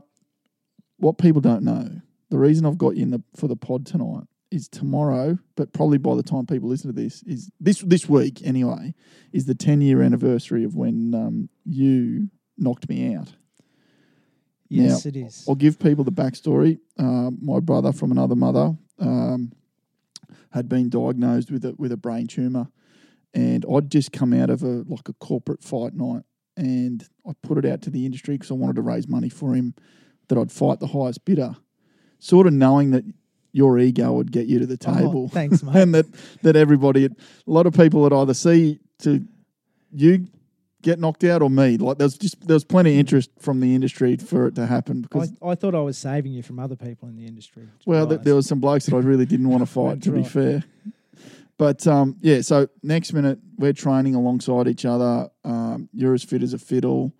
what 0.99 1.17
people 1.17 1.41
don't 1.41 1.63
know, 1.63 1.89
the 2.29 2.37
reason 2.37 2.65
I've 2.65 2.77
got 2.77 2.95
you 2.95 3.03
in 3.03 3.11
the 3.11 3.23
for 3.35 3.47
the 3.47 3.55
pod 3.55 3.85
tonight 3.85 4.25
is 4.51 4.67
tomorrow, 4.67 5.37
but 5.55 5.73
probably 5.73 5.97
by 5.97 6.15
the 6.15 6.23
time 6.23 6.45
people 6.45 6.69
listen 6.69 6.93
to 6.93 7.01
this, 7.01 7.23
is 7.23 7.51
this 7.59 7.79
this 7.79 8.07
week 8.07 8.41
anyway, 8.43 8.93
is 9.31 9.45
the 9.45 9.55
ten 9.55 9.81
year 9.81 10.01
anniversary 10.01 10.63
of 10.63 10.75
when 10.75 11.13
um, 11.15 11.49
you 11.65 12.29
knocked 12.57 12.89
me 12.89 13.15
out. 13.15 13.33
Yes, 14.69 15.05
it 15.05 15.15
is. 15.15 15.45
I'll 15.47 15.55
give 15.55 15.79
people 15.79 16.03
the 16.03 16.11
backstory. 16.11 16.79
Uh, 16.97 17.31
my 17.41 17.59
brother 17.59 17.91
from 17.91 18.11
another 18.11 18.35
mother 18.35 18.75
um, 18.99 19.51
had 20.51 20.69
been 20.69 20.89
diagnosed 20.89 21.51
with 21.51 21.65
a 21.65 21.73
with 21.77 21.91
a 21.91 21.97
brain 21.97 22.27
tumor, 22.27 22.67
and 23.33 23.65
I'd 23.71 23.89
just 23.89 24.11
come 24.11 24.33
out 24.33 24.49
of 24.49 24.61
a 24.63 24.83
like 24.87 25.09
a 25.09 25.13
corporate 25.13 25.63
fight 25.63 25.93
night, 25.93 26.23
and 26.55 27.03
I 27.27 27.31
put 27.41 27.57
it 27.57 27.65
out 27.65 27.81
to 27.83 27.89
the 27.89 28.05
industry 28.05 28.35
because 28.35 28.51
I 28.51 28.55
wanted 28.55 28.75
to 28.75 28.83
raise 28.83 29.07
money 29.07 29.29
for 29.29 29.55
him, 29.55 29.73
that 30.29 30.37
I'd 30.37 30.51
fight 30.51 30.79
the 30.79 30.87
highest 30.87 31.25
bidder, 31.25 31.55
sort 32.19 32.47
of 32.47 32.53
knowing 32.53 32.91
that 32.91 33.03
your 33.51 33.77
ego 33.79 34.13
would 34.13 34.31
get 34.31 34.45
you 34.47 34.59
to 34.59 34.65
the 34.65 34.77
Oh, 34.87 34.95
table, 34.95 35.27
thanks, 35.29 35.61
mate. 35.63 35.75
and 35.75 35.93
that 35.95 36.05
that 36.43 36.55
everybody, 36.55 37.05
a 37.05 37.09
lot 37.45 37.65
of 37.67 37.73
people 37.73 38.01
would 38.01 38.13
either 38.13 38.33
see 38.33 38.79
to 38.99 39.25
you 39.91 40.27
get 40.81 40.97
knocked 40.99 41.23
out 41.25 41.41
or 41.41 41.49
me. 41.49 41.75
Like 41.77 41.97
there's 41.97 42.17
just 42.17 42.47
there's 42.47 42.63
plenty 42.63 42.93
of 42.93 42.99
interest 42.99 43.31
from 43.39 43.59
the 43.59 43.73
industry 43.75 44.15
for 44.17 44.47
it 44.47 44.55
to 44.55 44.65
happen 44.65 45.01
because 45.01 45.31
I, 45.41 45.49
I 45.49 45.55
thought 45.55 45.75
I 45.75 45.81
was 45.81 45.97
saving 45.97 46.31
you 46.31 46.43
from 46.43 46.59
other 46.59 46.75
people 46.75 47.09
in 47.09 47.15
the 47.17 47.25
industry. 47.25 47.67
well, 47.85 48.07
th- 48.07 48.21
there 48.21 48.35
was 48.35 48.47
some 48.47 48.59
blokes 48.59 48.85
that 48.85 48.95
I 48.95 48.99
really 48.99 49.25
didn't 49.25 49.49
want 49.49 49.61
to 49.65 49.65
fight, 49.65 50.01
to 50.03 50.11
be 50.11 50.19
right. 50.21 50.27
fair. 50.27 50.63
But 51.57 51.85
um, 51.87 52.15
yeah, 52.21 52.39
so 52.41 52.69
next 52.83 53.11
minute 53.11 53.39
we're 53.57 53.73
training 53.73 54.15
alongside 54.15 54.67
each 54.69 54.85
other. 54.85 55.29
Um, 55.43 55.89
you're 55.91 56.13
as 56.13 56.23
fit 56.23 56.41
as 56.43 56.53
a 56.53 56.57
fiddle. 56.59 57.11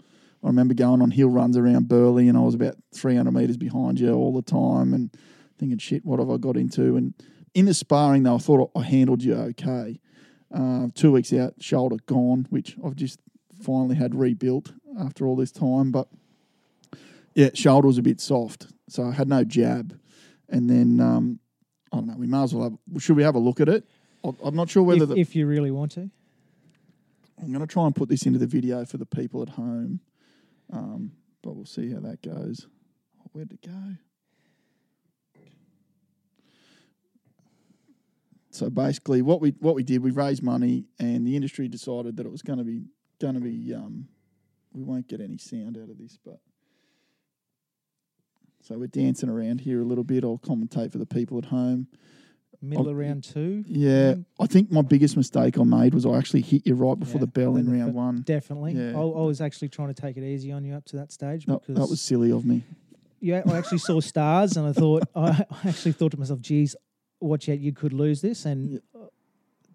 I 0.43 0.47
remember 0.47 0.73
going 0.73 1.02
on 1.02 1.12
hill 1.12 1.30
runs 1.30 1.58
around 1.58 1.88
Burleigh, 1.88 2.28
and 2.28 2.38
I 2.38 2.41
was 2.41 2.56
about 2.56 2.75
300 2.95 3.32
meters 3.32 3.58
behind 3.58 3.99
you 3.99 4.13
all 4.13 4.34
the 4.34 4.41
time, 4.41 4.93
and 4.93 5.10
thinking, 5.58 5.78
"Shit, 5.78 6.06
what 6.06 6.19
have 6.19 6.30
I 6.30 6.38
got 6.38 6.56
into?" 6.56 6.95
And 6.95 7.13
in 7.54 7.65
the 7.65 7.73
sparring, 7.73 8.23
though, 8.23 8.36
I 8.36 8.39
thought 8.39 8.71
I 8.75 8.84
handled 8.84 9.23
you 9.23 9.36
okay. 9.36 9.99
Uh, 10.54 10.88
two 10.95 11.12
weeks 11.12 11.32
out, 11.34 11.56
shoulder 11.62 11.97
gone, 12.06 12.47
which 12.49 12.75
I've 12.84 12.95
just 12.95 13.19
finally 13.62 13.95
had 13.95 14.15
rebuilt 14.15 14.71
after 14.99 15.28
all 15.28 15.36
this 15.36 15.52
time. 15.52 15.91
But 15.91 16.08
yeah, 17.36 17.49
shoulder 17.54 17.88
was 17.88 17.97
a 17.97 18.02
bit 18.02 18.19
soft, 18.19 18.67
so 18.88 19.04
I 19.04 19.12
had 19.12 19.28
no 19.28 19.43
jab. 19.43 19.99
And 20.47 20.69
then 20.69 20.99
um, 20.99 21.39
I 21.91 21.97
don't 21.97 22.08
know. 22.08 22.15
We 22.17 22.28
may 22.28 22.43
as 22.43 22.54
well 22.54 22.63
have. 22.63 23.02
Should 23.02 23.17
we 23.17 23.23
have 23.23 23.36
a 23.36 23.39
look 23.39 23.60
at 23.60 23.69
it? 23.69 23.86
I'm 24.43 24.56
not 24.56 24.69
sure 24.69 24.84
whether 24.84 25.04
if, 25.04 25.10
the, 25.10 25.15
if 25.15 25.36
you 25.36 25.47
really 25.47 25.71
want 25.71 25.91
to. 25.93 26.10
I'm 27.41 27.54
going 27.54 27.65
to 27.65 27.67
try 27.67 27.86
and 27.86 27.95
put 27.95 28.10
this 28.10 28.25
into 28.25 28.38
the 28.38 28.47
video 28.47 28.84
for 28.84 28.97
the 28.97 29.06
people 29.06 29.41
at 29.41 29.49
home, 29.49 30.02
um, 30.71 31.12
but 31.41 31.55
we'll 31.55 31.65
see 31.65 31.91
how 31.91 31.99
that 32.01 32.21
goes. 32.21 32.67
Oh, 33.19 33.29
where'd 33.34 33.51
it 33.51 33.62
go? 33.62 33.95
So 38.51 38.69
basically, 38.69 39.21
what 39.21 39.41
we 39.41 39.51
what 39.60 39.75
we 39.75 39.84
did, 39.84 40.03
we 40.03 40.12
raised 40.12 40.43
money, 40.43 40.86
and 40.99 41.25
the 41.25 41.36
industry 41.36 41.67
decided 41.67 42.17
that 42.17 42.25
it 42.25 42.32
was 42.32 42.41
going 42.41 42.60
to 42.60 42.65
be 42.65 42.84
going 43.21 43.36
to 43.36 43.39
be. 43.39 43.73
Um, 43.73 44.08
we 44.73 44.84
won't 44.84 45.08
get 45.08 45.21
any 45.21 45.38
sound 45.38 45.77
out 45.77 45.89
of 45.89 45.97
this, 45.97 46.17
but 46.23 46.39
so 48.62 48.77
we're 48.77 48.88
dancing 48.88 49.29
around 49.29 49.62
here 49.62 49.82
a 49.82 49.86
little 49.86 50.03
bit. 50.03 50.23
I'll 50.23 50.38
commentate 50.38 50.91
for 50.91 50.97
the 50.97 51.05
people 51.05 51.38
at 51.38 51.45
home. 51.45 51.88
Middle 52.62 52.88
Oh, 52.88 52.91
of 52.91 52.98
round 52.98 53.24
two. 53.24 53.63
Yeah. 53.67 54.15
I 54.39 54.45
think 54.48 54.69
my 54.72 54.82
biggest 54.82 55.15
mistake 55.15 55.58
I 55.58 55.63
made 55.63 55.93
was 55.93 56.06
I 56.06 56.17
actually 56.17 56.41
hit 56.41 56.67
you 56.67 56.76
right 56.76 57.00
before 57.00 57.15
Yeah, 57.15 57.19
the 57.22 57.28
bell 57.28 57.56
in 57.56 57.72
round 57.72 57.93
one. 57.93 58.22
Definitely. 58.22 58.74
Yeah. 58.74 58.98
I, 58.98 59.02
I 59.02 59.24
was 59.26 59.39
actually 59.39 59.69
trying 59.69 59.93
to 59.93 60.00
take 60.02 60.17
it 60.17 60.24
easy 60.24 60.52
on 60.52 60.65
you 60.65 60.74
up 60.74 60.84
to 60.88 60.98
that 60.98 61.12
stage 61.13 61.45
That, 61.45 61.62
because 61.62 61.76
that 61.76 61.89
was 61.89 62.02
silly 62.02 62.32
of 62.32 62.45
me. 62.45 62.63
yeah, 63.22 63.43
I 63.48 63.58
actually 63.58 63.78
saw 63.78 64.00
stars 64.02 64.58
and 64.58 64.67
I 64.67 64.74
thought 64.74 65.04
I, 65.15 65.45
I 65.63 65.69
actually 65.69 65.93
thought 65.93 66.12
to 66.12 66.19
myself, 66.19 66.41
"Geez, 66.41 66.76
watch 67.22 67.48
out, 67.48 67.60
you 67.60 67.72
could 67.72 67.93
lose 67.93 68.19
this," 68.22 68.45
and 68.45 68.82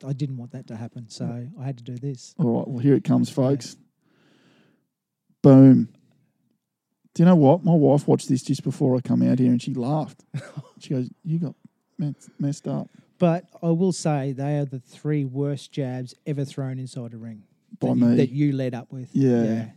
I 0.07 0.13
didn't 0.13 0.37
want 0.37 0.51
that 0.53 0.67
to 0.67 0.77
happen, 0.77 1.09
so 1.09 1.47
I 1.59 1.65
had 1.65 1.79
to 1.79 1.85
do 1.85 1.97
this. 1.97 2.35
All 2.39 2.59
right, 2.59 2.69
well 2.69 2.79
here 2.81 2.95
it 2.95 3.05
comes, 3.05 3.31
folks. 3.31 3.77
Boom. 5.43 5.89
Do 7.15 7.23
you 7.23 7.27
know 7.27 7.37
what? 7.37 7.65
My 7.65 7.73
wife 7.75 8.09
watched 8.09 8.29
this 8.29 8.43
just 8.43 8.65
before 8.65 8.97
I 8.97 9.01
come 9.01 9.23
out 9.23 9.39
here, 9.39 9.51
and 9.51 9.63
she 9.63 9.73
laughed. 9.73 10.25
she 10.81 10.91
goes, 10.91 11.09
"You 11.23 11.39
got 11.39 11.55
mess- 11.99 12.31
messed 12.39 12.67
up 12.69 12.89
But 13.19 13.45
I 13.63 13.71
will 13.71 13.93
say 13.93 14.33
they 14.33 14.59
are 14.59 14.65
the 14.65 14.81
three 14.81 15.25
worst 15.25 15.73
jabs 15.73 16.15
ever 16.27 16.45
thrown 16.45 16.79
inside 16.79 17.15
a 17.15 17.17
ring 17.17 17.43
by 17.81 17.89
that, 17.89 17.95
me." 17.95 18.11
You, 18.11 18.17
that 18.17 18.31
you 18.31 18.53
led 18.53 18.75
up 18.75 18.93
with. 18.93 19.11
Yeah. 19.13 19.71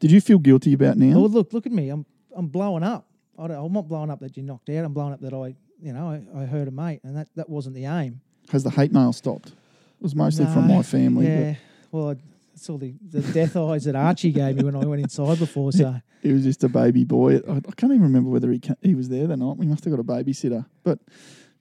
Did 0.00 0.10
you 0.10 0.20
feel 0.20 0.38
guilty 0.38 0.72
about 0.72 0.96
now? 0.96 1.20
Well, 1.20 1.28
look, 1.28 1.52
look 1.52 1.66
at 1.66 1.72
me. 1.72 1.88
I'm 1.90 2.04
I'm 2.34 2.48
blowing 2.48 2.82
up. 2.82 3.06
I 3.38 3.46
don't, 3.46 3.64
I'm 3.66 3.72
not 3.72 3.88
blowing 3.88 4.10
up 4.10 4.20
that 4.20 4.36
you 4.36 4.42
knocked 4.42 4.68
out. 4.70 4.84
I'm 4.84 4.92
blowing 4.92 5.12
up 5.12 5.20
that 5.20 5.32
I, 5.32 5.54
you 5.80 5.92
know, 5.92 6.08
I, 6.34 6.42
I 6.42 6.44
hurt 6.46 6.68
a 6.68 6.70
mate, 6.70 7.00
and 7.04 7.16
that, 7.16 7.28
that 7.36 7.48
wasn't 7.48 7.74
the 7.74 7.86
aim. 7.86 8.20
Has 8.50 8.62
the 8.62 8.70
hate 8.70 8.92
mail 8.92 9.12
stopped? 9.12 9.48
It 9.48 9.54
was 10.02 10.14
mostly 10.14 10.44
from 10.46 10.66
my 10.68 10.82
family. 10.82 11.26
Yeah. 11.26 11.54
Well, 11.90 12.16
It's 12.54 12.68
all 12.70 12.78
the, 12.78 12.94
the 13.10 13.20
death 13.32 13.56
eyes 13.56 13.84
that 13.84 13.96
Archie 13.96 14.30
gave 14.32 14.56
me 14.56 14.64
when 14.64 14.76
I 14.76 14.84
went 14.84 15.02
inside 15.02 15.38
before. 15.38 15.72
So 15.72 15.94
he 16.22 16.32
was 16.32 16.44
just 16.44 16.62
a 16.64 16.68
baby 16.68 17.04
boy. 17.04 17.36
I, 17.38 17.56
I 17.56 17.60
can't 17.76 17.92
even 17.92 18.02
remember 18.02 18.30
whether 18.30 18.50
he 18.50 18.58
ca- 18.60 18.74
he 18.82 18.94
was 18.94 19.08
there 19.08 19.26
that 19.26 19.36
night. 19.36 19.56
We 19.56 19.66
must 19.66 19.84
have 19.84 19.92
got 19.92 20.00
a 20.00 20.04
babysitter. 20.04 20.66
But 20.82 20.98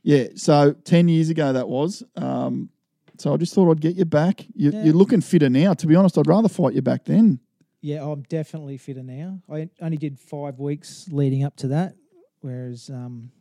yeah, 0.04 0.26
so 0.36 0.74
ten 0.74 1.08
years 1.08 1.30
ago 1.30 1.54
that 1.54 1.68
was. 1.70 2.04
Um, 2.16 2.70
so 3.18 3.34
I 3.34 3.38
just 3.38 3.54
thought 3.54 3.70
I'd 3.72 3.82
get 3.82 3.96
you 3.96 4.06
back. 4.06 4.46
You, 4.56 4.72
Yeah. 4.72 4.84
You're 4.86 4.94
looking 4.96 5.22
fitter 5.22 5.50
now. 5.50 5.74
To 5.76 5.88
be 5.88 5.96
honest, 5.96 6.18
I'd 6.18 6.28
rather 6.28 6.50
fight 6.50 6.74
you 6.74 6.82
back 6.82 7.06
then. 7.06 7.40
yeah, 7.82 8.04
I'm 8.04 8.24
definitely 8.24 8.78
fitter 8.78 9.04
now. 9.04 9.40
I 9.50 9.70
only 9.82 9.98
did 9.98 10.20
five 10.20 10.60
weeks 10.60 11.08
leading 11.12 11.44
up 11.44 11.56
to 11.58 11.68
that, 11.70 11.96
whereas 12.42 12.90
um, 12.90 13.32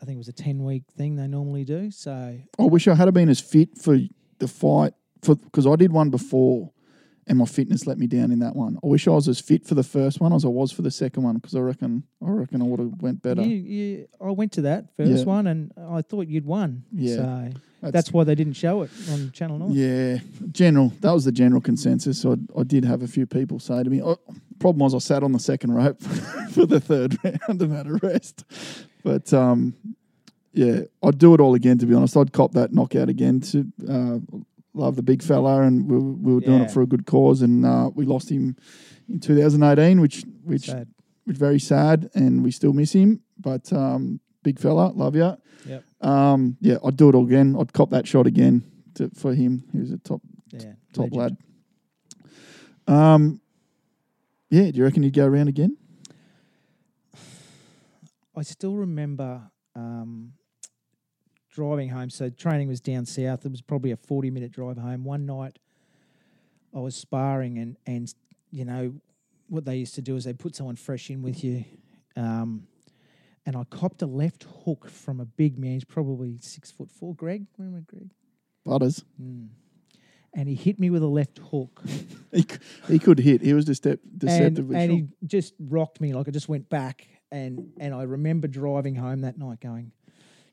I 0.00 0.04
think 0.06 0.14
it 0.14 0.18
was 0.18 0.28
a 0.28 0.32
ten 0.32 0.62
week 0.64 0.84
thing 0.96 1.16
they 1.16 1.26
normally 1.26 1.64
do. 1.64 1.90
So 1.90 2.38
I 2.58 2.62
wish 2.62 2.86
I 2.88 2.94
had 2.94 3.12
been 3.12 3.28
as 3.28 3.40
fit 3.40 3.76
for 3.76 3.98
the 4.38 4.48
fight 4.48 4.94
for 5.22 5.36
because 5.36 5.66
I 5.66 5.76
did 5.76 5.92
one 5.92 6.10
before, 6.10 6.70
and 7.26 7.38
my 7.38 7.44
fitness 7.44 7.86
let 7.86 7.98
me 7.98 8.06
down 8.06 8.30
in 8.30 8.38
that 8.40 8.56
one. 8.56 8.78
I 8.82 8.86
wish 8.86 9.06
I 9.06 9.10
was 9.10 9.28
as 9.28 9.40
fit 9.40 9.66
for 9.66 9.74
the 9.74 9.82
first 9.82 10.20
one 10.20 10.32
as 10.32 10.44
I 10.44 10.48
was 10.48 10.72
for 10.72 10.82
the 10.82 10.90
second 10.90 11.22
one 11.24 11.36
because 11.36 11.54
I 11.54 11.60
reckon 11.60 12.02
I 12.24 12.30
reckon 12.30 12.62
I 12.62 12.64
would 12.64 12.80
have 12.80 13.00
went 13.02 13.22
better. 13.22 13.42
you, 13.42 13.56
you, 13.56 14.08
I 14.20 14.30
went 14.30 14.52
to 14.52 14.62
that 14.62 14.86
first 14.96 15.10
Yeah. 15.10 15.24
one, 15.24 15.46
and 15.46 15.72
I 15.76 16.02
thought 16.02 16.26
you'd 16.28 16.46
won. 16.46 16.84
Yeah. 16.92 17.16
So 17.16 17.90
that's, 17.92 18.12
why 18.12 18.24
they 18.24 18.34
didn't 18.34 18.54
show 18.54 18.82
it 18.82 18.90
on 19.12 19.30
Channel 19.30 19.58
Nine. 19.60 19.70
Yeah, 19.70 20.18
general. 20.50 20.92
That 21.00 21.12
was 21.12 21.24
the 21.26 21.30
general 21.32 21.60
consensus. 21.60 22.20
So 22.20 22.32
I, 22.56 22.60
I 22.60 22.62
did 22.64 22.84
have 22.84 23.02
a 23.02 23.06
few 23.06 23.24
people 23.24 23.60
say 23.60 23.82
to 23.84 23.88
me, 23.90 24.02
oh, 24.02 24.18
"Problem 24.58 24.80
was, 24.80 24.94
I 24.96 24.98
sat 24.98 25.22
on 25.22 25.30
the 25.30 25.38
second 25.38 25.72
rope 25.74 26.00
for 26.52 26.66
the 26.66 26.80
third 26.80 27.16
round 27.22 27.62
and 27.62 27.72
had 27.72 27.86
a 27.86 27.94
rest." 28.02 28.44
But 29.04 29.32
um, 29.32 29.74
yeah, 30.52 30.80
I'd 31.04 31.18
do 31.18 31.34
it 31.34 31.40
all 31.40 31.54
again. 31.54 31.78
To 31.78 31.86
be 31.86 31.94
honest, 31.94 32.16
I'd 32.16 32.32
cop 32.32 32.52
that 32.54 32.72
knockout 32.72 33.08
again. 33.08 33.40
To 33.42 33.66
uh, 33.88 34.18
love 34.74 34.96
the 34.96 35.02
big 35.02 35.22
fella, 35.22 35.62
and 35.62 35.88
we, 35.90 35.96
were- 35.96 36.12
we 36.12 36.34
were 36.34 36.40
doing 36.40 36.58
Yeah. 36.58 36.64
it 36.64 36.70
for 36.70 36.82
a 36.82 36.86
good 36.86 37.06
cause. 37.06 37.42
And 37.42 37.64
uh, 37.66 37.90
we 37.94 38.04
lost 38.04 38.30
him 38.30 38.56
in 39.08 39.20
2018, 39.20 40.00
which 40.00 40.24
which 40.44 40.66
Sad. 40.66 40.88
was 41.26 41.36
very 41.36 41.58
sad, 41.58 42.10
and 42.14 42.42
we 42.44 42.50
still 42.50 42.72
miss 42.72 42.92
him. 42.92 43.20
But 43.38 43.72
um, 43.72 44.20
big 44.42 44.58
fella, 44.58 44.88
love 44.94 45.14
you. 45.16 45.36
Yep. 45.66 45.84
Um, 46.00 46.56
yeah, 46.60 46.76
I'd 46.84 46.96
do 46.96 47.08
it 47.08 47.14
all 47.14 47.26
again. 47.26 47.56
I'd 47.58 47.72
cop 47.72 47.90
that 47.90 48.06
shot 48.06 48.26
again 48.26 48.62
to, 48.94 49.10
for 49.14 49.34
him. 49.34 49.64
He 49.72 49.78
was 49.80 49.90
a 49.92 49.98
top 49.98 50.22
Yeah. 50.52 50.72
top 50.92 51.10
legend. 51.12 51.38
lad. 52.86 52.94
Um, 52.94 53.40
yeah, 54.50 54.70
do 54.70 54.78
you 54.78 54.84
reckon 54.84 55.02
you'd 55.02 55.12
go 55.14 55.26
around 55.26 55.48
again? 55.48 55.76
I 58.34 58.42
still 58.42 58.76
remember 58.76 59.42
um, 59.74 60.32
driving 61.58 61.88
home. 61.88 62.08
So 62.08 62.30
training 62.30 62.68
was 62.68 62.80
down 62.80 63.04
south. 63.04 63.44
It 63.44 63.50
was 63.50 63.62
probably 63.62 63.90
a 63.90 63.96
forty-minute 63.96 64.52
drive 64.52 64.78
home. 64.78 65.02
One 65.02 65.26
night, 65.26 65.58
I 66.74 66.78
was 66.78 66.94
sparring, 66.94 67.58
and 67.58 67.76
and 67.84 68.14
you 68.52 68.64
know 68.64 68.94
what 69.48 69.64
they 69.64 69.76
used 69.76 69.96
to 69.96 70.02
do 70.02 70.14
is 70.14 70.24
they 70.24 70.32
put 70.32 70.54
someone 70.54 70.76
fresh 70.76 71.10
in 71.10 71.20
with 71.20 71.42
you, 71.42 71.64
um, 72.14 72.68
and 73.44 73.56
I 73.56 73.64
copped 73.64 74.02
a 74.02 74.06
left 74.06 74.46
hook 74.64 74.88
from 74.88 75.18
a 75.18 75.24
big 75.24 75.58
man. 75.58 75.72
He's 75.72 75.84
probably 75.84 76.38
six 76.40 76.70
foot 76.70 76.92
four. 76.92 77.14
Greg, 77.14 77.46
remember 77.58 77.84
Greg? 77.86 78.10
Butters. 78.64 79.04
Mm. 79.20 79.48
And 80.34 80.48
he 80.48 80.54
hit 80.54 80.78
me 80.78 80.90
with 80.90 81.02
a 81.02 81.08
left 81.08 81.38
hook, 81.38 81.82
He, 82.32 82.44
he 82.86 82.98
could 82.98 83.18
hit. 83.18 83.40
He 83.40 83.54
was 83.54 83.64
decep- 83.64 83.98
and, 84.04 84.18
deceptively 84.18 84.76
and 84.76 84.84
strong. 84.84 85.12
he 85.20 85.26
just 85.26 85.54
rocked 85.58 86.00
me 86.00 86.12
like 86.12 86.28
I 86.28 86.30
just 86.30 86.48
went 86.48 86.68
back, 86.68 87.08
and 87.32 87.72
and 87.80 87.92
I 87.92 88.02
remember 88.04 88.46
driving 88.46 88.94
home 88.94 89.22
that 89.22 89.38
night 89.38 89.60
going, 89.60 89.90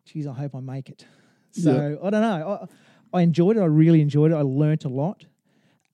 "Geez, 0.06 0.28
I 0.28 0.34
hope 0.34 0.56
I 0.56 0.60
make 0.60 0.90
it." 0.90 1.06
So 1.52 2.00
I 2.04 2.10
don't 2.10 2.22
know. 2.22 2.68
I, 3.14 3.20
I 3.20 3.22
enjoyed 3.22 3.58
it. 3.58 3.62
I 3.62 3.66
really 3.66 4.02
enjoyed 4.02 4.32
it. 4.32 4.36
I 4.36 4.42
learnt 4.42 4.86
a 4.86 4.90
lot. 4.90 5.26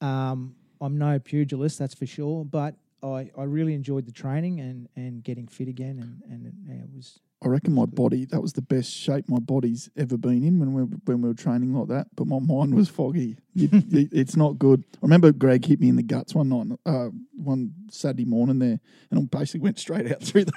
Um, 0.00 0.56
I'm 0.80 0.98
no 0.98 1.18
pugilist, 1.20 1.78
that's 1.78 1.94
for 1.94 2.06
sure, 2.06 2.44
but 2.44 2.74
I, 3.02 3.30
I 3.38 3.44
really 3.44 3.74
enjoyed 3.74 4.04
the 4.04 4.12
training 4.12 4.58
and, 4.58 4.88
and 4.96 5.22
getting 5.22 5.46
fit 5.46 5.68
again, 5.68 5.98
and, 6.00 6.32
and 6.32 6.46
it, 6.46 6.52
yeah, 6.66 6.82
it 6.82 6.90
was 6.94 7.20
I 7.44 7.48
reckon 7.48 7.72
my 7.72 7.86
body 7.86 8.24
that 8.26 8.40
was 8.40 8.52
the 8.52 8.62
best 8.62 8.92
shape 8.92 9.28
my 9.28 9.40
body's 9.40 9.90
ever 9.96 10.16
been 10.16 10.44
in 10.44 10.60
when 10.60 10.74
we 10.74 10.82
when 10.82 11.22
we 11.22 11.28
were 11.28 11.34
training 11.34 11.74
like 11.74 11.88
that. 11.88 12.06
But 12.14 12.28
my 12.28 12.38
mind 12.38 12.74
was 12.74 12.88
foggy. 12.88 13.36
You, 13.54 13.68
it, 13.72 14.10
it's 14.12 14.36
not 14.36 14.58
good. 14.58 14.84
I 14.94 14.98
remember 15.02 15.32
Greg 15.32 15.64
hit 15.64 15.80
me 15.80 15.88
in 15.88 15.96
the 15.96 16.04
guts 16.04 16.34
one 16.34 16.48
night, 16.48 16.78
uh, 16.86 17.08
one 17.34 17.72
Saturday 17.90 18.24
morning 18.24 18.60
there, 18.60 18.78
and 19.10 19.20
I 19.20 19.38
basically 19.38 19.60
went 19.60 19.78
straight 19.78 20.10
out 20.10 20.20
through 20.22 20.44
the. 20.44 20.52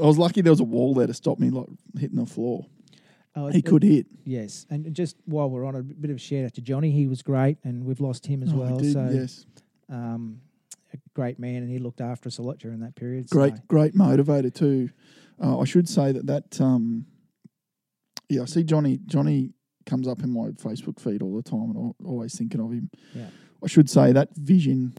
I 0.00 0.04
was 0.06 0.18
lucky 0.18 0.40
there 0.40 0.52
was 0.52 0.60
a 0.60 0.64
wall 0.64 0.94
there 0.94 1.06
to 1.06 1.14
stop 1.14 1.38
me 1.38 1.50
like 1.50 1.66
hitting 1.98 2.16
the 2.16 2.26
floor. 2.26 2.66
Oh, 3.36 3.46
He 3.48 3.58
it- 3.60 3.66
could 3.66 3.82
hit. 3.82 4.06
Yes, 4.24 4.66
and 4.70 4.92
just 4.94 5.16
while 5.24 5.48
we're 5.50 5.64
on 5.64 5.76
a 5.76 5.82
bit 5.82 6.10
of 6.10 6.16
a 6.16 6.20
shout 6.20 6.44
out 6.44 6.54
to 6.54 6.60
Johnny, 6.60 6.90
he 6.90 7.06
was 7.06 7.22
great, 7.22 7.58
and 7.64 7.84
we've 7.84 8.00
lost 8.00 8.26
him 8.26 8.42
as 8.42 8.52
Oh, 8.52 8.56
well. 8.56 8.78
did, 8.78 8.92
so 8.92 9.08
yes, 9.12 9.46
um, 9.88 10.40
a 10.92 10.98
great 11.14 11.38
man, 11.38 11.62
and 11.62 11.70
he 11.70 11.78
looked 11.78 12.00
after 12.00 12.26
us 12.28 12.38
a 12.38 12.42
lot 12.42 12.58
during 12.58 12.80
that 12.80 12.94
period. 12.96 13.28
so- 13.28 13.36
great, 13.36 13.54
great 13.68 13.94
motivator 13.94 14.52
too. 14.52 14.90
Uh, 15.42 15.58
I 15.58 15.64
should 15.64 15.88
say 15.88 16.12
that 16.12 16.26
that 16.26 16.60
um, 16.60 17.06
yeah, 18.28 18.42
I 18.42 18.44
see 18.46 18.62
Johnny. 18.64 18.98
Johnny 19.06 19.52
comes 19.86 20.06
up 20.06 20.22
in 20.22 20.30
my 20.30 20.48
Facebook 20.50 21.00
feed 21.00 21.22
all 21.22 21.34
the 21.36 21.42
time, 21.42 21.70
and 21.74 21.94
I'm 22.00 22.06
always 22.06 22.36
thinking 22.36 22.60
of 22.60 22.70
him. 22.72 22.90
Yeah. 23.14 23.28
I 23.62 23.66
should 23.66 23.88
say 23.90 24.12
that 24.12 24.34
vision. 24.36 24.94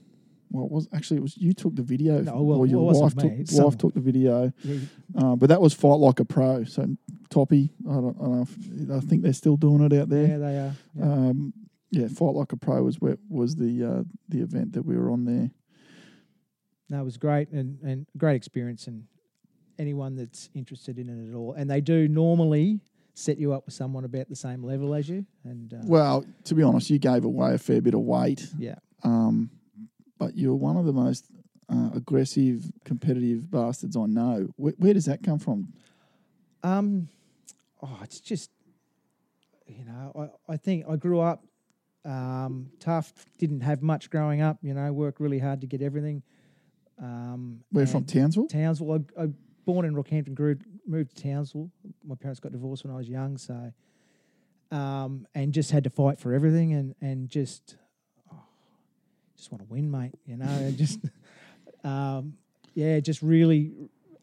Well, 0.52 0.66
it 0.66 0.72
was 0.72 0.88
actually 0.94 1.18
it 1.18 1.24
was 1.24 1.38
you 1.38 1.54
took 1.54 1.76
the 1.76 1.82
video, 1.82 2.22
No, 2.22 2.42
well, 2.44 2.60
or 2.60 2.68
your 2.68 2.86
wasn't 2.86 3.16
wife 3.16 3.48
took 3.48 3.64
wife 3.66 3.78
took 3.78 3.94
the 3.94 4.02
video. 4.02 4.52
Yeah, 4.64 4.78
Uh, 5.16 5.36
but 5.38 5.48
that 5.50 5.62
was 5.62 5.74
fight 5.74 5.96
like 6.00 6.20
a 6.20 6.26
pro. 6.26 6.64
So 6.66 6.88
Toppy, 7.30 7.72
I 7.90 7.94
don't, 7.94 8.18
I 8.20 8.24
don't 8.26 8.36
know. 8.38 8.42
If, 8.42 8.92
I 8.92 9.00
think 9.08 9.22
they're 9.24 9.32
still 9.34 9.56
doing 9.56 9.82
it 9.86 9.94
out 9.94 10.10
there. 10.10 10.28
yeah, 10.28 10.38
they 10.38 10.58
are. 10.58 10.76
Yeah. 10.96 11.04
Um, 11.04 11.54
yeah, 11.90 12.08
fight 12.08 12.36
like 12.36 12.52
a 12.52 12.58
pro 12.58 12.84
was 12.84 13.00
where 13.00 13.18
was 13.30 13.56
the 13.56 13.84
uh, 13.84 14.04
the 14.30 14.42
event 14.42 14.74
that 14.74 14.84
we 14.86 14.98
were 14.98 15.10
on 15.12 15.26
there. 15.26 15.52
No, 16.90 17.02
it 17.02 17.06
was 17.06 17.18
great 17.18 17.50
and, 17.52 17.80
and 17.82 18.06
great 18.18 18.36
experience, 18.36 18.88
and 18.88 19.06
anyone 19.80 20.16
that's 20.16 20.50
interested 20.54 21.00
in 21.00 21.08
it 21.10 21.30
at 21.30 21.36
all, 21.36 21.54
and 21.54 21.70
they 21.70 21.80
do 21.82 22.08
normally 22.10 22.82
set 23.14 23.38
you 23.38 23.54
up 23.54 23.66
with 23.66 23.74
someone 23.74 24.04
about 24.06 24.28
the 24.30 24.36
same 24.36 24.64
level 24.64 24.94
as 24.94 25.08
you, 25.08 25.26
and 25.46 25.74
uh, 25.74 25.78
Well, 25.84 26.26
to 26.46 26.56
be 26.56 26.64
honest, 26.64 26.90
you 26.90 27.00
gave 27.00 27.24
away 27.26 27.54
a 27.54 27.58
fair 27.58 27.82
bit 27.82 27.94
of 27.94 28.02
weight. 28.02 28.46
yeah, 28.58 28.76
Um, 29.04 29.50
but 30.22 30.38
you're 30.38 30.54
one 30.54 30.78
of 30.78 30.86
the 30.86 30.94
most 30.94 31.26
uh, 31.68 31.90
aggressive, 31.96 32.72
competitive 32.86 33.50
bastards 33.50 33.98
I 33.98 34.06
know. 34.06 34.50
Where, 34.56 34.74
where 34.78 34.94
does 34.94 35.06
that 35.06 35.24
come 35.24 35.40
from? 35.40 35.74
Um, 36.62 37.10
oh, 37.82 37.98
it's 38.04 38.20
just, 38.20 38.52
you 39.66 39.84
know, 39.84 40.30
I, 40.48 40.54
I 40.54 40.58
think 40.58 40.86
I 40.88 40.96
grew 40.96 41.22
up 41.22 41.44
um, 42.06 42.70
tough, 42.80 43.12
didn't 43.40 43.62
have 43.62 43.82
much 43.82 44.12
growing 44.12 44.44
up, 44.44 44.60
you 44.62 44.76
know, 44.76 44.94
worked 44.94 45.20
really 45.20 45.40
hard 45.40 45.62
to 45.62 45.68
get 45.68 45.82
everything. 45.82 46.22
Um, 47.02 47.62
Where 47.72 47.88
from 47.88 48.06
Townsville? 48.06 48.46
Townsville. 48.46 49.04
I, 49.18 49.24
I 49.24 49.28
born 49.66 49.86
in 49.86 49.96
Rockhampton, 49.96 50.36
grew, 50.36 50.56
moved 50.86 51.18
to 51.18 51.24
Townsville. 51.24 51.72
My 52.06 52.14
parents 52.14 52.40
got 52.40 52.52
divorced 52.52 52.84
when 52.84 52.94
I 52.94 52.98
was 52.98 53.10
young, 53.10 53.40
so 53.40 53.74
um, 54.70 55.26
and 55.34 55.52
just 55.52 55.72
had 55.72 55.84
to 55.86 55.90
fight 55.90 56.20
for 56.20 56.32
everything, 56.32 56.74
and 56.74 56.94
and 57.02 57.28
just 57.28 57.76
just 59.42 59.52
want 59.52 59.68
to 59.68 59.74
win, 59.74 59.90
mate. 59.90 60.14
You 60.26 60.38
know, 60.38 60.46
and 60.46 60.78
just 60.78 61.00
um, 61.84 62.34
yeah, 62.76 63.00
just 63.00 63.22
really 63.22 63.72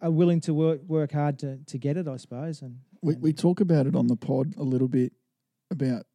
are 0.00 0.10
willing 0.10 0.40
to 0.42 0.54
work 0.54 0.80
work 0.86 1.12
hard 1.12 1.38
to 1.40 1.58
to 1.66 1.76
get 1.78 1.96
it, 1.96 2.06
I 2.06 2.16
suppose. 2.16 2.62
And, 2.62 2.78
We, 3.02 3.14
and 3.14 3.22
we 3.22 3.32
talk 3.32 3.60
about 3.60 3.86
it 3.86 3.96
on 3.96 4.06
the 4.06 4.16
pod 4.16 4.54
a 4.56 4.62
little 4.62 4.88
bit 4.88 5.12
about 5.70 6.06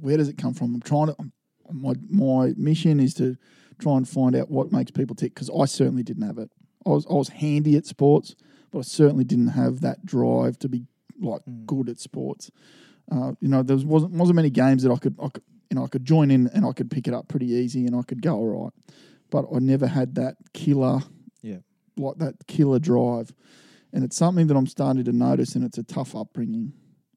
where 0.00 0.16
does 0.16 0.28
it 0.28 0.36
come 0.36 0.54
from. 0.54 0.74
I'm 0.74 0.80
trying 0.82 1.06
to. 1.08 1.16
My 1.72 1.94
my 2.08 2.52
mission 2.56 2.98
is 2.98 3.14
to 3.14 3.36
try 3.78 3.96
and 3.96 4.08
find 4.08 4.34
out 4.34 4.50
what 4.50 4.72
makes 4.72 4.90
people 4.90 5.14
tick 5.14 5.32
because 5.34 5.48
I 5.48 5.66
certainly 5.66 6.02
didn't 6.02 6.26
have 6.26 6.38
it. 6.38 6.50
I 6.84 6.90
was 6.90 7.06
I 7.08 7.12
was 7.14 7.28
handy 7.28 7.76
at 7.76 7.86
sports, 7.86 8.34
but 8.72 8.80
I 8.80 8.82
certainly 8.82 9.22
didn't 9.24 9.48
have 9.48 9.80
that 9.82 10.04
drive 10.04 10.58
to 10.60 10.68
be 10.68 10.86
like 11.20 11.42
Mm. 11.44 11.66
good 11.66 11.88
at 11.88 12.00
sports. 12.00 12.50
Uh, 13.12 13.32
you 13.40 13.48
know, 13.48 13.62
there 13.62 13.76
was, 13.76 13.84
wasn't 13.84 14.12
wasn't 14.14 14.34
many 14.36 14.50
games 14.50 14.82
that 14.82 14.90
I 14.90 14.96
could 14.96 15.14
I 15.22 15.28
could 15.28 15.44
know 15.76 15.84
I 15.84 15.88
could 15.88 16.04
join 16.04 16.30
in 16.30 16.48
and 16.48 16.64
I 16.66 16.72
could 16.72 16.90
pick 16.90 17.06
it 17.08 17.14
up 17.14 17.28
pretty 17.28 17.46
easy 17.52 17.86
and 17.86 17.94
I 17.96 18.02
could 18.02 18.22
go 18.22 18.34
all 18.36 18.64
right, 18.64 18.72
but 19.30 19.46
I 19.54 19.58
never 19.60 19.86
had 19.86 20.14
that 20.16 20.36
killer, 20.52 21.00
Yeah. 21.42 21.58
like 21.96 22.16
that 22.18 22.46
killer 22.46 22.78
drive, 22.78 23.32
and 23.92 24.04
it's 24.04 24.16
something 24.16 24.46
that 24.48 24.56
I'm 24.56 24.66
starting 24.66 25.04
to 25.04 25.12
notice, 25.12 25.54
and 25.54 25.64
it's 25.64 25.78
a 25.78 25.82
tough 25.82 26.14
upbringing. 26.14 26.72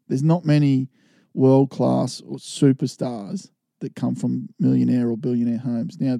There's 0.08 0.24
not 0.24 0.46
many 0.46 0.90
world 1.34 1.70
class 1.72 2.22
or 2.22 2.38
superstars 2.38 3.50
that 3.80 3.96
come 3.96 4.16
from 4.16 4.50
millionaire 4.60 5.10
or 5.10 5.18
billionaire 5.18 5.58
homes. 5.60 6.00
Now, 6.00 6.20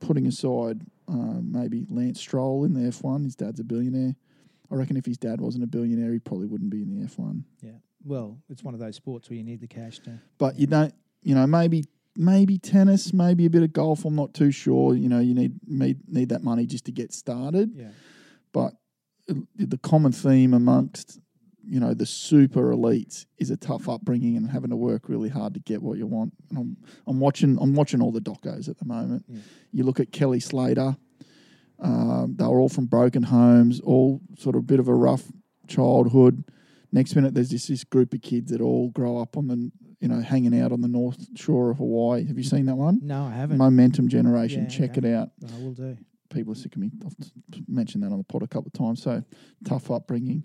putting 0.00 0.26
aside 0.26 0.82
uh, 1.08 1.40
maybe 1.42 1.86
Lance 1.88 2.20
Stroll 2.20 2.64
in 2.64 2.74
the 2.74 2.80
F1, 2.90 3.24
his 3.24 3.34
dad's 3.36 3.60
a 3.60 3.64
billionaire. 3.64 4.14
I 4.70 4.74
reckon 4.74 4.96
if 4.96 5.06
his 5.06 5.16
dad 5.18 5.40
wasn't 5.40 5.64
a 5.64 5.68
billionaire, 5.68 6.12
he 6.12 6.18
probably 6.18 6.46
wouldn't 6.46 6.70
be 6.70 6.82
in 6.82 6.90
the 7.00 7.06
F1. 7.06 7.42
yeah, 7.62 7.70
well, 8.04 8.38
it's 8.48 8.62
one 8.62 8.74
of 8.74 8.80
those 8.80 8.96
sports 8.96 9.28
where 9.28 9.36
you 9.36 9.44
need 9.44 9.60
the 9.60 9.66
cash 9.66 9.98
to. 10.00 10.20
But 10.38 10.58
you 10.58 10.66
don't, 10.66 10.94
you 11.22 11.34
know, 11.34 11.46
maybe 11.46 11.84
maybe 12.16 12.58
tennis, 12.58 13.12
maybe 13.12 13.46
a 13.46 13.50
bit 13.50 13.62
of 13.62 13.72
golf. 13.72 14.04
I'm 14.04 14.16
not 14.16 14.34
too 14.34 14.50
sure. 14.50 14.94
You 14.94 15.08
know, 15.08 15.20
you 15.20 15.34
need 15.34 15.60
need, 15.66 16.00
need 16.08 16.28
that 16.30 16.42
money 16.42 16.66
just 16.66 16.84
to 16.86 16.92
get 16.92 17.12
started. 17.12 17.72
Yeah, 17.74 17.90
But 18.52 18.74
the 19.56 19.78
common 19.78 20.12
theme 20.12 20.54
amongst 20.54 21.20
you 21.62 21.80
know 21.80 21.92
the 21.92 22.06
super 22.06 22.72
elites 22.72 23.26
is 23.36 23.50
a 23.50 23.56
tough 23.56 23.88
upbringing 23.88 24.36
and 24.36 24.50
having 24.50 24.70
to 24.70 24.76
work 24.76 25.08
really 25.08 25.28
hard 25.28 25.54
to 25.54 25.60
get 25.60 25.82
what 25.82 25.98
you 25.98 26.06
want. 26.06 26.32
And 26.50 26.58
I'm 26.58 26.76
I'm 27.06 27.20
watching 27.20 27.58
I'm 27.60 27.74
watching 27.74 28.00
all 28.00 28.12
the 28.12 28.20
docos 28.20 28.68
at 28.68 28.78
the 28.78 28.86
moment. 28.86 29.24
Yeah. 29.28 29.40
You 29.72 29.84
look 29.84 30.00
at 30.00 30.12
Kelly 30.12 30.40
Slater. 30.40 30.96
Um, 31.80 32.34
they 32.36 32.44
were 32.44 32.58
all 32.58 32.68
from 32.68 32.86
broken 32.86 33.22
homes, 33.22 33.80
all 33.80 34.20
sort 34.36 34.56
of 34.56 34.60
a 34.60 34.64
bit 34.64 34.80
of 34.80 34.88
a 34.88 34.94
rough 34.94 35.24
childhood. 35.68 36.42
Next 36.90 37.14
minute, 37.14 37.34
there's 37.34 37.50
just 37.50 37.68
this 37.68 37.84
group 37.84 38.14
of 38.14 38.22
kids 38.22 38.50
that 38.50 38.60
all 38.60 38.88
grow 38.90 39.18
up 39.18 39.36
on 39.36 39.48
the 39.48 39.70
you 40.00 40.08
know 40.08 40.20
hanging 40.20 40.58
out 40.58 40.72
on 40.72 40.80
the 40.80 40.88
north 40.88 41.26
shore 41.36 41.70
of 41.70 41.78
Hawaii. 41.78 42.26
Have 42.26 42.38
you 42.38 42.44
seen 42.44 42.66
that 42.66 42.76
one? 42.76 43.00
no, 43.02 43.24
I 43.24 43.32
haven't. 43.32 43.58
Momentum 43.58 44.08
Generation. 44.08 44.62
Yeah, 44.62 44.68
Check 44.68 44.98
okay. 44.98 45.08
it 45.08 45.14
out 45.14 45.30
I 45.46 45.58
will 45.58 45.72
do. 45.72 45.96
people 46.30 46.52
are 46.52 46.56
sick 46.56 46.74
of 46.74 46.80
me. 46.80 46.90
I've 47.04 47.68
mentioned 47.68 48.02
that 48.04 48.12
on 48.12 48.18
the 48.18 48.24
pod 48.24 48.42
a 48.42 48.46
couple 48.46 48.68
of 48.68 48.78
times. 48.78 49.02
So 49.02 49.22
tough 49.64 49.90
upbringing. 49.90 50.44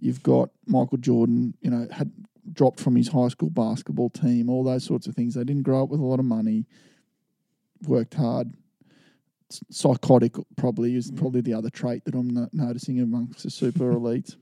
You've 0.00 0.22
got 0.22 0.50
Michael 0.66 0.98
Jordan, 0.98 1.54
you 1.60 1.70
know, 1.70 1.86
had 1.90 2.10
dropped 2.52 2.80
from 2.80 2.96
his 2.96 3.08
high 3.08 3.28
school 3.28 3.50
basketball 3.50 4.10
team, 4.10 4.50
all 4.50 4.64
those 4.64 4.84
sorts 4.84 5.06
of 5.06 5.14
things. 5.14 5.34
They 5.34 5.44
didn't 5.44 5.62
grow 5.62 5.82
up 5.82 5.88
with 5.88 6.00
a 6.00 6.04
lot 6.04 6.18
of 6.18 6.26
money, 6.26 6.66
worked 7.86 8.14
hard. 8.14 8.54
Psychotic 9.70 10.34
probably 10.56 10.96
is 10.96 11.10
mm. 11.10 11.16
probably 11.16 11.40
the 11.40 11.54
other 11.54 11.70
trait 11.70 12.04
that 12.04 12.14
I'm 12.14 12.28
no- 12.28 12.48
noticing 12.52 13.00
amongst 13.00 13.44
the 13.44 13.50
super 13.50 13.92
elites. 13.94 14.36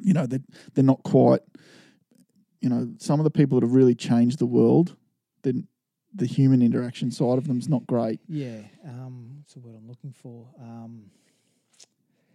You 0.00 0.12
know, 0.14 0.26
they're, 0.26 0.40
they're 0.74 0.84
not 0.84 1.02
quite, 1.02 1.40
you 2.60 2.68
know, 2.68 2.92
some 2.98 3.20
of 3.20 3.24
the 3.24 3.30
people 3.30 3.60
that 3.60 3.66
have 3.66 3.74
really 3.74 3.94
changed 3.94 4.38
the 4.38 4.46
world, 4.46 4.96
then 5.42 5.66
the 6.14 6.26
human 6.26 6.62
interaction 6.62 7.10
side 7.10 7.38
of 7.38 7.46
them 7.48 7.58
is 7.58 7.68
not 7.68 7.86
great. 7.86 8.20
Yeah, 8.28 8.60
um, 8.86 9.36
what's 9.38 9.54
the 9.54 9.60
word 9.60 9.74
I'm 9.76 9.88
looking 9.88 10.12
for? 10.12 10.46
Um, 10.60 11.10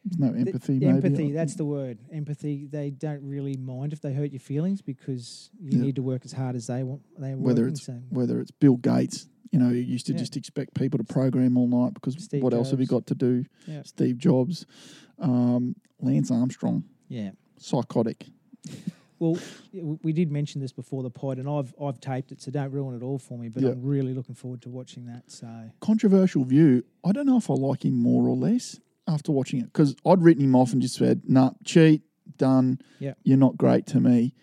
There's 0.06 0.20
no 0.20 0.34
th- 0.34 0.48
empathy, 0.48 0.74
maybe. 0.80 0.90
Empathy. 0.90 1.32
That's 1.32 1.56
the 1.56 1.66
word. 1.66 2.00
Empathy. 2.12 2.66
They 2.66 2.90
don't 2.92 3.22
really 3.28 3.56
mind 3.58 3.94
if 3.94 4.02
they 4.02 4.14
hurt 4.14 4.32
your 4.32 4.40
feelings 4.40 4.82
because 4.82 5.50
you 5.60 5.78
Yeah. 5.78 5.86
need 5.86 5.96
to 5.98 6.02
work 6.04 6.26
as 6.26 6.32
hard 6.32 6.56
as 6.56 6.68
they 6.68 6.84
want. 6.84 7.02
They 7.20 7.36
Whether 7.36 7.64
working, 7.64 7.74
it's 7.76 7.86
so- 7.86 8.02
whether 8.10 8.40
it's 8.40 8.52
Bill 8.52 8.78
Gates, 8.78 9.28
you 9.52 9.60
know, 9.60 9.70
you 9.70 9.82
used 9.82 10.06
to 10.08 10.14
Yeah. 10.14 10.20
just 10.20 10.36
expect 10.38 10.74
people 10.74 10.98
to 10.98 11.04
program 11.04 11.58
all 11.58 11.68
night 11.68 11.94
because 11.94 12.16
Steve 12.24 12.42
what 12.44 12.54
else 12.54 12.72
have 12.72 12.80
you 12.82 12.88
got 12.88 13.06
to 13.08 13.16
do? 13.16 13.46
Yeah. 13.68 13.84
Steve 13.84 14.18
Jobs, 14.18 14.66
um, 15.20 15.76
Lance 16.02 16.32
Armstrong, 16.32 16.84
yeah. 17.10 17.32
Psychotic. 17.58 18.26
Well, 19.20 19.40
we 20.04 20.14
did 20.14 20.32
mention 20.32 20.62
this 20.62 20.72
before 20.72 21.02
the 21.02 21.10
pod, 21.10 21.40
and 21.40 21.50
I've 21.50 21.74
I've 21.82 22.00
taped 22.00 22.32
it, 22.32 22.42
so 22.42 22.52
don't 22.52 22.72
ruin 22.72 22.96
it 22.96 23.04
all 23.04 23.18
for 23.18 23.38
me. 23.38 23.50
But 23.50 23.64
Yeah. 23.64 23.70
I'm 23.70 23.82
really 23.82 24.14
looking 24.14 24.36
forward 24.36 24.62
to 24.64 24.70
watching 24.70 25.06
that. 25.08 25.32
So 25.32 25.48
Controversial 25.80 26.44
view. 26.46 26.84
I 27.04 27.12
don't 27.12 27.26
know 27.26 27.38
if 27.38 27.50
I 27.50 27.56
like 27.56 27.84
him 27.84 27.96
more 27.96 28.28
or 28.28 28.36
less 28.36 28.80
after 29.08 29.32
watching 29.32 29.60
it 29.60 29.66
because 29.66 29.96
I'd 30.06 30.22
written 30.22 30.44
him 30.44 30.56
off 30.56 30.72
and 30.72 30.82
just 30.82 30.96
said, 30.96 31.24
"Nah, 31.28 31.52
cheat, 31.66 32.04
done. 32.38 32.80
Yeah. 33.00 33.14
You're 33.24 33.38
not 33.38 33.58
great 33.58 33.88
to 33.88 34.00
me." 34.00 34.34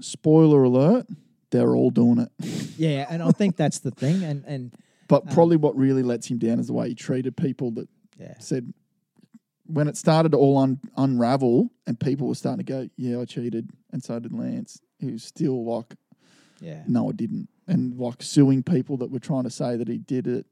Spoiler 0.00 0.62
alert: 0.62 1.06
They're 1.50 1.74
all 1.76 1.90
doing 1.90 2.18
it. 2.20 2.30
yeah, 2.78 3.06
and 3.10 3.22
I 3.22 3.32
think 3.32 3.56
that's 3.56 3.80
the 3.80 3.90
thing. 3.90 4.22
And 4.24 4.44
and 4.46 4.74
But 5.08 5.26
Um, 5.28 5.34
probably 5.34 5.56
what 5.56 5.76
really 5.76 6.02
lets 6.02 6.28
him 6.30 6.38
down 6.38 6.58
is 6.58 6.68
the 6.68 6.72
way 6.72 6.88
he 6.88 6.94
treated 6.94 7.36
people 7.36 7.70
that 7.72 7.88
yeah, 8.18 8.38
said 8.38 8.72
when 9.72 9.88
it 9.88 9.96
started 9.96 10.32
to 10.32 10.38
all 10.38 10.58
un- 10.58 10.80
unravel 10.96 11.70
and 11.86 11.98
people 11.98 12.28
were 12.28 12.34
starting 12.34 12.64
to 12.64 12.72
go, 12.72 12.88
yeah, 12.96 13.20
I 13.20 13.24
cheated, 13.24 13.70
and 13.92 14.02
so 14.02 14.18
did 14.18 14.32
Lance. 14.32 14.80
He 14.98 15.10
was 15.10 15.24
still 15.24 15.64
like, 15.64 15.94
yeah, 16.60 16.82
no, 16.86 17.08
I 17.08 17.12
didn't, 17.12 17.48
and 17.66 17.96
like 17.98 18.22
suing 18.22 18.62
people 18.62 18.96
that 18.98 19.10
were 19.10 19.18
trying 19.18 19.44
to 19.44 19.50
say 19.50 19.76
that 19.76 19.88
he 19.88 19.98
did 19.98 20.26
it. 20.26 20.46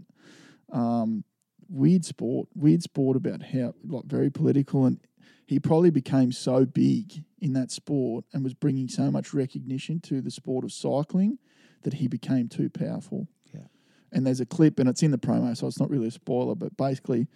Um, 0.73 1.25
weird 1.69 2.05
sport, 2.05 2.49
weird 2.55 2.83
sport 2.83 3.17
about 3.17 3.43
how 3.43 3.75
like 3.85 4.05
very 4.05 4.31
political, 4.31 4.87
and 4.87 4.99
he 5.47 5.59
probably 5.59 5.91
became 5.91 6.33
so 6.33 6.65
big 6.65 7.25
in 7.41 7.53
that 7.55 7.71
sport 7.71 8.25
and 8.33 8.45
was 8.45 8.55
bringing 8.55 8.89
so 8.89 9.11
much 9.11 9.33
recognition 9.33 10.01
to 10.01 10.21
the 10.21 10.31
sport 10.31 10.65
of 10.65 10.73
cycling 10.73 11.39
that 11.83 11.95
he 11.95 12.09
became 12.09 12.49
too 12.49 12.69
powerful. 12.69 13.29
Yeah. 13.55 13.67
And 14.13 14.27
there's 14.27 14.41
a 14.41 14.47
clip, 14.47 14.79
and 14.79 14.89
it's 14.89 15.03
in 15.03 15.11
the 15.11 15.19
promo, 15.19 15.57
so 15.57 15.67
it's 15.67 15.81
not 15.81 15.91
really 15.91 16.09
a 16.09 16.11
spoiler, 16.11 16.55
but 16.55 16.77
basically, 16.77 17.29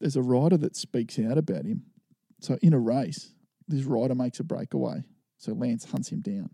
there's 0.00 0.16
a 0.16 0.22
rider 0.22 0.56
that 0.58 0.76
speaks 0.76 1.18
out 1.18 1.38
about 1.38 1.64
him. 1.64 1.84
So 2.40 2.58
in 2.62 2.72
a 2.74 2.78
race, 2.78 3.32
this 3.68 3.84
rider 3.84 4.14
makes 4.14 4.40
a 4.40 4.44
breakaway. 4.44 5.04
So 5.38 5.52
Lance 5.52 5.84
hunts 5.90 6.10
him 6.10 6.20
down. 6.20 6.50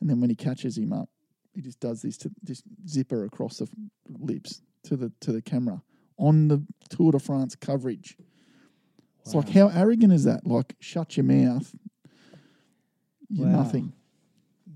And 0.00 0.08
then 0.10 0.20
when 0.20 0.30
he 0.30 0.36
catches 0.36 0.76
him 0.78 0.92
up, 0.92 1.08
he 1.54 1.62
just 1.62 1.80
does 1.80 2.02
this 2.02 2.16
to 2.18 2.30
this 2.42 2.62
zipper 2.86 3.24
across 3.24 3.58
the 3.58 3.68
lips 4.08 4.60
to 4.84 4.96
the 4.96 5.10
to 5.20 5.32
the 5.32 5.40
camera 5.42 5.82
on 6.18 6.48
the 6.48 6.64
Tour 6.90 7.12
de 7.12 7.18
France 7.18 7.56
coverage. 7.56 8.16
It's 9.20 9.34
like 9.34 9.48
how 9.48 9.68
arrogant 9.68 10.12
is 10.12 10.24
that? 10.24 10.46
Like 10.46 10.76
shut 10.80 11.16
your 11.16 11.24
mouth. 11.24 11.74
You're 13.28 13.48
Wow. 13.48 13.62
nothing. 13.62 13.92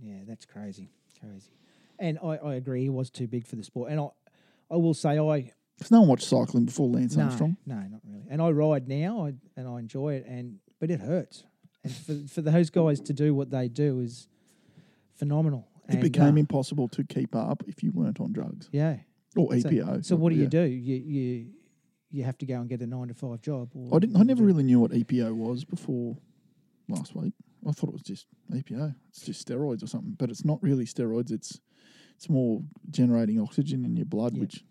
Yeah, 0.03 0.21
that's 0.27 0.47
crazy, 0.47 0.91
crazy. 1.21 1.51
And 1.99 2.19
I, 2.23 2.37
I 2.37 2.55
agree, 2.55 2.83
he 2.83 2.89
was 2.89 3.11
too 3.11 3.29
big 3.29 3.47
for 3.47 3.57
the 3.57 3.63
sport. 3.63 3.91
And 3.93 4.01
I, 4.01 4.09
I 4.71 4.77
will 4.77 4.95
say, 4.95 5.19
I 5.19 5.53
Because 5.81 5.91
no 5.91 6.01
one 6.01 6.11
watched 6.11 6.27
cycling 6.29 6.67
before 6.67 6.89
Lance 6.89 7.17
no, 7.17 7.25
Armstrong. 7.25 7.57
no, 7.65 7.75
not 7.77 8.03
really. 8.07 8.27
And 8.29 8.43
I 8.43 8.51
ride 8.51 8.87
now, 8.87 9.25
I, 9.27 9.33
and 9.59 9.67
I 9.67 9.79
enjoy 9.79 10.13
it. 10.15 10.27
And 10.27 10.59
but 10.79 10.91
it 10.91 11.01
hurts. 11.01 11.45
And 11.83 11.91
for 11.93 12.15
for 12.29 12.43
those 12.43 12.69
guys 12.69 13.01
to 13.01 13.15
do 13.15 13.35
what 13.35 13.51
they 13.51 13.67
do 13.69 14.01
is 14.01 14.29
phenomenal. 15.15 15.67
It 15.89 15.95
And, 15.95 16.03
became 16.03 16.35
uh, 16.37 16.41
impossible 16.41 16.89
to 16.89 17.03
keep 17.05 17.35
up 17.35 17.63
if 17.67 17.83
you 17.83 17.93
weren't 17.93 18.21
on 18.21 18.33
drugs 18.33 18.69
yeah. 18.73 18.99
or 19.37 19.49
EPO. 19.51 20.05
so 20.05 20.17
what 20.17 20.33
do 20.33 20.39
you 20.39 20.47
do? 20.47 20.63
You 20.63 20.97
you 20.97 21.47
you 22.11 22.25
have 22.25 22.37
to 22.39 22.47
go 22.47 22.61
and 22.61 22.69
get 22.69 22.83
a 22.83 22.87
nine 22.87 23.09
to 23.09 23.15
five 23.15 23.41
job. 23.41 23.71
Or 23.75 23.97
I 23.97 23.99
didn't. 24.01 24.17
I 24.17 24.23
never 24.23 24.45
really 24.45 24.63
knew 24.65 24.81
what 24.81 24.91
EPO 24.91 25.35
was 25.35 25.65
before 25.65 26.17
last 26.89 27.15
week. 27.17 27.33
I 27.67 27.73
thought 27.73 27.89
it 27.89 27.93
was 27.95 28.03
just 28.03 28.27
EPO. 28.53 28.95
It's 29.09 29.23
just 29.25 29.47
steroids 29.49 29.83
or 29.83 29.87
something, 29.87 30.15
but 30.19 30.29
it's 30.31 30.45
not 30.45 30.63
really 30.63 30.85
steroids. 30.85 31.31
It's 31.31 31.59
it's 32.17 32.29
more 32.29 32.63
generating 32.91 33.41
oxygen 33.41 33.85
in 33.87 33.97
your 33.97 34.07
blood, 34.07 34.35
Yeah. 34.35 34.41
which 34.43 34.63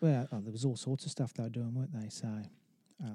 Well, 0.00 0.28
oh, 0.32 0.40
there 0.40 0.52
was 0.52 0.64
all 0.64 0.76
sorts 0.76 1.04
of 1.04 1.10
stuff 1.10 1.32
they 1.34 1.42
were 1.42 1.48
doing, 1.48 1.74
weren't 1.74 1.92
they? 1.92 2.08
So, 2.08 2.28
uh, 3.04 3.08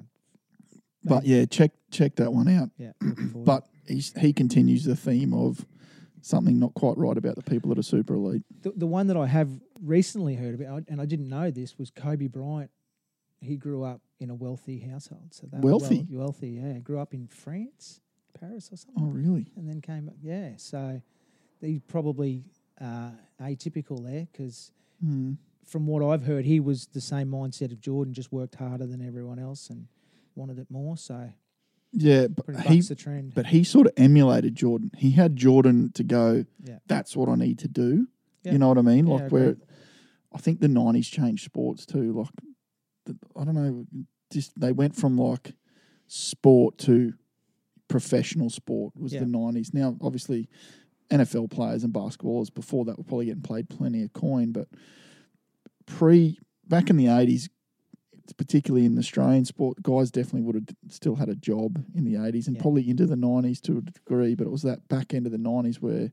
But 1.04 1.26
yeah, 1.26 1.46
check 1.46 1.72
check 1.92 2.16
that 2.16 2.32
one 2.34 2.48
out. 2.48 2.70
yeah. 2.78 2.92
But 3.36 3.66
he's, 3.88 4.14
he 4.18 4.34
continues 4.34 4.84
the 4.86 4.96
theme 4.96 5.34
of 5.34 5.66
something 6.22 6.58
not 6.60 6.74
quite 6.74 6.98
right 6.98 7.18
about 7.18 7.36
the 7.36 7.44
people 7.44 7.70
that 7.70 7.78
are 7.80 7.84
super 7.84 8.14
elite. 8.16 8.44
The, 8.62 8.72
the 8.72 8.88
one 8.88 9.08
that 9.08 9.18
I 9.18 9.28
have 9.28 9.50
recently 9.82 10.36
heard 10.36 10.56
about, 10.60 10.84
and 10.88 11.02
I 11.02 11.06
didn't 11.06 11.28
know 11.30 11.52
this, 11.52 11.78
was 11.78 11.90
Kobe 11.92 12.28
Bryant. 12.28 12.72
He 13.42 13.58
grew 13.58 13.84
up 13.84 14.02
in 14.22 14.30
a 14.30 14.36
wealthy 14.36 14.80
household. 14.80 15.34
So 15.34 15.48
were 15.52 15.60
Wealthy? 15.60 16.08
well- 16.10 16.20
wealthy, 16.26 16.50
yeah. 16.52 16.80
Grew 16.80 17.00
up 17.00 17.14
in 17.14 17.28
France, 17.28 18.00
Paris, 18.40 18.70
or 18.72 18.78
something, 18.78 19.04
Oh, 19.04 19.08
really? 19.12 19.48
and 19.58 19.68
then 19.68 19.82
came 19.82 20.08
up. 20.08 20.16
Yeah, 20.22 20.52
so 20.56 21.02
he's 21.60 21.82
probably 21.88 22.46
uh, 22.80 23.12
atypical 23.42 24.02
there 24.06 24.28
because, 24.32 24.72
Hmm. 25.04 25.34
From 25.66 25.88
what 25.88 26.04
I've 26.04 26.24
heard, 26.24 26.46
he 26.46 26.60
was 26.60 26.88
the 26.88 27.02
same 27.02 27.30
mindset 27.30 27.72
of 27.72 27.80
Jordan, 27.80 28.14
just 28.14 28.32
worked 28.32 28.56
harder 28.56 28.86
than 28.86 29.06
everyone 29.06 29.40
else 29.40 29.70
and 29.70 29.88
wanted 30.36 30.60
it 30.60 30.68
more. 30.70 30.98
So 30.98 31.30
Yeah, 31.92 32.28
but 32.28 32.60
he 32.68 32.82
the 32.82 32.96
trend. 32.96 33.34
but 33.34 33.48
he 33.48 33.64
sort 33.64 33.88
of 33.88 33.94
emulated 33.98 34.56
Jordan. 34.56 34.92
He 34.98 35.12
had 35.12 35.36
Jordan 35.36 35.92
to 35.94 36.04
go. 36.04 36.46
Yeah. 36.64 36.80
That's 36.88 37.16
what 37.16 37.30
I 37.30 37.36
need 37.36 37.60
to 37.60 37.68
do. 37.68 38.08
Yeah. 38.44 38.54
You 38.54 38.58
know 38.58 38.68
what 38.68 38.78
I 38.78 38.82
mean? 38.82 39.08
Yeah, 39.08 39.14
I 39.14 39.18
like 39.18 39.32
where. 39.32 39.58
I 40.36 40.40
think 40.40 40.60
the 40.62 40.68
nineties 40.68 41.08
changed 41.08 41.46
sports 41.46 41.86
too. 41.86 42.14
Like 42.14 42.30
the, 43.06 43.16
I 43.40 43.44
don't 43.46 43.54
know, 43.56 43.86
just 44.32 44.60
they 44.60 44.72
went 44.72 44.96
from 44.96 45.18
like 45.18 45.54
sport 46.08 46.78
to 46.80 47.14
professional 47.88 48.50
sport 48.50 48.94
was 48.96 49.12
the 49.12 49.26
nineties. 49.26 49.74
Now, 49.74 49.96
obviously, 50.02 50.50
NFL 51.12 51.52
players 51.52 51.84
and 51.84 51.94
basketballers 51.94 52.52
before 52.52 52.86
that 52.86 52.98
were 52.98 53.04
probably 53.04 53.28
getting 53.28 53.44
played 53.44 53.70
plenty 53.70 54.02
of 54.04 54.14
coin, 54.14 54.52
but 54.52 54.68
pre 55.86 56.38
back 56.68 56.90
in 56.90 56.98
the 56.98 57.08
eighties, 57.08 57.50
particularly 58.38 58.86
in 58.86 58.98
Australian 58.98 59.46
sport, 59.46 59.82
guys 59.84 60.12
definitely 60.12 60.42
would 60.42 60.56
have 60.56 60.68
still 60.90 61.16
had 61.16 61.30
a 61.30 61.36
job 61.36 61.84
in 61.94 62.04
the 62.06 62.16
eighties 62.24 62.48
and 62.48 62.56
Yeah. 62.56 62.62
probably 62.62 62.90
into 62.90 63.06
the 63.06 63.16
nineties 63.16 63.60
to 63.62 63.78
a 63.78 63.82
degree. 63.82 64.36
But 64.36 64.48
it 64.48 64.52
was 64.52 64.62
that 64.64 64.88
back 64.88 65.14
end 65.14 65.26
of 65.26 65.32
the 65.32 65.38
nineties 65.38 65.82
where 65.82 66.12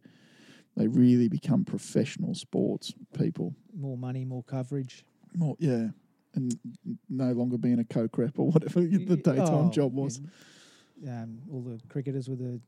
they 0.76 0.88
really 0.88 1.28
become 1.28 1.64
professional 1.64 2.34
sports 2.34 2.94
people. 3.18 3.54
more 3.76 3.96
money, 3.98 4.24
more 4.24 4.42
coverage. 4.44 5.04
More 5.36 5.56
yeah, 5.58 5.88
and 6.34 6.58
no 7.08 7.32
longer 7.32 7.58
being 7.58 7.78
a 7.78 7.84
coke 7.84 8.18
rep 8.18 8.38
or 8.38 8.50
whatever 8.50 8.80
the 8.80 9.16
daytime 9.16 9.66
oh, 9.66 9.70
job 9.70 9.94
was. 9.94 10.20
yeah, 11.00 11.22
Um, 11.22 11.38
all 11.50 11.62
the 11.62 11.80
cricketers 11.88 12.28
with 12.28 12.38
the 12.38 12.60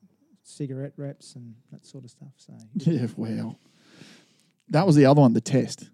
cigarette 0.45 0.93
reps 0.97 1.35
and 1.37 1.55
that 1.71 1.87
sort 1.87 2.05
of 2.05 2.11
stuff. 2.11 2.33
So 2.37 2.55
Yeah, 2.75 3.07
wow. 3.17 3.57
That 4.69 4.87
was 4.87 4.97
the 4.97 5.07
other 5.07 5.21
one, 5.21 5.33
the 5.35 5.41
test. 5.41 5.91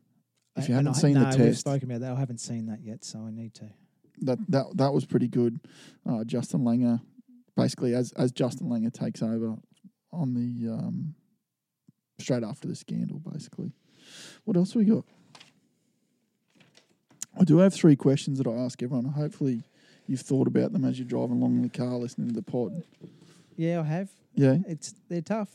If 0.59 0.69
you 0.69 0.75
haven't 0.75 0.89
I- 0.89 0.93
seen 1.01 1.15
no, 1.15 1.31
the 1.31 1.45
we've 1.45 1.59
spoken 1.59 1.91
about 1.91 2.01
that. 2.03 2.13
I 2.13 2.19
haven't 2.19 2.39
seen 2.41 2.67
that 2.67 2.81
yet, 2.83 3.05
so 3.05 3.21
I 3.27 3.31
need 3.31 3.55
to. 3.55 3.69
that 4.23 4.39
that 4.51 4.67
that 4.77 4.93
was 4.93 5.05
pretty 5.05 5.29
good. 5.29 5.61
Uh, 6.09 6.25
Justin 6.25 6.61
Langer, 6.61 7.01
basically, 7.57 7.95
as 7.95 8.13
as 8.13 8.33
Justin 8.33 8.69
Langer 8.69 8.93
takes 8.93 9.23
over 9.23 9.57
on 10.13 10.35
the 10.35 10.73
um, 10.73 11.15
straight 12.19 12.43
after 12.43 12.67
the 12.69 12.75
scandal, 12.77 13.19
basically. 13.21 13.73
What 14.45 14.57
else 14.57 14.75
we 14.75 14.85
got? 14.85 15.05
I 17.39 17.45
do 17.45 17.59
have 17.59 17.73
three 17.75 17.95
questions 17.97 18.39
that 18.39 18.47
I 18.47 18.53
ask 18.53 18.83
everyone. 18.83 19.05
Hopefully, 19.05 19.63
you've 20.07 20.21
thought 20.23 20.49
about 20.49 20.73
them 20.73 20.85
as 20.85 20.99
you're 20.99 21.07
driving 21.07 21.37
along 21.41 21.57
in 21.57 21.63
the 21.63 21.69
car 21.69 21.95
listening 21.97 22.29
to 22.29 22.35
the 22.35 22.43
pod. 22.43 22.83
Yeah, 23.57 23.81
I 23.81 23.85
have. 23.85 24.09
Yeah. 24.35 24.57
It's 24.67 24.95
they're 25.09 25.21
tough. 25.23 25.51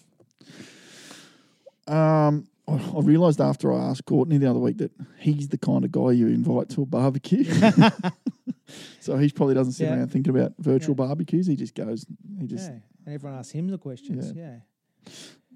Um, 1.87 2.47
I, 2.67 2.73
I 2.73 2.99
realised 3.01 3.41
after 3.41 3.73
I 3.73 3.77
asked 3.89 4.05
Courtney 4.05 4.37
the 4.37 4.49
other 4.49 4.59
week 4.59 4.77
that 4.77 4.91
he's 5.19 5.49
the 5.49 5.57
kind 5.57 5.83
of 5.83 5.91
guy 5.91 6.11
you 6.11 6.27
invite 6.27 6.69
to 6.69 6.81
a 6.83 6.85
barbecue. 6.85 7.43
so 8.99 9.17
he 9.17 9.29
probably 9.29 9.55
doesn't 9.55 9.73
sit 9.73 9.85
Yeah. 9.85 9.95
around 9.95 10.11
thinking 10.11 10.35
about 10.35 10.53
virtual 10.59 10.95
Yeah. 10.97 11.05
barbecues. 11.07 11.47
He 11.47 11.55
just 11.55 11.75
goes. 11.75 12.05
He 12.39 12.47
just. 12.47 12.69
yeah, 12.69 12.77
and 13.05 13.15
everyone 13.15 13.37
asks 13.39 13.51
him 13.51 13.67
the 13.67 13.77
questions. 13.77 14.31
Yeah. 14.35 14.59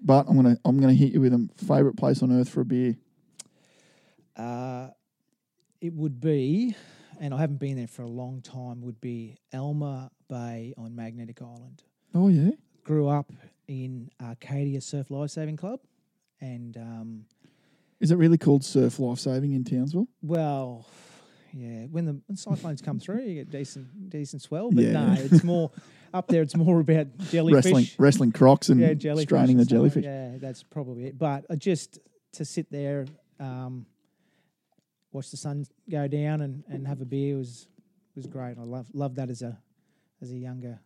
But 0.03 0.28
I'm 0.30 0.36
gonna 0.36 0.57
I'm 0.65 0.80
gonna 0.80 0.93
hit 0.93 1.13
you 1.13 1.21
with 1.21 1.34
a 1.34 1.49
favourite 1.57 1.95
place 1.97 2.21
on 2.21 2.32
earth 2.32 2.49
for 2.49 2.61
a 2.61 2.65
beer. 2.65 2.95
Uh, 4.36 4.89
it 5.82 5.93
would 5.93 6.19
be, 6.19 6.75
and 7.19 7.34
I 7.34 7.39
haven't 7.39 7.57
been 7.59 7.78
there 7.78 7.88
for 7.88 8.03
a 8.03 8.07
long 8.09 8.41
time. 8.41 8.82
Would 8.82 9.01
be 9.01 9.38
Alma 9.53 10.11
Bay 10.30 10.73
on 10.78 10.95
Magnetic 10.95 11.41
Island. 11.41 11.84
Oh 12.13 12.28
yeah. 12.28 12.51
Grew 12.84 13.07
up 13.07 13.32
in 13.67 14.09
Arcadia 14.21 14.80
Surf 14.82 15.09
Lifesaving 15.11 15.57
Club, 15.57 15.80
and 16.41 16.77
um, 16.77 17.25
Is 17.99 18.11
it 18.11 18.15
really 18.17 18.38
called 18.38 18.63
surf 18.63 18.99
life 18.99 19.19
saving 19.19 19.53
in 19.53 19.63
Townsville? 19.63 20.07
Well, 20.21 20.85
yeah. 21.53 21.85
When 21.85 22.05
the 22.05 22.21
when 22.27 22.35
cyclones 22.38 22.81
come 22.81 22.99
through, 22.99 23.21
you 23.23 23.35
get 23.35 23.49
decent 23.49 24.09
decent 24.09 24.41
swell. 24.41 24.69
But 24.71 24.83
Yeah. 24.83 24.91
no, 24.91 25.15
it's 25.17 25.43
more 25.43 25.71
up 26.13 26.27
there. 26.27 26.41
It's 26.41 26.55
more 26.55 26.79
about 26.79 27.17
jellyfish. 27.17 27.65
Wrestling 27.65 27.85
wrestling 27.97 28.31
crocs 28.31 28.69
and 28.69 28.79
yeah, 28.79 28.93
jellyfish. 28.93 29.27
straining 29.27 29.57
the 29.57 29.65
jellyfish. 29.65 30.03
Yeah, 30.05 30.38
that's 30.38 30.63
probably 30.63 31.05
it. 31.05 31.17
But 31.17 31.45
uh, 31.49 31.55
just 31.55 31.99
to 32.33 32.45
sit 32.45 32.69
there, 32.71 33.05
um, 33.39 33.85
watch 35.11 35.31
the 35.31 35.38
sun 35.38 35.65
go 35.89 36.07
down, 36.07 36.41
and, 36.41 36.63
and 36.67 36.88
have 36.88 37.01
a 37.01 37.05
beer 37.05 37.38
was 37.38 37.67
was 38.15 38.27
great. 38.27 38.57
I 38.59 38.63
love 38.63 38.88
love 38.93 39.15
that 39.15 39.29
as 39.29 39.41
a 39.41 39.57
as 40.21 40.31
a 40.31 40.38
younger 40.38 40.79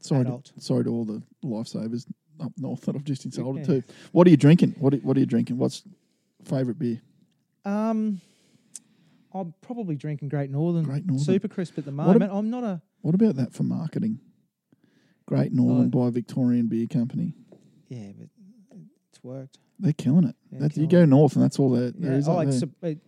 Sorry, 0.00 0.24
to, 0.24 0.28
adult. 0.28 0.52
sorry 0.58 0.84
to 0.84 0.90
all 0.90 1.04
the 1.04 1.22
lifesavers 1.44 2.06
up 2.42 2.52
north 2.58 2.82
that 2.82 2.94
I've 2.96 3.04
just 3.04 3.24
insulted 3.24 3.60
Yeah. 3.60 3.80
too. 3.80 3.82
What 4.12 4.26
are 4.26 4.30
you 4.30 4.36
drinking? 4.36 4.74
What 4.78 4.94
are, 4.94 4.98
what 4.98 5.16
are 5.16 5.20
you 5.20 5.26
drinking? 5.26 5.58
What's 5.58 5.82
favourite 6.44 6.78
beer? 6.78 7.00
Um, 7.64 8.20
I'm 9.32 9.54
probably 9.62 9.96
drinking 9.96 10.28
Great 10.28 10.50
Northern, 10.50 10.84
Great 10.84 11.06
Northern. 11.06 11.24
Super 11.24 11.48
Crisp 11.48 11.78
at 11.78 11.84
the 11.84 11.92
What 11.92 12.08
ab- 12.16 12.20
moment. 12.20 12.32
I'm 12.32 12.50
not 12.50 12.64
a 12.64 12.82
What 13.00 13.14
about 13.14 13.36
that 13.36 13.52
for 13.52 13.62
marketing? 13.62 14.18
Great 15.26 15.52
Northern 15.52 15.86
Oh. 15.94 16.04
by 16.06 16.10
Victorian 16.10 16.66
Beer 16.66 16.86
Company. 16.86 17.34
yeah, 17.88 18.12
but 18.18 18.28
it's 19.10 19.22
worked. 19.22 19.58
They're 19.78 19.92
killing 19.92 20.24
it. 20.24 20.36
Yeah, 20.50 20.58
That's, 20.60 20.76
you 20.76 20.86
go 20.86 21.04
north 21.04 21.34
and 21.34 21.42
that's 21.42 21.58
all 21.58 21.70
there, 21.70 21.90
there 21.92 22.12
Yeah, 22.12 22.18
is 22.18 22.28
oh, 22.28 22.38
up 22.38 22.46
it's 22.46 22.60
there. 22.80 22.90
it, 22.92 22.98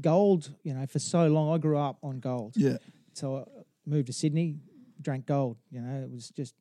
gold. 0.00 0.50
You 0.62 0.74
know, 0.74 0.86
for 0.86 0.98
so 0.98 1.26
long, 1.28 1.52
I 1.54 1.58
grew 1.58 1.76
up 1.78 1.98
on 2.02 2.20
gold. 2.20 2.54
Yeah. 2.56 2.78
So 3.14 3.36
I 3.38 3.44
moved 3.86 4.06
to 4.06 4.12
Sydney, 4.12 4.56
drank 5.00 5.26
gold. 5.26 5.56
You 5.70 5.80
know, 5.80 6.02
it 6.02 6.10
was 6.10 6.30
just. 6.30 6.54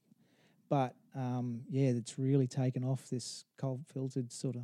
But 0.69 0.95
um, 1.15 1.61
yeah, 1.69 1.89
it's 1.89 2.17
really 2.17 2.47
taken 2.47 2.83
off. 2.83 3.09
This 3.09 3.45
cold 3.57 3.81
filtered 3.93 4.31
sort 4.31 4.55
of 4.55 4.63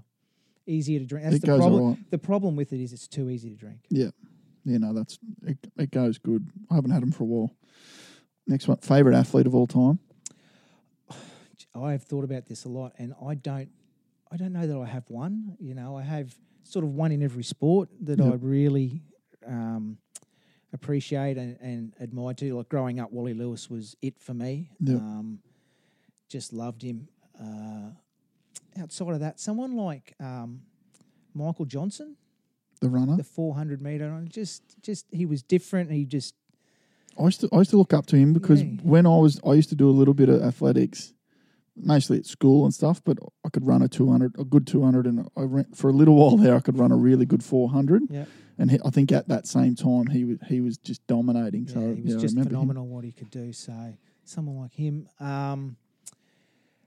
easier 0.65 0.99
to 0.99 1.05
drink. 1.05 1.23
That's 1.25 1.37
It 1.37 1.41
the 1.41 1.47
goes 1.47 1.59
problem. 1.59 1.87
right. 1.89 2.11
The 2.11 2.17
problem 2.17 2.55
with 2.55 2.73
it 2.73 2.81
is 2.81 2.93
it's 2.93 3.07
too 3.07 3.29
easy 3.29 3.49
to 3.49 3.55
drink. 3.55 3.79
Yeah, 3.89 4.09
yeah, 4.65 4.77
no, 4.77 4.93
that's 4.93 5.17
it, 5.45 5.57
it 5.77 5.91
goes 5.91 6.17
good. 6.17 6.47
I 6.69 6.75
haven't 6.75 6.91
had 6.91 7.01
them 7.01 7.11
for 7.11 7.23
a 7.23 7.27
while. 7.27 7.51
Next 8.47 8.67
one, 8.67 8.77
favorite 8.77 9.15
athlete 9.15 9.47
of 9.47 9.55
all 9.55 9.67
time. 9.67 9.99
I've 11.75 12.03
thought 12.03 12.23
about 12.23 12.45
this 12.47 12.65
a 12.65 12.69
lot, 12.69 12.93
and 12.97 13.13
I 13.25 13.35
don't, 13.35 13.69
I 14.31 14.37
don't 14.37 14.53
know 14.53 14.67
that 14.67 14.77
I 14.77 14.85
have 14.85 15.09
one. 15.09 15.55
You 15.59 15.75
know, 15.75 15.97
I 15.97 16.03
have 16.03 16.33
sort 16.63 16.83
of 16.85 16.91
one 16.91 17.11
in 17.11 17.21
every 17.23 17.43
sport 17.43 17.89
that 18.01 18.19
I 18.19 18.33
really 18.41 19.01
um, 19.45 19.97
appreciate 20.73 21.37
and, 21.37 21.57
and 21.61 21.93
admire 22.01 22.33
too. 22.33 22.57
Like 22.57 22.67
growing 22.69 22.99
up, 22.99 23.11
Wally 23.11 23.33
Lewis 23.33 23.69
was 23.69 23.95
it 24.01 24.19
for 24.19 24.33
me. 24.33 24.69
Yep. 24.81 24.97
Um, 24.97 25.39
just 26.29 26.53
loved 26.53 26.81
him. 26.81 27.07
Uh, 27.39 27.91
outside 28.81 29.13
of 29.13 29.19
that, 29.19 29.39
someone 29.39 29.75
like 29.75 30.13
um, 30.19 30.61
Michael 31.33 31.65
Johnson, 31.65 32.15
The 32.81 32.89
runner. 32.89 33.15
the 33.17 33.23
400 33.23 33.81
meter, 33.81 34.23
just 34.29 34.63
just 34.81 35.05
he 35.11 35.25
was 35.25 35.41
different. 35.43 35.91
He 35.91 36.05
just 36.05 36.35
I 37.19 37.23
used 37.25 37.41
to 37.41 37.49
I 37.51 37.57
used 37.59 37.71
to 37.71 37.77
look 37.77 37.93
up 37.93 38.05
to 38.07 38.15
him 38.17 38.33
because 38.33 38.61
Yeah. 38.63 38.71
when 38.83 39.05
I 39.05 39.17
was 39.17 39.39
I 39.45 39.53
used 39.53 39.69
to 39.69 39.75
do 39.75 39.89
a 39.89 39.91
little 39.99 40.13
bit 40.13 40.29
of 40.29 40.41
athletics, 40.41 41.13
mostly 41.75 42.17
at 42.17 42.25
school 42.25 42.63
and 42.65 42.73
stuff. 42.73 43.03
But 43.03 43.17
I 43.45 43.49
could 43.49 43.65
run 43.65 43.81
a 43.81 43.87
two 43.87 44.09
hundred, 44.11 44.35
a 44.39 44.43
good 44.43 44.65
two 44.67 44.83
hundred, 44.83 45.05
and 45.07 45.27
I 45.35 45.41
ran, 45.41 45.65
for 45.73 45.89
a 45.89 45.93
little 45.93 46.15
while 46.15 46.37
there 46.37 46.55
I 46.55 46.59
could 46.59 46.77
run 46.77 46.91
a 46.91 46.97
really 46.97 47.25
good 47.25 47.43
four 47.43 47.69
hundred. 47.69 48.03
yeah, 48.09 48.25
And 48.57 48.71
he, 48.71 48.79
I 48.85 48.89
think 48.89 49.11
at 49.11 49.27
that 49.29 49.47
same 49.47 49.75
time 49.75 50.07
he 50.07 50.23
was 50.25 50.37
he 50.47 50.61
was 50.61 50.77
just 50.77 51.05
dominating. 51.07 51.67
so 51.67 51.79
he 51.95 52.01
was 52.01 52.13
yeah, 52.15 52.19
just 52.19 52.35
remember 52.35 52.49
him. 52.55 52.59
phenomenal 52.61 52.87
what 52.87 53.03
he 53.03 53.11
could 53.11 53.29
do. 53.31 53.51
So 53.53 53.93
someone 54.23 54.57
like 54.57 54.73
him. 54.73 55.07
Um, 55.19 55.77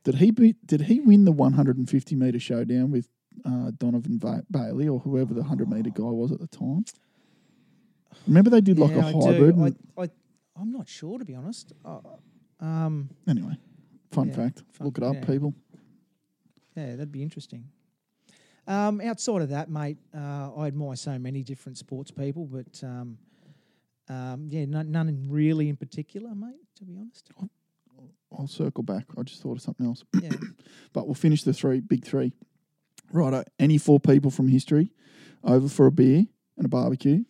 Did 0.04 0.16
he 0.16 0.30
beat? 0.30 0.66
Did 0.66 0.82
he 0.82 1.00
win 1.00 1.24
the 1.24 1.32
one 1.32 1.52
hundred 1.52 1.76
and 1.76 1.88
fifty 1.88 2.16
meter 2.16 2.38
showdown 2.38 2.90
with 2.90 3.08
uh, 3.44 3.70
Donovan 3.76 4.18
ba- 4.18 4.44
Bailey 4.50 4.88
or 4.88 4.98
whoever 5.00 5.34
the 5.34 5.42
hundred 5.42 5.68
meter 5.70 5.90
guy 5.90 6.02
was 6.04 6.32
at 6.32 6.40
the 6.40 6.46
time? 6.46 6.84
Remember 8.26 8.50
they 8.50 8.60
did 8.60 8.78
like 8.78 8.90
yeah, 8.92 9.10
a 9.10 9.12
hybrid. 9.12 9.58
I, 9.96 10.02
I, 10.02 10.08
I'm 10.60 10.72
not 10.72 10.88
sure 10.88 11.18
to 11.18 11.24
be 11.24 11.34
honest. 11.34 11.72
Uh, 11.84 12.00
um, 12.60 13.10
anyway, 13.28 13.56
fun 14.10 14.28
Yeah, 14.28 14.36
fact. 14.36 14.62
fun- 14.72 14.86
Look 14.86 14.98
it 14.98 15.04
up, 15.04 15.14
yeah. 15.16 15.24
people. 15.26 15.54
Yeah, 16.76 16.90
that'd 16.92 17.12
be 17.12 17.22
interesting. 17.22 17.64
Um, 18.66 19.00
outside 19.00 19.42
of 19.42 19.48
that, 19.48 19.68
mate, 19.70 19.98
uh, 20.16 20.50
I 20.54 20.66
admire 20.66 20.94
so 20.96 21.18
many 21.18 21.42
different 21.42 21.78
sports 21.78 22.10
people, 22.10 22.46
but 22.46 22.82
um, 22.84 23.18
um, 24.08 24.48
yeah, 24.50 24.64
none, 24.66 24.90
none 24.90 25.26
really 25.28 25.68
in 25.68 25.76
particular, 25.76 26.34
mate. 26.34 26.54
To 26.76 26.84
be 26.84 26.96
honest, 26.96 27.30
I'll 28.36 28.46
circle 28.46 28.82
back. 28.82 29.06
I 29.18 29.22
just 29.22 29.42
thought 29.42 29.56
of 29.56 29.62
something 29.62 29.86
else. 29.86 30.04
yeah. 30.22 30.30
But 30.92 31.06
we'll 31.06 31.14
finish 31.14 31.42
the 31.44 31.52
three 31.52 31.80
big 31.80 32.04
three. 32.04 32.32
Righto. 33.12 33.44
Any 33.58 33.78
four 33.78 34.00
people 34.00 34.30
from 34.30 34.48
history 34.48 34.92
over 35.44 35.68
for 35.68 35.86
a 35.86 35.92
beer 35.92 36.26
and 36.56 36.66
a 36.66 36.68
barbecue. 36.68 37.24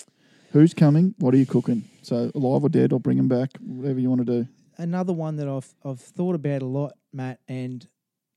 Who's 0.52 0.74
coming? 0.74 1.14
What 1.18 1.34
are 1.34 1.36
you 1.36 1.46
cooking? 1.46 1.84
So 2.02 2.30
alive 2.34 2.64
or 2.64 2.68
dead? 2.68 2.92
I'll 2.92 2.98
bring 2.98 3.18
them 3.18 3.28
back. 3.28 3.50
Whatever 3.60 4.00
you 4.00 4.08
want 4.08 4.26
to 4.26 4.42
do. 4.42 4.48
Another 4.78 5.12
one 5.12 5.36
that 5.36 5.48
I've 5.48 5.74
I've 5.84 6.00
thought 6.00 6.34
about 6.34 6.62
a 6.62 6.66
lot, 6.66 6.94
Matt, 7.12 7.40
and 7.48 7.86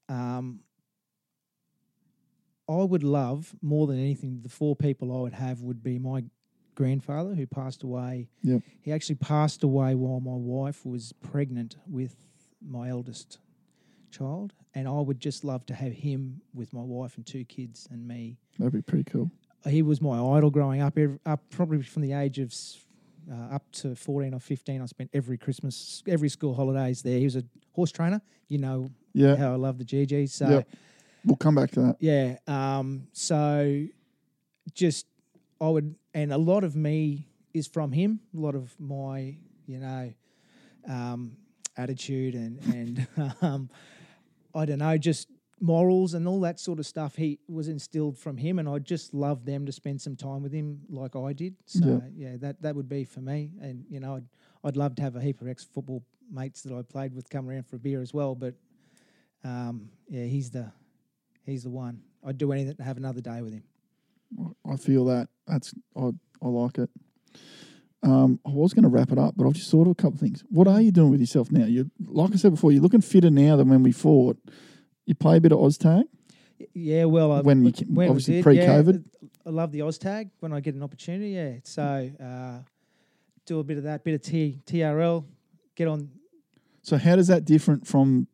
um, 0.10 0.60
I 2.70 2.84
would 2.84 3.04
love 3.04 3.56
more 3.62 3.88
than 3.88 4.00
anything. 4.00 4.42
The 4.42 4.50
four 4.50 4.76
people 4.76 5.16
I 5.16 5.22
would 5.22 5.34
have 5.34 5.62
would 5.62 5.82
be 5.84 6.00
my 6.00 6.24
grandfather, 6.76 7.36
who 7.36 7.46
passed 7.46 7.84
away. 7.84 8.30
Yep. 8.44 8.62
He 8.82 8.92
actually 8.92 9.16
passed 9.16 9.64
away 9.64 9.96
while 9.96 10.20
my 10.20 10.36
wife 10.36 10.86
was 10.86 11.14
pregnant 11.22 11.76
with 11.88 12.16
my 12.66 12.90
eldest 12.90 13.40
child, 14.12 14.54
and 14.74 14.88
I 14.88 15.00
would 15.00 15.20
just 15.20 15.44
love 15.44 15.66
to 15.68 15.74
have 15.74 15.92
him 15.94 16.42
with 16.54 16.74
my 16.74 16.82
wife 16.82 17.18
and 17.18 17.26
two 17.26 17.44
kids 17.46 17.88
and 17.92 18.08
me. 18.08 18.38
That'd 18.60 18.74
be 18.74 18.82
pretty 18.82 19.06
cool. 19.06 19.32
He 19.68 19.82
was 19.82 20.02
my 20.02 20.20
idol 20.20 20.50
growing 20.50 20.82
up. 20.82 20.98
up 21.26 21.42
probably 21.50 21.82
from 21.84 22.02
the 22.02 22.14
age 22.14 22.38
of 22.40 22.54
uh, 23.32 23.56
up 23.56 23.64
to 23.72 23.96
fourteen 23.96 24.34
or 24.34 24.40
fifteen. 24.40 24.82
I 24.82 24.86
spent 24.88 25.10
every 25.14 25.38
Christmas, 25.38 26.04
every 26.08 26.28
school 26.30 26.54
holidays 26.54 27.02
there. 27.02 27.18
He 27.18 27.24
was 27.24 27.38
a 27.38 27.44
horse 27.72 27.92
trainer. 27.92 28.22
You 28.50 28.58
know 28.58 28.90
Yeah. 29.14 29.36
how 29.38 29.54
I 29.54 29.56
love 29.56 29.78
the 29.78 29.86
GG. 29.86 30.30
So 30.30 30.50
Yep. 30.50 30.68
We'll 31.26 31.38
come 31.38 31.56
back 31.56 31.72
to 31.72 31.80
that. 31.80 31.96
yeah. 32.02 32.36
Um, 32.48 33.08
so 33.14 33.86
just 34.74 35.06
I 35.62 35.70
would, 35.70 35.96
and 36.14 36.32
a 36.34 36.38
lot 36.38 36.64
of 36.64 36.76
me 36.76 37.28
is 37.54 37.68
from 37.68 37.92
him. 37.92 38.20
A 38.36 38.40
lot 38.40 38.56
of 38.56 38.74
my, 38.80 39.38
you 39.66 39.80
know, 39.80 40.14
um, 40.88 41.38
attitude 41.78 42.36
and 42.36 42.60
and 42.74 43.08
um, 43.42 43.70
I 44.54 44.66
don't 44.66 44.80
know, 44.80 44.98
just 44.98 45.28
morals 45.60 46.14
and 46.14 46.28
all 46.28 46.42
that 46.42 46.60
sort 46.60 46.80
of 46.80 46.86
stuff. 46.86 47.16
He 47.16 47.40
was 47.48 47.68
instilled 47.68 48.18
from 48.18 48.38
him, 48.38 48.60
and 48.60 48.68
I 48.68 48.80
just 48.80 49.14
love 49.14 49.46
them 49.46 49.66
to 49.66 49.72
spend 49.72 50.02
some 50.02 50.16
time 50.16 50.44
with 50.44 50.52
him, 50.54 50.82
like 50.90 51.16
I 51.16 51.34
did. 51.34 51.56
So 51.66 52.02
yeah, 52.16 52.38
that 52.38 52.62
that 52.62 52.76
would 52.76 52.90
be 52.90 53.04
for 53.06 53.22
me. 53.22 53.52
And 53.62 53.86
you 53.90 54.00
know, 54.00 54.16
I'd 54.16 54.26
I'd 54.64 54.76
love 54.76 54.96
to 54.96 55.02
have 55.02 55.16
a 55.16 55.22
heap 55.22 55.42
of 55.42 55.48
ex 55.48 55.64
football 55.64 56.04
mates 56.32 56.62
that 56.64 56.74
I 56.74 56.82
played 56.82 57.14
with 57.14 57.30
come 57.30 57.50
around 57.50 57.68
for 57.68 57.76
a 57.78 57.80
beer 57.80 58.02
as 58.02 58.14
well. 58.14 58.36
But 58.36 58.56
um, 59.44 59.90
yeah, 60.08 60.26
he's 60.26 60.52
the 60.52 60.72
he's 61.46 61.64
the 61.64 61.70
one. 61.70 62.02
I'd 62.26 62.38
do 62.38 62.52
anything 62.52 62.76
to 62.76 62.84
have 62.84 62.98
another 62.98 63.22
day 63.22 63.42
with 63.42 63.54
him. 63.54 63.64
I 64.70 64.78
feel 64.78 65.06
that. 65.06 65.28
That's 65.48 65.74
I 65.96 66.12
I 66.42 66.48
like 66.48 66.78
it. 66.78 66.90
Um, 68.04 68.40
I 68.46 68.50
was 68.50 68.74
going 68.74 68.84
to 68.84 68.90
wrap 68.90 69.14
it 69.14 69.18
up, 69.18 69.36
but 69.38 69.48
I've 69.48 69.54
just 69.54 69.72
thought 69.72 69.84
of 69.88 69.92
a 69.92 69.96
couple 69.96 70.16
of 70.16 70.20
things. 70.20 70.44
What 70.50 70.68
are 70.68 70.82
you 70.82 70.92
doing 70.92 71.10
with 71.10 71.22
yourself 71.22 71.50
now? 71.52 71.64
You, 71.66 71.90
like 72.06 72.34
I 72.34 72.36
said 72.36 72.52
before, 72.52 72.74
you're 72.74 72.82
looking 72.82 73.00
fitter 73.00 73.30
now 73.30 73.56
than 73.56 73.70
when 73.70 73.82
we 73.82 73.94
fought. 73.94 74.38
You 75.06 75.16
play 75.16 75.38
a 75.38 75.42
bit 75.42 75.54
of 75.54 75.60
Oztag. 75.60 76.04
Yeah, 76.74 77.06
well, 77.06 77.32
I, 77.32 77.42
When 77.42 77.64
you 77.64 77.72
when 77.88 78.10
obviously 78.10 78.36
did, 78.36 78.44
pre-COVID? 78.44 79.04
Yeah, 79.22 79.30
I 79.46 79.50
love 79.50 79.72
the 79.72 79.80
Oztag 79.80 80.32
when 80.42 80.52
I 80.52 80.60
get 80.60 80.76
an 80.76 80.84
opportunity. 80.84 81.30
Yeah, 81.32 81.54
so 81.64 82.12
uh, 82.22 82.60
do 83.46 83.60
a 83.60 83.64
bit 83.64 83.78
of 83.78 83.84
that, 83.84 84.04
bit 84.04 84.16
of 84.16 84.22
T, 84.22 84.60
TRL, 84.66 85.24
get 85.76 85.88
on 85.88 86.10
So 86.82 86.98
how 86.98 87.16
does 87.16 87.28
that 87.28 87.46
different 87.46 87.88
from? 87.88 88.28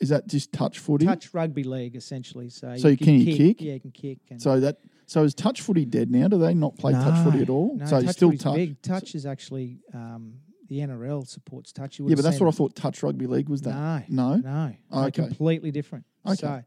Is 0.00 0.08
that 0.08 0.26
just 0.26 0.52
touch 0.52 0.78
footy? 0.80 1.06
touch 1.06 1.32
rugby 1.32 1.64
league 1.64 1.96
essentially. 1.96 2.48
So, 2.48 2.76
So 2.76 2.96
can 2.96 3.20
you 3.20 3.36
kick? 3.36 3.60
Yeah, 3.60 3.74
you 3.74 3.80
can 3.80 3.90
kick. 3.92 4.18
And 4.30 4.40
So 4.42 4.58
that 4.58 4.78
so 5.06 5.22
is 5.24 5.34
touch 5.34 5.60
footy 5.60 5.84
dead 5.84 6.10
now? 6.10 6.28
Do 6.28 6.38
they 6.38 6.54
not 6.54 6.76
play 6.78 6.92
touch 6.92 7.22
footy 7.24 7.42
at 7.42 7.50
all? 7.50 7.76
No, 7.76 7.86
so 7.86 8.00
touch 8.02 8.14
still 8.14 8.32
touch. 8.36 8.54
Big. 8.56 8.82
Touch 8.82 9.14
is 9.14 9.26
actually 9.26 9.78
um, 9.92 10.34
the 10.68 10.78
NRL 10.78 11.26
supports 11.26 11.72
touch. 11.72 12.00
Yeah, 12.00 12.14
but 12.14 12.22
that's 12.24 12.40
what 12.40 12.48
I 12.48 12.50
thought. 12.52 12.74
Touch 12.74 13.02
rugby 13.02 13.26
league 13.26 13.48
was 13.48 13.62
that. 13.62 14.08
No, 14.08 14.34
No. 14.34 14.36
no, 14.36 14.74
no, 14.90 15.04
Okay. 15.06 15.22
completely 15.26 15.70
different. 15.70 16.04
Okay. 16.26 16.34
So, 16.36 16.62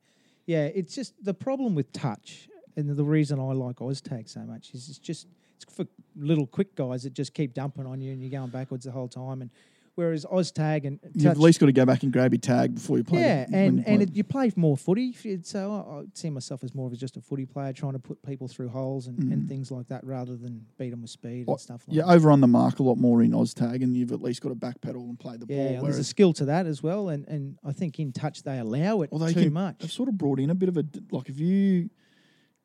yeah, 0.45 0.65
it's 0.65 0.93
just 0.93 1.13
the 1.23 1.33
problem 1.33 1.73
with 1.75 1.91
touch, 1.91 2.47
and 2.75 2.89
the 2.89 3.03
reason 3.03 3.39
I 3.39 3.53
like 3.53 3.77
Oztag 3.77 4.29
so 4.29 4.41
much 4.41 4.71
is 4.73 4.89
it's 4.89 4.99
just 4.99 5.27
it's 5.55 5.65
for 5.73 5.85
little 6.15 6.45
quick 6.45 6.75
guys 6.75 7.03
that 7.03 7.13
just 7.13 7.33
keep 7.33 7.53
dumping 7.53 7.85
on 7.85 8.01
you, 8.01 8.11
and 8.11 8.21
you're 8.21 8.29
going 8.39 8.51
backwards 8.51 8.85
the 8.85 8.91
whole 8.91 9.07
time. 9.07 9.41
And 9.41 9.49
whereas 9.95 10.25
Oztag 10.25 10.85
and 10.85 10.99
You've 11.13 11.25
at 11.27 11.37
least 11.39 11.59
got 11.59 11.65
to 11.67 11.71
go 11.71 11.85
back 11.85 12.03
and 12.03 12.11
grab 12.13 12.31
your 12.33 12.39
tag 12.39 12.75
before 12.75 12.97
you 12.97 13.03
play. 13.03 13.19
yeah, 13.21 13.45
the- 13.45 13.55
and 13.57 13.77
you 13.77 13.83
and 13.87 13.97
play. 13.97 14.03
it, 14.03 14.15
you 14.15 14.23
play 14.23 14.51
more 14.55 14.77
footy. 14.77 15.13
So 15.43 15.71
I, 15.71 15.99
I 15.99 16.03
see 16.13 16.29
myself 16.29 16.63
as 16.63 16.73
more 16.75 16.87
of 16.87 16.97
just 16.97 17.17
a 17.17 17.21
footy 17.21 17.45
player, 17.45 17.73
trying 17.73 17.93
to 17.93 17.99
put 17.99 18.21
people 18.23 18.47
through 18.47 18.69
holes 18.69 19.07
and, 19.07 19.17
and 19.31 19.47
things 19.49 19.71
like 19.71 19.87
that, 19.87 20.03
rather 20.05 20.35
than 20.35 20.65
beat 20.77 20.91
them 20.91 21.01
with 21.01 21.11
speed 21.11 21.45
Mm. 21.47 21.51
And 21.51 21.59
stuff 21.59 21.83
like 21.87 21.97
that. 21.97 22.07
over 22.09 22.31
on 22.31 22.41
the 22.41 22.47
mark 22.47 22.79
a 22.79 22.83
lot 22.83 22.97
more 22.97 23.21
in 23.23 23.31
Oztag, 23.31 23.83
and 23.83 23.95
you've 23.97 24.11
at 24.11 24.21
least 24.21 24.41
got 24.41 24.49
to 24.49 24.55
backpedal 24.55 25.09
and 25.09 25.19
play 25.19 25.37
the 25.37 25.45
Yeah, 25.49 25.55
ball. 25.67 25.75
and 25.77 25.85
there's 25.87 25.97
a 25.97 26.03
skill 26.03 26.33
to 26.33 26.45
that 26.45 26.65
as 26.65 26.83
well, 26.83 27.09
and, 27.09 27.27
and 27.27 27.57
I 27.63 27.71
think 27.71 27.99
in 27.99 28.11
touch 28.11 28.43
they 28.43 28.59
allow 28.59 29.01
it 29.01 29.11
well, 29.11 29.19
they 29.19 29.33
too 29.33 29.43
can, 29.45 29.53
much. 29.53 29.79
They've 29.79 29.91
sort 29.91 30.09
of 30.09 30.17
brought 30.17 30.39
in 30.39 30.49
a 30.49 30.55
bit 30.55 30.69
of 30.69 30.77
a 30.77 30.85
like 31.11 31.29
if 31.29 31.39
you 31.39 31.89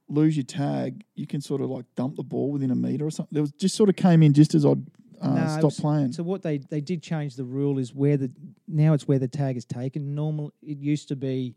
lose 0.08 0.36
your 0.36 0.44
tag, 0.44 1.04
you 1.14 1.26
can 1.26 1.40
sort 1.40 1.60
of 1.60 1.70
like 1.70 1.84
dump 1.96 2.16
the 2.16 2.22
ball 2.22 2.50
within 2.50 2.70
a 2.70 2.74
meter 2.74 3.06
or 3.06 3.10
something. 3.10 3.32
There 3.32 3.42
was 3.42 3.52
just 3.52 3.76
sort 3.76 3.88
of 3.88 3.94
came 3.96 4.22
in 4.22 4.32
just 4.32 4.54
as 4.54 4.66
I'd 4.66 4.82
uh, 5.20 5.34
No, 5.34 5.46
stopped 5.48 5.62
was- 5.64 5.80
playing. 5.80 6.12
So 6.12 6.22
what 6.22 6.42
they 6.42 6.58
they 6.58 6.80
did 6.80 7.02
change 7.02 7.36
the 7.36 7.44
rule 7.44 7.78
is 7.78 7.94
where 7.94 8.16
the 8.16 8.30
now 8.66 8.92
it's 8.94 9.06
where 9.08 9.18
the 9.18 9.28
tag 9.28 9.56
is 9.56 9.64
taken. 9.64 10.14
Normal 10.14 10.52
it 10.62 10.78
used 10.78 11.08
to 11.08 11.16
be, 11.16 11.54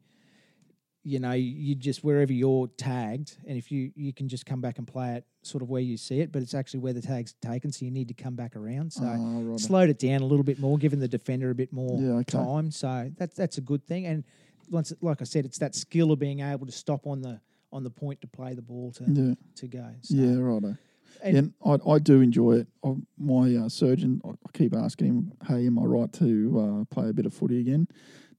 you 1.03 1.19
know, 1.19 1.31
you 1.33 1.75
just 1.75 2.03
wherever 2.03 2.31
you're 2.31 2.67
tagged, 2.77 3.37
and 3.47 3.57
if 3.57 3.71
you 3.71 3.91
you 3.95 4.13
can 4.13 4.27
just 4.29 4.45
come 4.45 4.61
back 4.61 4.77
and 4.77 4.87
play 4.87 5.15
it 5.15 5.25
sort 5.41 5.61
of 5.61 5.69
where 5.69 5.81
you 5.81 5.97
see 5.97 6.21
it, 6.21 6.31
but 6.31 6.41
it's 6.41 6.53
actually 6.53 6.79
where 6.79 6.93
the 6.93 7.01
tag's 7.01 7.33
taken, 7.41 7.71
so 7.71 7.83
you 7.83 7.91
need 7.91 8.07
to 8.07 8.13
come 8.13 8.35
back 8.35 8.55
around. 8.55 8.91
So 8.93 9.03
right. 9.03 9.59
slowed 9.59 9.89
it 9.89 9.99
down 9.99 10.21
a 10.21 10.25
little 10.25 10.45
bit 10.45 10.59
more, 10.59 10.77
giving 10.77 10.99
the 10.99 11.07
defender 11.09 11.49
a 11.49 11.55
bit 11.55 11.73
more 11.73 11.99
Yeah, 11.99 12.11
okay. 12.19 12.37
time. 12.37 12.71
So 12.71 13.11
that's 13.17 13.35
that's 13.35 13.57
a 13.57 13.61
good 13.61 13.85
thing. 13.85 14.05
And 14.05 14.23
once, 14.69 14.93
like 15.01 15.21
I 15.21 15.25
said, 15.25 15.43
it's 15.45 15.57
that 15.57 15.75
skill 15.75 16.11
of 16.13 16.19
being 16.19 16.39
able 16.39 16.65
to 16.65 16.71
stop 16.71 17.05
on 17.05 17.21
the 17.21 17.41
on 17.73 17.83
the 17.83 17.89
point 17.89 18.21
to 18.21 18.27
play 18.27 18.53
the 18.53 18.61
ball 18.61 18.91
to 18.93 19.03
Yeah, 19.05 19.33
to 19.55 19.67
go. 19.67 19.89
So, 20.01 20.15
yeah, 20.15 20.37
righto. 20.37 20.77
And- 21.21 21.37
And 21.37 21.53
I, 21.65 21.91
I 21.91 21.99
do 21.99 22.21
enjoy 22.21 22.53
it. 22.59 22.67
I, 22.83 22.93
my 23.17 23.55
uh, 23.55 23.69
surgeon, 23.69 24.21
I, 24.25 24.31
keep 24.53 24.75
asking 24.75 25.07
him, 25.07 25.33
"Hey, 25.47 25.67
am 25.67 25.79
I 25.79 25.83
right 25.83 26.11
to 26.13 26.85
uh, 26.89 26.93
play 26.93 27.09
a 27.09 27.13
bit 27.13 27.25
of 27.25 27.33
footy 27.33 27.59
again?" 27.59 27.87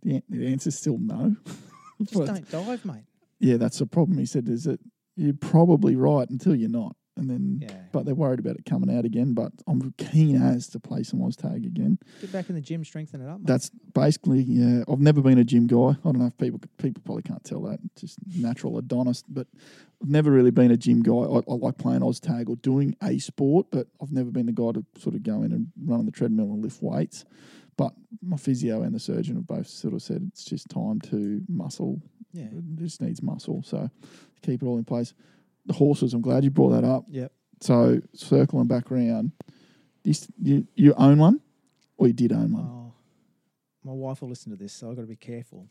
The, 0.02 0.16
an- 0.16 0.22
the 0.28 0.46
answer's 0.46 0.76
still 0.76 0.98
no. 0.98 1.36
Just 2.02 2.14
But- 2.14 2.26
don't 2.26 2.50
dive, 2.50 2.84
mate. 2.84 3.04
yeah, 3.40 3.56
that's 3.56 3.78
the 3.78 3.86
problem. 3.86 4.18
He 4.18 4.26
said, 4.26 4.48
"Is 4.48 4.64
that 4.64 4.80
you're 5.16 5.32
probably 5.34 5.96
right 5.96 6.28
until 6.28 6.54
you're 6.54 6.68
not." 6.68 6.96
And 7.16 7.30
then, 7.30 7.60
Yeah. 7.62 7.82
but 7.92 8.04
they're 8.04 8.14
worried 8.14 8.40
about 8.40 8.56
it 8.56 8.64
coming 8.64 8.90
out 8.94 9.04
again. 9.04 9.34
But 9.34 9.52
I'm 9.68 9.92
keen 9.98 10.40
as 10.42 10.66
to 10.70 10.80
play 10.80 11.04
some 11.04 11.20
tag 11.30 11.64
again. 11.64 11.98
Get 12.20 12.32
back 12.32 12.48
in 12.48 12.56
the 12.56 12.60
gym, 12.60 12.84
strengthen 12.84 13.20
it 13.20 13.28
up. 13.28 13.38
Mate. 13.38 13.46
That's 13.46 13.70
basically, 13.70 14.42
yeah. 14.42 14.82
I've 14.88 15.00
never 15.00 15.20
been 15.22 15.38
a 15.38 15.44
gym 15.44 15.66
guy. 15.68 15.90
I 15.90 15.96
don't 16.02 16.18
know 16.18 16.26
if 16.26 16.36
people 16.38 16.60
people 16.78 17.02
probably 17.04 17.22
can't 17.22 17.44
tell 17.44 17.62
that. 17.62 17.78
Just 17.96 18.18
natural 18.36 18.76
Adonis, 18.78 19.22
but 19.28 19.46
I've 20.02 20.08
never 20.08 20.30
really 20.30 20.50
been 20.50 20.72
a 20.72 20.76
gym 20.76 21.02
guy. 21.02 21.12
I, 21.12 21.38
I 21.48 21.54
like 21.54 21.78
playing 21.78 22.02
tag 22.20 22.50
or 22.50 22.56
doing 22.56 22.96
a 23.02 23.18
sport, 23.18 23.66
but 23.70 23.86
I've 24.02 24.12
never 24.12 24.30
been 24.30 24.46
the 24.46 24.52
guy 24.52 24.72
to 24.72 24.84
sort 24.98 25.14
of 25.14 25.22
go 25.22 25.42
in 25.42 25.52
and 25.52 25.68
run 25.84 26.00
on 26.00 26.06
the 26.06 26.12
treadmill 26.12 26.52
and 26.52 26.62
lift 26.62 26.82
weights. 26.82 27.24
But 27.76 27.94
my 28.22 28.36
physio 28.36 28.82
and 28.82 28.94
the 28.94 29.00
surgeon 29.00 29.36
have 29.36 29.46
both 29.46 29.66
sort 29.68 29.94
of 29.94 30.02
said 30.02 30.28
it's 30.32 30.44
just 30.44 30.68
time 30.68 31.00
to 31.02 31.42
muscle. 31.48 32.00
yeah. 32.32 32.44
It 32.44 32.76
just 32.76 33.00
needs 33.00 33.22
muscle, 33.22 33.62
so 33.64 33.88
keep 34.42 34.62
it 34.62 34.66
all 34.66 34.78
in 34.78 34.84
place. 34.84 35.14
Horses, 35.70 36.14
I'm 36.14 36.20
glad 36.20 36.44
you 36.44 36.50
brought 36.50 36.70
that 36.70 36.84
up. 36.84 37.04
Yep. 37.08 37.32
So 37.60 38.00
circling 38.14 38.66
back 38.66 38.90
around, 38.92 39.32
Do 40.02 40.12
you, 40.42 40.66
you, 40.74 40.94
own 40.98 41.18
one, 41.18 41.40
or 41.96 42.06
you 42.06 42.12
did 42.12 42.32
own 42.32 42.52
one? 42.52 42.64
Oh, 42.64 42.92
my 43.84 43.92
wife 43.92 44.20
will 44.20 44.28
listen 44.28 44.50
to 44.52 44.56
this, 44.58 44.72
so 44.72 44.90
I've 44.90 44.96
got 44.96 45.02
to 45.02 45.08
be 45.08 45.16
careful. 45.16 45.68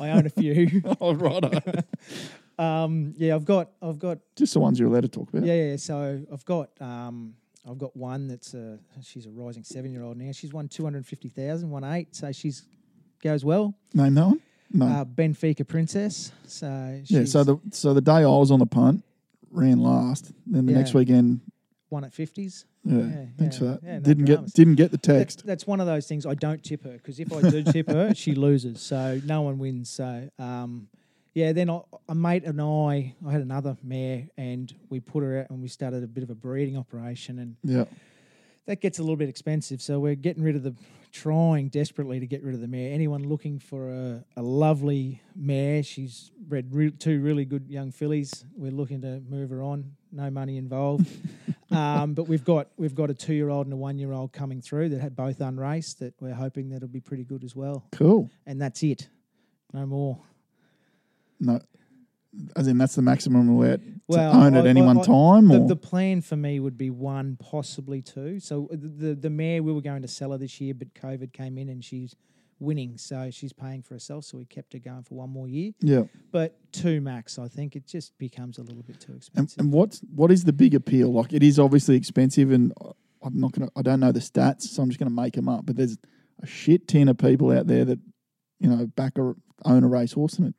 I 0.00 0.10
own 0.10 0.26
a 0.26 0.30
few. 0.30 0.82
Oh, 1.00 1.14
right. 1.14 1.84
um, 2.58 3.14
yeah, 3.16 3.34
I've 3.34 3.44
got, 3.44 3.70
I've 3.82 3.98
got, 3.98 4.18
Just 4.34 4.54
the 4.54 4.60
ones 4.60 4.78
you're 4.80 4.88
allowed 4.88 5.02
to 5.02 5.08
talk 5.08 5.28
about. 5.28 5.44
yeah, 5.44 5.54
yeah. 5.54 5.76
So 5.76 6.22
I've 6.32 6.44
got, 6.44 6.70
um, 6.80 7.34
I've 7.68 7.78
got 7.78 7.96
one 7.96 8.28
that's 8.28 8.54
a, 8.54 8.78
she's 9.02 9.26
a 9.26 9.30
rising 9.30 9.64
seven-year-old 9.64 10.16
now. 10.16 10.32
She's 10.32 10.52
won 10.52 10.68
two 10.68 10.84
hundred 10.84 11.04
fifty 11.04 11.28
thousand, 11.28 11.70
won 11.70 11.84
eight, 11.84 12.14
so 12.14 12.30
she's 12.32 12.62
goes 13.22 13.44
well. 13.44 13.74
Name 13.92 14.14
that 14.14 14.26
one. 14.26 14.40
No. 14.72 14.86
Uh, 14.86 15.04
Benfica 15.04 15.66
Princess. 15.66 16.32
So 16.46 17.00
she's 17.04 17.10
yeah. 17.10 17.24
So 17.24 17.44
the 17.44 17.56
so 17.72 17.92
the 17.94 18.00
day 18.00 18.12
I 18.12 18.26
was 18.26 18.50
on 18.50 18.58
the 18.58 18.66
punt, 18.66 19.04
ran 19.50 19.78
last. 19.80 20.32
Then 20.46 20.66
the 20.66 20.72
next 20.72 20.94
weekend, 20.94 21.40
won 21.90 22.04
at 22.04 22.12
fifties. 22.12 22.66
yeah. 22.84 22.98
Yeah, 22.98 23.24
thanks 23.38 23.56
yeah, 23.56 23.58
for 23.58 23.64
that. 23.64 23.80
yeah, 23.82 23.98
didn't 23.98 24.24
get 24.24 24.46
didn't 24.52 24.74
get 24.76 24.90
the 24.90 24.96
That's, 24.98 25.34
text. 25.36 25.46
that's 25.46 25.66
one 25.66 25.80
of 25.80 25.86
those 25.86 26.06
things 26.06 26.26
I 26.26 26.34
don't 26.34 26.62
tip 26.62 26.84
her 26.84 26.92
because 26.92 27.18
if 27.20 27.32
I 27.32 27.48
do 27.48 27.62
tip 27.72 27.88
her, 27.88 28.14
she 28.14 28.34
loses. 28.34 28.80
So 28.80 29.20
no 29.24 29.42
one 29.42 29.58
wins. 29.58 29.90
So 29.90 30.28
um, 30.38 30.88
yeah, 31.36 31.52
then 31.52 31.68
I, 31.68 31.80
a 32.08 32.14
mate 32.14 32.44
and 32.44 32.58
I, 32.62 33.14
I 33.26 33.30
had 33.30 33.42
another 33.42 33.76
mare 33.82 34.26
and 34.38 34.74
we 34.88 35.00
put 35.00 35.22
her 35.22 35.40
out 35.40 35.50
and 35.50 35.60
we 35.60 35.68
started 35.68 36.02
a 36.02 36.06
bit 36.06 36.24
of 36.24 36.30
a 36.30 36.34
breeding 36.34 36.78
operation 36.78 37.38
and 37.38 37.56
yeah. 37.62 37.84
that 38.64 38.80
gets 38.80 39.00
a 39.00 39.02
little 39.02 39.16
bit 39.16 39.28
expensive. 39.28 39.82
So 39.82 40.00
we're 40.00 40.14
getting 40.14 40.42
rid 40.42 40.56
of 40.56 40.62
the, 40.62 40.74
trying 41.16 41.68
desperately 41.68 42.20
to 42.20 42.26
get 42.26 42.42
rid 42.42 42.54
of 42.54 42.60
the 42.60 42.68
mare. 42.68 42.92
Anyone 42.92 43.24
looking 43.24 43.58
for 43.58 43.88
a, 43.88 44.24
a 44.36 44.42
lovely 44.42 45.22
mare? 45.34 45.82
She's 45.82 46.30
bred 46.38 46.74
re- 46.74 46.90
two 46.90 47.20
really 47.20 47.44
good 47.44 47.68
young 47.68 47.90
fillies. 47.90 48.44
We're 48.54 48.70
looking 48.70 49.00
to 49.00 49.22
move 49.28 49.50
her 49.50 49.62
on. 49.62 49.92
No 50.12 50.30
money 50.30 50.58
involved. 50.58 51.08
um, 51.70 52.12
but 52.12 52.28
we've 52.28 52.44
got 52.44 52.68
we've 52.76 52.94
got 52.94 53.08
a 53.08 53.14
two 53.14 53.32
year 53.32 53.48
old 53.48 53.66
and 53.66 53.72
a 53.72 53.76
one 53.76 53.98
year 53.98 54.12
old 54.12 54.32
coming 54.32 54.60
through 54.60 54.90
that 54.90 55.00
had 55.00 55.16
both 55.16 55.40
unraced. 55.40 56.00
That 56.00 56.14
we're 56.20 56.34
hoping 56.34 56.68
that'll 56.68 56.88
be 56.88 57.00
pretty 57.00 57.24
good 57.24 57.44
as 57.44 57.56
well. 57.56 57.86
Cool. 57.92 58.30
And 58.44 58.60
that's 58.60 58.82
it. 58.82 59.08
No 59.72 59.86
more. 59.86 60.18
No. 61.40 61.60
As 62.54 62.66
in, 62.68 62.78
that's 62.78 62.94
the 62.94 63.02
maximum 63.02 63.48
allowed 63.48 63.82
to 63.82 63.92
Well, 64.08 64.36
own 64.42 64.54
at 64.56 64.66
I- 64.66 64.68
any 64.68 64.80
I- 64.82 64.86
one 64.86 64.98
I- 64.98 65.02
time, 65.02 65.48
The, 65.48 65.60
or 65.62 65.68
the 65.68 65.76
plan 65.76 66.20
for 66.20 66.36
me 66.36 66.60
would 66.60 66.76
be 66.78 66.90
one, 66.90 67.36
possibly 67.38 68.02
two. 68.02 68.40
So 68.40 68.66
uh, 68.72 68.76
the, 68.76 68.88
the 68.88 69.14
the 69.14 69.30
mare 69.30 69.62
we 69.62 69.72
were 69.72 69.80
going 69.80 70.02
to 70.02 70.08
sell 70.08 70.32
her 70.32 70.38
this 70.38 70.60
year, 70.60 70.74
but 70.74 70.94
COVID 70.94 71.32
came 71.32 71.58
in 71.58 71.68
and 71.68 71.84
she's 71.84 72.14
winning, 72.58 72.96
so 72.96 73.30
she's 73.30 73.52
paying 73.52 73.82
for 73.82 73.94
herself. 73.94 74.24
So 74.24 74.38
we 74.38 74.44
kept 74.46 74.72
her 74.72 74.78
going 74.78 75.02
for 75.02 75.14
one 75.16 75.28
more 75.30 75.46
year. 75.48 75.72
yeah. 75.80 76.04
But 76.32 76.58
two 76.72 77.00
max, 77.02 77.38
I 77.38 77.48
think 77.48 77.76
it 77.76 77.86
just 77.86 78.16
becomes 78.18 78.56
a 78.58 78.62
little 78.62 78.82
bit 78.82 78.98
too 79.00 79.12
And, 79.12 79.18
expensive. 79.18 79.58
and 79.60 79.72
what's 79.72 80.00
what 80.14 80.30
is 80.30 80.44
the 80.44 80.52
big 80.52 80.74
appeal? 80.74 81.12
Like 81.12 81.32
it 81.32 81.42
is 81.42 81.58
obviously 81.58 81.96
expensive, 81.96 82.50
and 82.52 82.72
I'm 83.22 83.38
not 83.40 83.52
gonna. 83.52 83.70
I 83.76 83.82
don't 83.82 84.00
know 84.00 84.12
the 84.12 84.20
stats, 84.20 84.62
so 84.62 84.82
I'm 84.82 84.88
just 84.88 84.98
gonna 84.98 85.10
make 85.10 85.34
them 85.34 85.48
up. 85.48 85.66
But 85.66 85.76
there's 85.76 85.96
a 86.42 86.46
shit 86.46 86.86
ton 86.88 87.08
of 87.08 87.18
people 87.18 87.50
out 87.50 87.66
there 87.66 87.84
that 87.84 87.98
you 88.60 88.68
know 88.70 88.86
back 88.86 89.18
or 89.18 89.36
own 89.64 89.84
a 89.84 89.88
racehorse, 89.88 90.34
and 90.38 90.48
it 90.48 90.54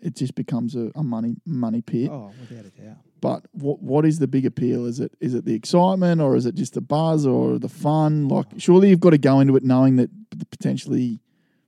it 0.00 0.16
just 0.16 0.34
becomes 0.34 0.74
a, 0.74 0.90
a 0.94 1.02
money 1.02 1.36
money 1.44 1.82
pit. 1.82 2.10
oh, 2.10 2.32
without 2.40 2.64
a 2.66 2.70
doubt. 2.70 2.96
But 3.20 3.46
what 3.52 3.80
what 3.80 4.04
is 4.04 4.18
the 4.18 4.28
big 4.28 4.46
appeal? 4.46 4.86
Is 4.86 5.00
it 5.00 5.12
is 5.20 5.34
it 5.34 5.44
the 5.44 5.54
excitement, 5.54 6.20
or 6.20 6.36
is 6.36 6.46
it 6.46 6.54
just 6.54 6.74
the 6.74 6.80
buzz, 6.80 7.26
or 7.26 7.58
the 7.58 7.68
fun? 7.68 8.28
Like 8.28 8.46
surely 8.58 8.90
you've 8.90 9.00
got 9.00 9.10
to 9.10 9.18
go 9.18 9.40
into 9.40 9.56
it 9.56 9.64
knowing 9.64 9.96
that 9.96 10.10
potentially 10.50 11.20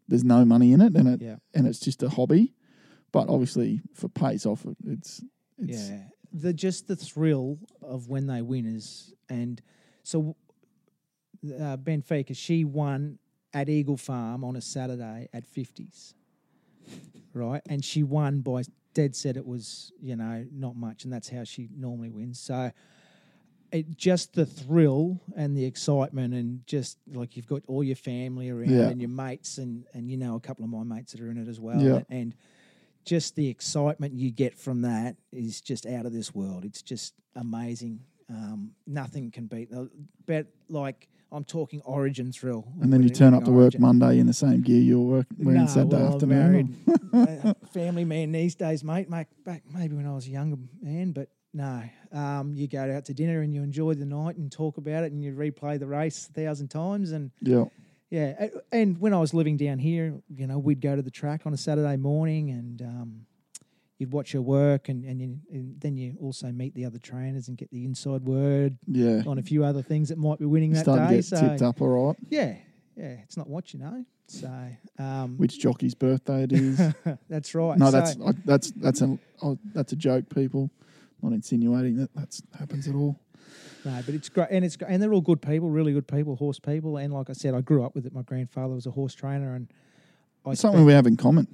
there's 0.09 0.25
no 0.25 0.45
money 0.45 0.73
in 0.73 0.81
it, 0.81 0.95
and 0.95 1.09
it 1.09 1.23
Yeah, 1.23 1.37
and 1.55 1.66
it's 1.66 1.81
just 1.81 2.03
a 2.03 2.09
hobby. 2.09 2.55
But 3.12 3.29
obviously, 3.29 3.81
for 3.95 4.09
pays 4.09 4.45
off, 4.47 4.66
it's 4.87 5.23
it's 5.59 5.89
yeah. 5.89 6.03
The 6.33 6.53
just 6.53 6.87
the 6.89 6.97
thrill 6.97 7.59
of 7.81 8.09
when 8.09 8.27
they 8.27 8.43
win 8.43 8.66
is, 8.66 9.14
and 9.31 9.62
so 10.03 10.37
uh, 11.45 11.77
Benfica 11.79 12.37
she 12.37 12.64
won 12.64 13.19
at 13.55 13.69
Eagle 13.71 13.97
Farm 13.97 14.45
on 14.45 14.57
a 14.57 14.61
Saturday 14.61 15.29
at 15.33 15.47
fifties, 15.47 16.14
right? 17.34 17.62
And 17.68 17.84
she 17.84 18.03
won 18.03 18.41
by 18.41 18.62
dead 18.95 19.14
set. 19.16 19.36
It 19.36 19.47
was 19.47 19.93
you 20.01 20.16
know 20.16 20.47
not 20.53 20.76
much, 20.76 21.05
and 21.05 21.12
that's 21.12 21.28
how 21.28 21.45
she 21.45 21.68
normally 21.76 22.11
wins. 22.11 22.39
So. 22.41 22.70
It 23.70 23.99
just 23.99 24.32
the 24.32 24.47
thrill 24.47 25.20
and 25.36 25.55
the 25.55 25.66
excitement, 25.66 26.32
and 26.32 26.66
just 26.66 26.97
like 27.12 27.36
you've 27.36 27.47
got 27.47 27.64
all 27.66 27.84
your 27.84 27.97
family 27.97 28.49
around 28.49 28.70
Yeah. 28.70 28.89
and 28.89 28.99
your 28.99 29.11
mates, 29.11 29.59
and 29.59 29.84
and 29.93 30.11
you 30.11 30.16
know 30.16 30.36
a 30.36 30.41
couple 30.41 30.64
of 30.64 30.70
my 30.70 30.84
mates 30.84 31.12
that 31.12 31.20
are 31.20 31.30
in 31.30 31.36
it 31.36 31.49
as 31.49 31.61
well, 31.61 31.78
Yeah. 31.78 32.03
and 32.09 32.34
just 33.05 33.36
the 33.36 33.47
excitement 33.49 34.14
you 34.14 34.30
get 34.30 34.57
from 34.57 34.80
that 34.82 35.16
is 35.32 35.61
just 35.61 35.84
out 35.84 36.07
of 36.07 36.14
this 36.14 36.34
world. 36.34 36.64
It's 36.64 36.80
just 36.80 37.12
amazing. 37.34 38.01
Um, 38.30 38.72
nothing 38.86 39.30
can 39.30 39.45
beat 39.49 39.70
the 39.70 39.91
bet. 40.24 40.47
Like 40.70 41.07
I'm 41.31 41.45
talking 41.45 41.81
Origin 41.85 42.33
thrill. 42.33 42.66
And 42.81 42.93
then 42.93 43.03
you 43.03 43.11
turn 43.11 43.35
up 43.35 43.45
to 43.45 43.51
work 43.51 43.62
Origin. 43.74 43.81
Monday 43.83 44.18
in 44.18 44.26
the 44.26 44.33
same 44.33 44.62
gear 44.62 44.81
you 44.81 45.01
were 45.01 45.16
work, 45.18 45.26
wearing 45.39 45.62
Nah, 45.62 45.66
Saturday 45.66 45.97
well, 45.97 46.14
afternoon. 46.14 46.76
married, 47.12 47.45
uh, 47.45 47.55
family 47.72 48.05
man 48.05 48.33
these 48.33 48.55
days, 48.55 48.83
mate. 48.83 49.11
Mate, 49.11 49.26
back 49.45 49.62
maybe 49.72 49.95
when 49.95 50.07
I 50.07 50.14
was 50.14 50.26
a 50.26 50.31
younger 50.31 50.57
man, 50.81 51.12
but 51.12 51.29
no. 51.53 51.83
Um, 52.12 52.55
you 52.55 52.66
go 52.68 52.91
out 52.95 53.05
to 53.07 53.14
dinner 53.14 53.43
and 53.43 53.53
you 53.53 53.62
enjoy 53.62 53.95
the 53.95 54.07
night 54.07 54.37
and 54.37 54.51
talk 54.51 54.79
about 54.79 55.05
it 55.05 55.12
and 55.12 55.22
you 55.22 55.33
replay 55.35 55.79
the 55.79 55.87
race 55.87 56.29
a 56.29 56.33
thousand 56.33 56.68
times 56.68 57.12
and 57.12 57.31
Yeah, 57.43 57.64
yeah, 58.11 58.49
and 58.72 58.99
when 58.99 59.12
I 59.12 59.20
was 59.20 59.35
living 59.35 59.59
down 59.59 59.79
here, 59.79 60.14
you 60.35 60.47
know, 60.47 60.59
we'd 60.59 60.81
go 60.81 60.97
to 60.97 61.03
the 61.03 61.11
track 61.11 61.43
on 61.45 61.53
a 61.53 61.59
Saturday 61.59 61.97
morning, 61.97 62.49
and 62.49 62.81
um, 62.81 63.26
you'd 63.99 64.12
watch 64.12 64.32
your 64.32 64.42
work, 64.42 64.88
and 64.88 65.05
and, 65.05 65.20
you, 65.20 65.38
and 65.51 65.80
then 65.80 65.96
you 65.96 66.16
also 66.20 66.51
meet 66.53 66.74
the 66.74 66.84
other 66.84 66.99
trainers 66.99 67.49
and 67.49 67.57
get 67.59 67.70
the 67.70 67.84
inside 67.84 68.22
word 68.24 68.78
yeah. 68.86 69.22
on 69.26 69.38
a 69.38 69.42
few 69.42 69.64
other 69.64 69.82
things 69.82 70.09
that 70.09 70.18
might 70.18 70.38
be 70.38 70.44
winning 70.46 70.72
that 70.72 70.82
Starting 70.82 71.05
to 71.07 71.11
day. 71.11 71.16
get 71.16 71.24
So 71.24 71.40
tipped 71.40 71.62
up, 71.62 71.80
all 71.82 72.07
right. 72.09 72.16
yeah, 72.30 72.55
yeah, 72.96 73.16
it's 73.24 73.36
not 73.36 73.49
what 73.49 73.72
you 73.74 73.80
know. 73.80 74.05
So 74.30 74.51
um, 74.99 75.38
Which 75.38 75.59
jockey's 75.59 75.94
birthday 75.94 76.42
it 76.44 76.53
is? 76.53 76.76
that's 77.30 77.55
right. 77.55 77.78
no, 77.78 77.86
So- 77.86 77.90
that's 77.92 78.16
I, 78.24 78.32
that's 78.44 78.70
that's 78.72 79.01
a 79.03 79.18
oh, 79.42 79.59
that's 79.74 79.92
a 79.92 79.96
joke, 79.96 80.28
people. 80.34 80.70
Not 81.22 81.32
insinuating 81.32 81.96
that 81.96 82.11
that's 82.14 82.40
happens 82.59 82.86
at 82.86 82.94
all. 82.94 83.18
No, 83.84 84.01
but 84.05 84.14
it's 84.14 84.28
great, 84.28 84.49
and 84.51 84.64
it's 84.64 84.76
and 84.86 85.03
they're 85.03 85.12
all 85.14 85.20
good 85.20 85.40
people, 85.40 85.70
really 85.70 85.92
good 85.92 86.07
people, 86.07 86.36
horse 86.36 86.61
people. 86.61 86.96
And 86.99 87.12
like 87.12 87.30
I 87.30 87.32
said, 87.32 87.55
I 87.55 87.61
grew 87.61 87.82
up 87.84 87.94
with 87.94 88.07
it. 88.07 88.12
My 88.12 88.22
grandfather 88.22 88.74
was 88.74 88.86
a 88.86 88.90
horse 88.90 89.14
trainer, 89.14 89.55
and 89.55 89.68
I 90.44 90.51
It's 90.53 90.61
something 90.61 90.84
we 90.84 90.92
have 90.92 91.07
in 91.07 91.16
common. 91.16 91.49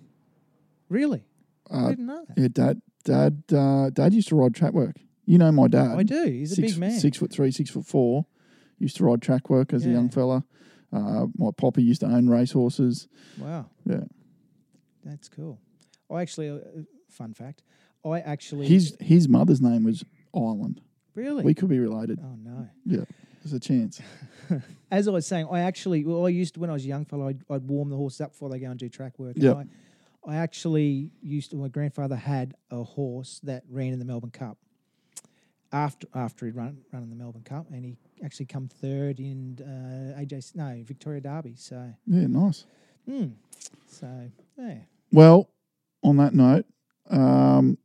really, 0.88 1.22
I 1.70 1.74
Uh, 1.76 1.88
didn't 1.90 2.06
know 2.06 2.24
that. 2.28 2.38
yeah, 2.38 2.48
dad, 2.50 2.82
dad, 3.04 3.42
uh, 3.52 3.90
dad 3.90 4.12
used 4.14 4.28
to 4.28 4.36
ride 4.36 4.54
track 4.54 4.72
work. 4.72 4.96
You 5.26 5.38
know 5.38 5.50
my 5.52 5.68
dad. 5.68 5.96
I 5.98 6.02
do. 6.02 6.24
He's 6.24 6.52
a 6.52 6.56
six, 6.56 6.72
big 6.72 6.80
man. 6.80 6.90
Six 6.98 7.16
foot 7.18 7.32
three, 7.32 7.50
six 7.50 7.70
foot 7.70 7.86
four. 7.86 8.26
Used 8.78 8.96
to 8.96 9.04
ride 9.04 9.22
track 9.22 9.48
work 9.48 9.72
as 9.72 9.86
a 9.86 9.90
young 9.90 10.08
fella. 10.10 10.44
Uh, 10.92 11.26
my 11.38 11.50
poppy 11.56 11.82
used 11.82 12.00
to 12.02 12.06
own 12.06 12.28
race 12.28 12.52
horses. 12.52 13.08
Wow. 13.38 13.66
Yeah. 13.86 14.04
That's 15.04 15.28
cool. 15.28 15.58
I 16.10 16.20
actually, 16.22 16.50
uh, 16.50 16.58
fun 17.10 17.32
fact, 17.34 17.62
I 18.04 18.20
actually. 18.20 18.66
His 18.66 18.96
his 19.00 19.28
mother's 19.28 19.60
name 19.60 19.84
was 19.84 20.04
Ireland. 20.34 20.80
really? 21.14 21.44
We 21.44 21.54
could 21.54 21.68
be 21.68 21.78
related. 21.78 22.20
oh, 22.22 22.36
no. 22.36 22.68
Yeah, 22.84 23.04
there's 23.42 23.52
a 23.54 23.60
chance. 23.60 24.00
As 24.90 25.08
I 25.08 25.10
was 25.10 25.26
saying, 25.26 25.48
I 25.50 25.60
actually, 25.60 26.04
well, 26.04 26.26
I 26.26 26.28
used 26.28 26.54
to, 26.54 26.60
when 26.60 26.70
I 26.70 26.74
was 26.74 26.84
a 26.84 26.88
young 26.88 27.04
fellow, 27.06 27.28
I'd, 27.28 27.42
I'd 27.50 27.62
warm 27.66 27.88
the 27.90 27.96
horses 27.96 28.20
up 28.20 28.32
before 28.32 28.48
they 28.50 28.58
go 28.58 28.70
and 28.70 28.78
do 28.78 28.88
track 28.88 29.18
work. 29.18 29.34
Yep. 29.36 29.66
I, 30.26 30.36
actually 30.36 31.10
used 31.22 31.50
to, 31.50 31.56
my 31.56 31.68
grandfather 31.68 32.16
had 32.16 32.54
a 32.70 32.82
horse 32.82 33.40
that 33.44 33.62
ran 33.68 33.92
in 33.92 33.98
the 33.98 34.04
Melbourne 34.04 34.30
Cup 34.30 34.58
after 35.72 36.06
after 36.14 36.46
he'd 36.46 36.54
run, 36.54 36.78
run 36.92 37.02
in 37.02 37.10
the 37.10 37.16
Melbourne 37.16 37.42
Cup, 37.42 37.66
and 37.70 37.84
he 37.84 37.96
actually 38.24 38.46
come 38.46 38.68
third 38.68 39.18
in 39.18 39.58
uh, 39.60 40.20
AJ, 40.20 40.54
no, 40.54 40.82
Victoria 40.86 41.20
Derby. 41.20 41.54
So, 41.56 41.92
Yeah, 42.06 42.26
nice. 42.28 42.64
hmm. 43.06 43.26
so, 43.88 44.30
yeah. 44.56 44.78
Well, 45.12 45.50
on 46.02 46.16
that 46.18 46.32
note, 46.32 46.64
um, 47.10 47.76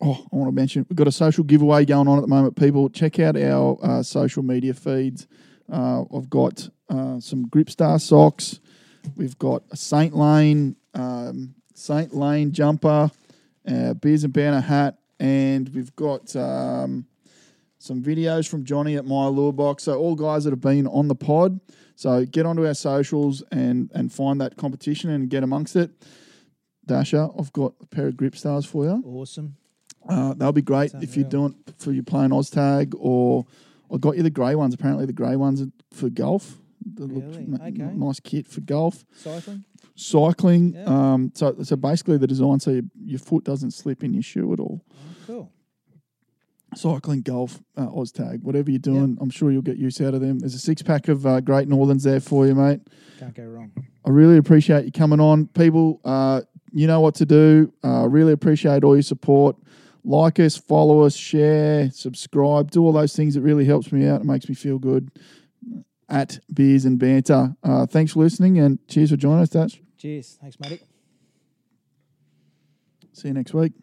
oh, 0.00 0.26
I 0.32 0.36
want 0.36 0.48
to 0.48 0.52
mention 0.52 0.86
we've 0.88 0.96
got 0.96 1.08
a 1.08 1.12
social 1.12 1.42
giveaway 1.42 1.84
going 1.84 2.06
on 2.06 2.18
at 2.18 2.22
the 2.22 2.28
moment. 2.28 2.56
People, 2.56 2.90
check 2.90 3.18
out 3.18 3.36
our 3.36 3.78
uh, 3.82 4.02
social 4.02 4.42
media 4.42 4.74
feeds. 4.74 5.26
Uh, 5.72 6.04
I've 6.14 6.28
got 6.28 6.68
uh, 6.88 7.18
some 7.20 7.46
Gripstar 7.48 8.00
socks. 8.00 8.60
We've 9.16 9.38
got 9.38 9.62
a 9.70 9.76
Saint 9.76 10.14
Lane 10.14 10.76
um, 10.94 11.54
Saint 11.74 12.14
Lane 12.14 12.52
jumper, 12.52 13.10
uh, 13.66 13.94
beers 13.94 14.24
and 14.24 14.32
banter 14.32 14.60
hat, 14.60 14.98
and 15.18 15.68
we've 15.74 15.94
got 15.96 16.34
um, 16.36 17.06
some 17.78 18.02
videos 18.02 18.48
from 18.48 18.64
Johnny 18.64 18.96
at 18.96 19.04
my 19.04 19.26
lure 19.26 19.52
box. 19.52 19.84
So 19.84 19.98
all 19.98 20.14
guys 20.14 20.44
that 20.44 20.50
have 20.50 20.60
been 20.60 20.86
on 20.86 21.08
the 21.08 21.14
pod. 21.14 21.60
So 21.96 22.24
get 22.24 22.46
onto 22.46 22.66
our 22.66 22.74
socials 22.74 23.42
and 23.50 23.90
and 23.94 24.12
find 24.12 24.40
that 24.40 24.56
competition 24.56 25.10
and 25.10 25.28
get 25.28 25.42
amongst 25.42 25.76
it. 25.76 25.90
Dasher, 26.86 27.28
I've 27.38 27.52
got 27.52 27.74
a 27.80 27.86
pair 27.86 28.08
of 28.08 28.16
grip 28.16 28.36
stars 28.36 28.64
for 28.64 28.84
you. 28.84 29.02
Awesome. 29.06 29.56
Uh, 30.08 30.34
they'll 30.34 30.50
be 30.50 30.62
great 30.62 30.92
if 31.02 31.16
you're 31.16 31.28
doing 31.28 31.54
for 31.76 31.92
you 31.92 32.02
playing 32.02 32.30
Oztag 32.30 32.94
or 32.98 33.46
I 33.92 33.98
got 33.98 34.16
you 34.16 34.22
the 34.22 34.30
grey 34.30 34.54
ones. 34.54 34.72
Apparently 34.74 35.04
the 35.06 35.12
grey 35.12 35.36
ones 35.36 35.60
are 35.60 35.68
for 35.92 36.08
golf. 36.08 36.56
Really? 36.96 37.46
Okay. 37.54 37.92
Nice 37.94 38.20
kit 38.20 38.46
for 38.46 38.62
golf, 38.62 39.04
Cycling? 39.14 39.64
Cycling. 40.00 40.74
Yeah. 40.74 40.84
Um, 40.84 41.32
so 41.34 41.54
so 41.62 41.76
basically 41.76 42.18
the 42.18 42.26
design 42.26 42.58
so 42.60 42.70
your, 42.70 42.82
your 43.04 43.18
foot 43.18 43.44
doesn't 43.44 43.72
slip 43.72 44.02
in 44.02 44.12
your 44.14 44.22
shoe 44.22 44.52
at 44.52 44.60
all. 44.60 44.84
Oh, 44.90 45.14
cool. 45.26 45.52
cycling, 46.74 47.22
golf, 47.22 47.60
uh, 47.76 47.86
Oztag, 47.86 48.42
whatever 48.42 48.70
you're 48.70 48.78
doing, 48.78 49.18
I'm 49.20 49.30
sure 49.30 49.50
you'll 49.50 49.62
get 49.62 49.76
use 49.76 50.00
out 50.00 50.14
of 50.14 50.20
them. 50.20 50.38
There's 50.38 50.54
a 50.54 50.58
six 50.58 50.82
pack 50.82 51.08
of 51.08 51.26
uh, 51.26 51.40
Great 51.40 51.68
Northerns 51.68 52.04
there 52.04 52.20
for 52.20 52.46
you, 52.46 52.54
mate. 52.54 52.80
Can't 53.18 53.34
go 53.34 53.44
wrong. 53.44 53.72
I 54.04 54.10
really 54.10 54.38
appreciate 54.38 54.84
you 54.84 54.92
coming 54.92 55.20
on. 55.20 55.46
People, 55.48 56.00
uh, 56.04 56.42
you 56.72 56.86
know 56.86 57.00
what 57.00 57.14
to 57.16 57.26
do. 57.26 57.72
Uh, 57.84 58.06
really 58.08 58.32
appreciate 58.32 58.84
all 58.84 58.94
your 58.94 59.02
support. 59.02 59.56
Like 60.04 60.38
us, 60.38 60.56
follow 60.56 61.02
us, 61.02 61.14
share, 61.14 61.90
subscribe, 61.90 62.70
do 62.70 62.82
all 62.82 62.92
those 62.92 63.14
things. 63.14 63.36
It 63.36 63.42
really 63.42 63.66
helps 63.66 63.92
me 63.92 64.06
out. 64.06 64.22
It 64.22 64.26
makes 64.26 64.48
me 64.48 64.54
feel 64.54 64.78
good. 64.78 65.10
At 66.08 66.40
Beers 66.52 66.86
and 66.86 66.98
Banter. 66.98 67.54
Uh, 67.62 67.86
thanks 67.86 68.12
for 68.12 68.20
listening 68.20 68.58
and 68.58 68.78
cheers 68.88 69.10
for 69.10 69.16
joining 69.16 69.42
us, 69.42 69.50
Dutch. 69.50 69.82
Cheers. 70.00 70.38
Thanks, 70.40 70.58
Matty. 70.58 70.80
See 73.12 73.28
you 73.28 73.34
next 73.34 73.52
week. 73.52 73.74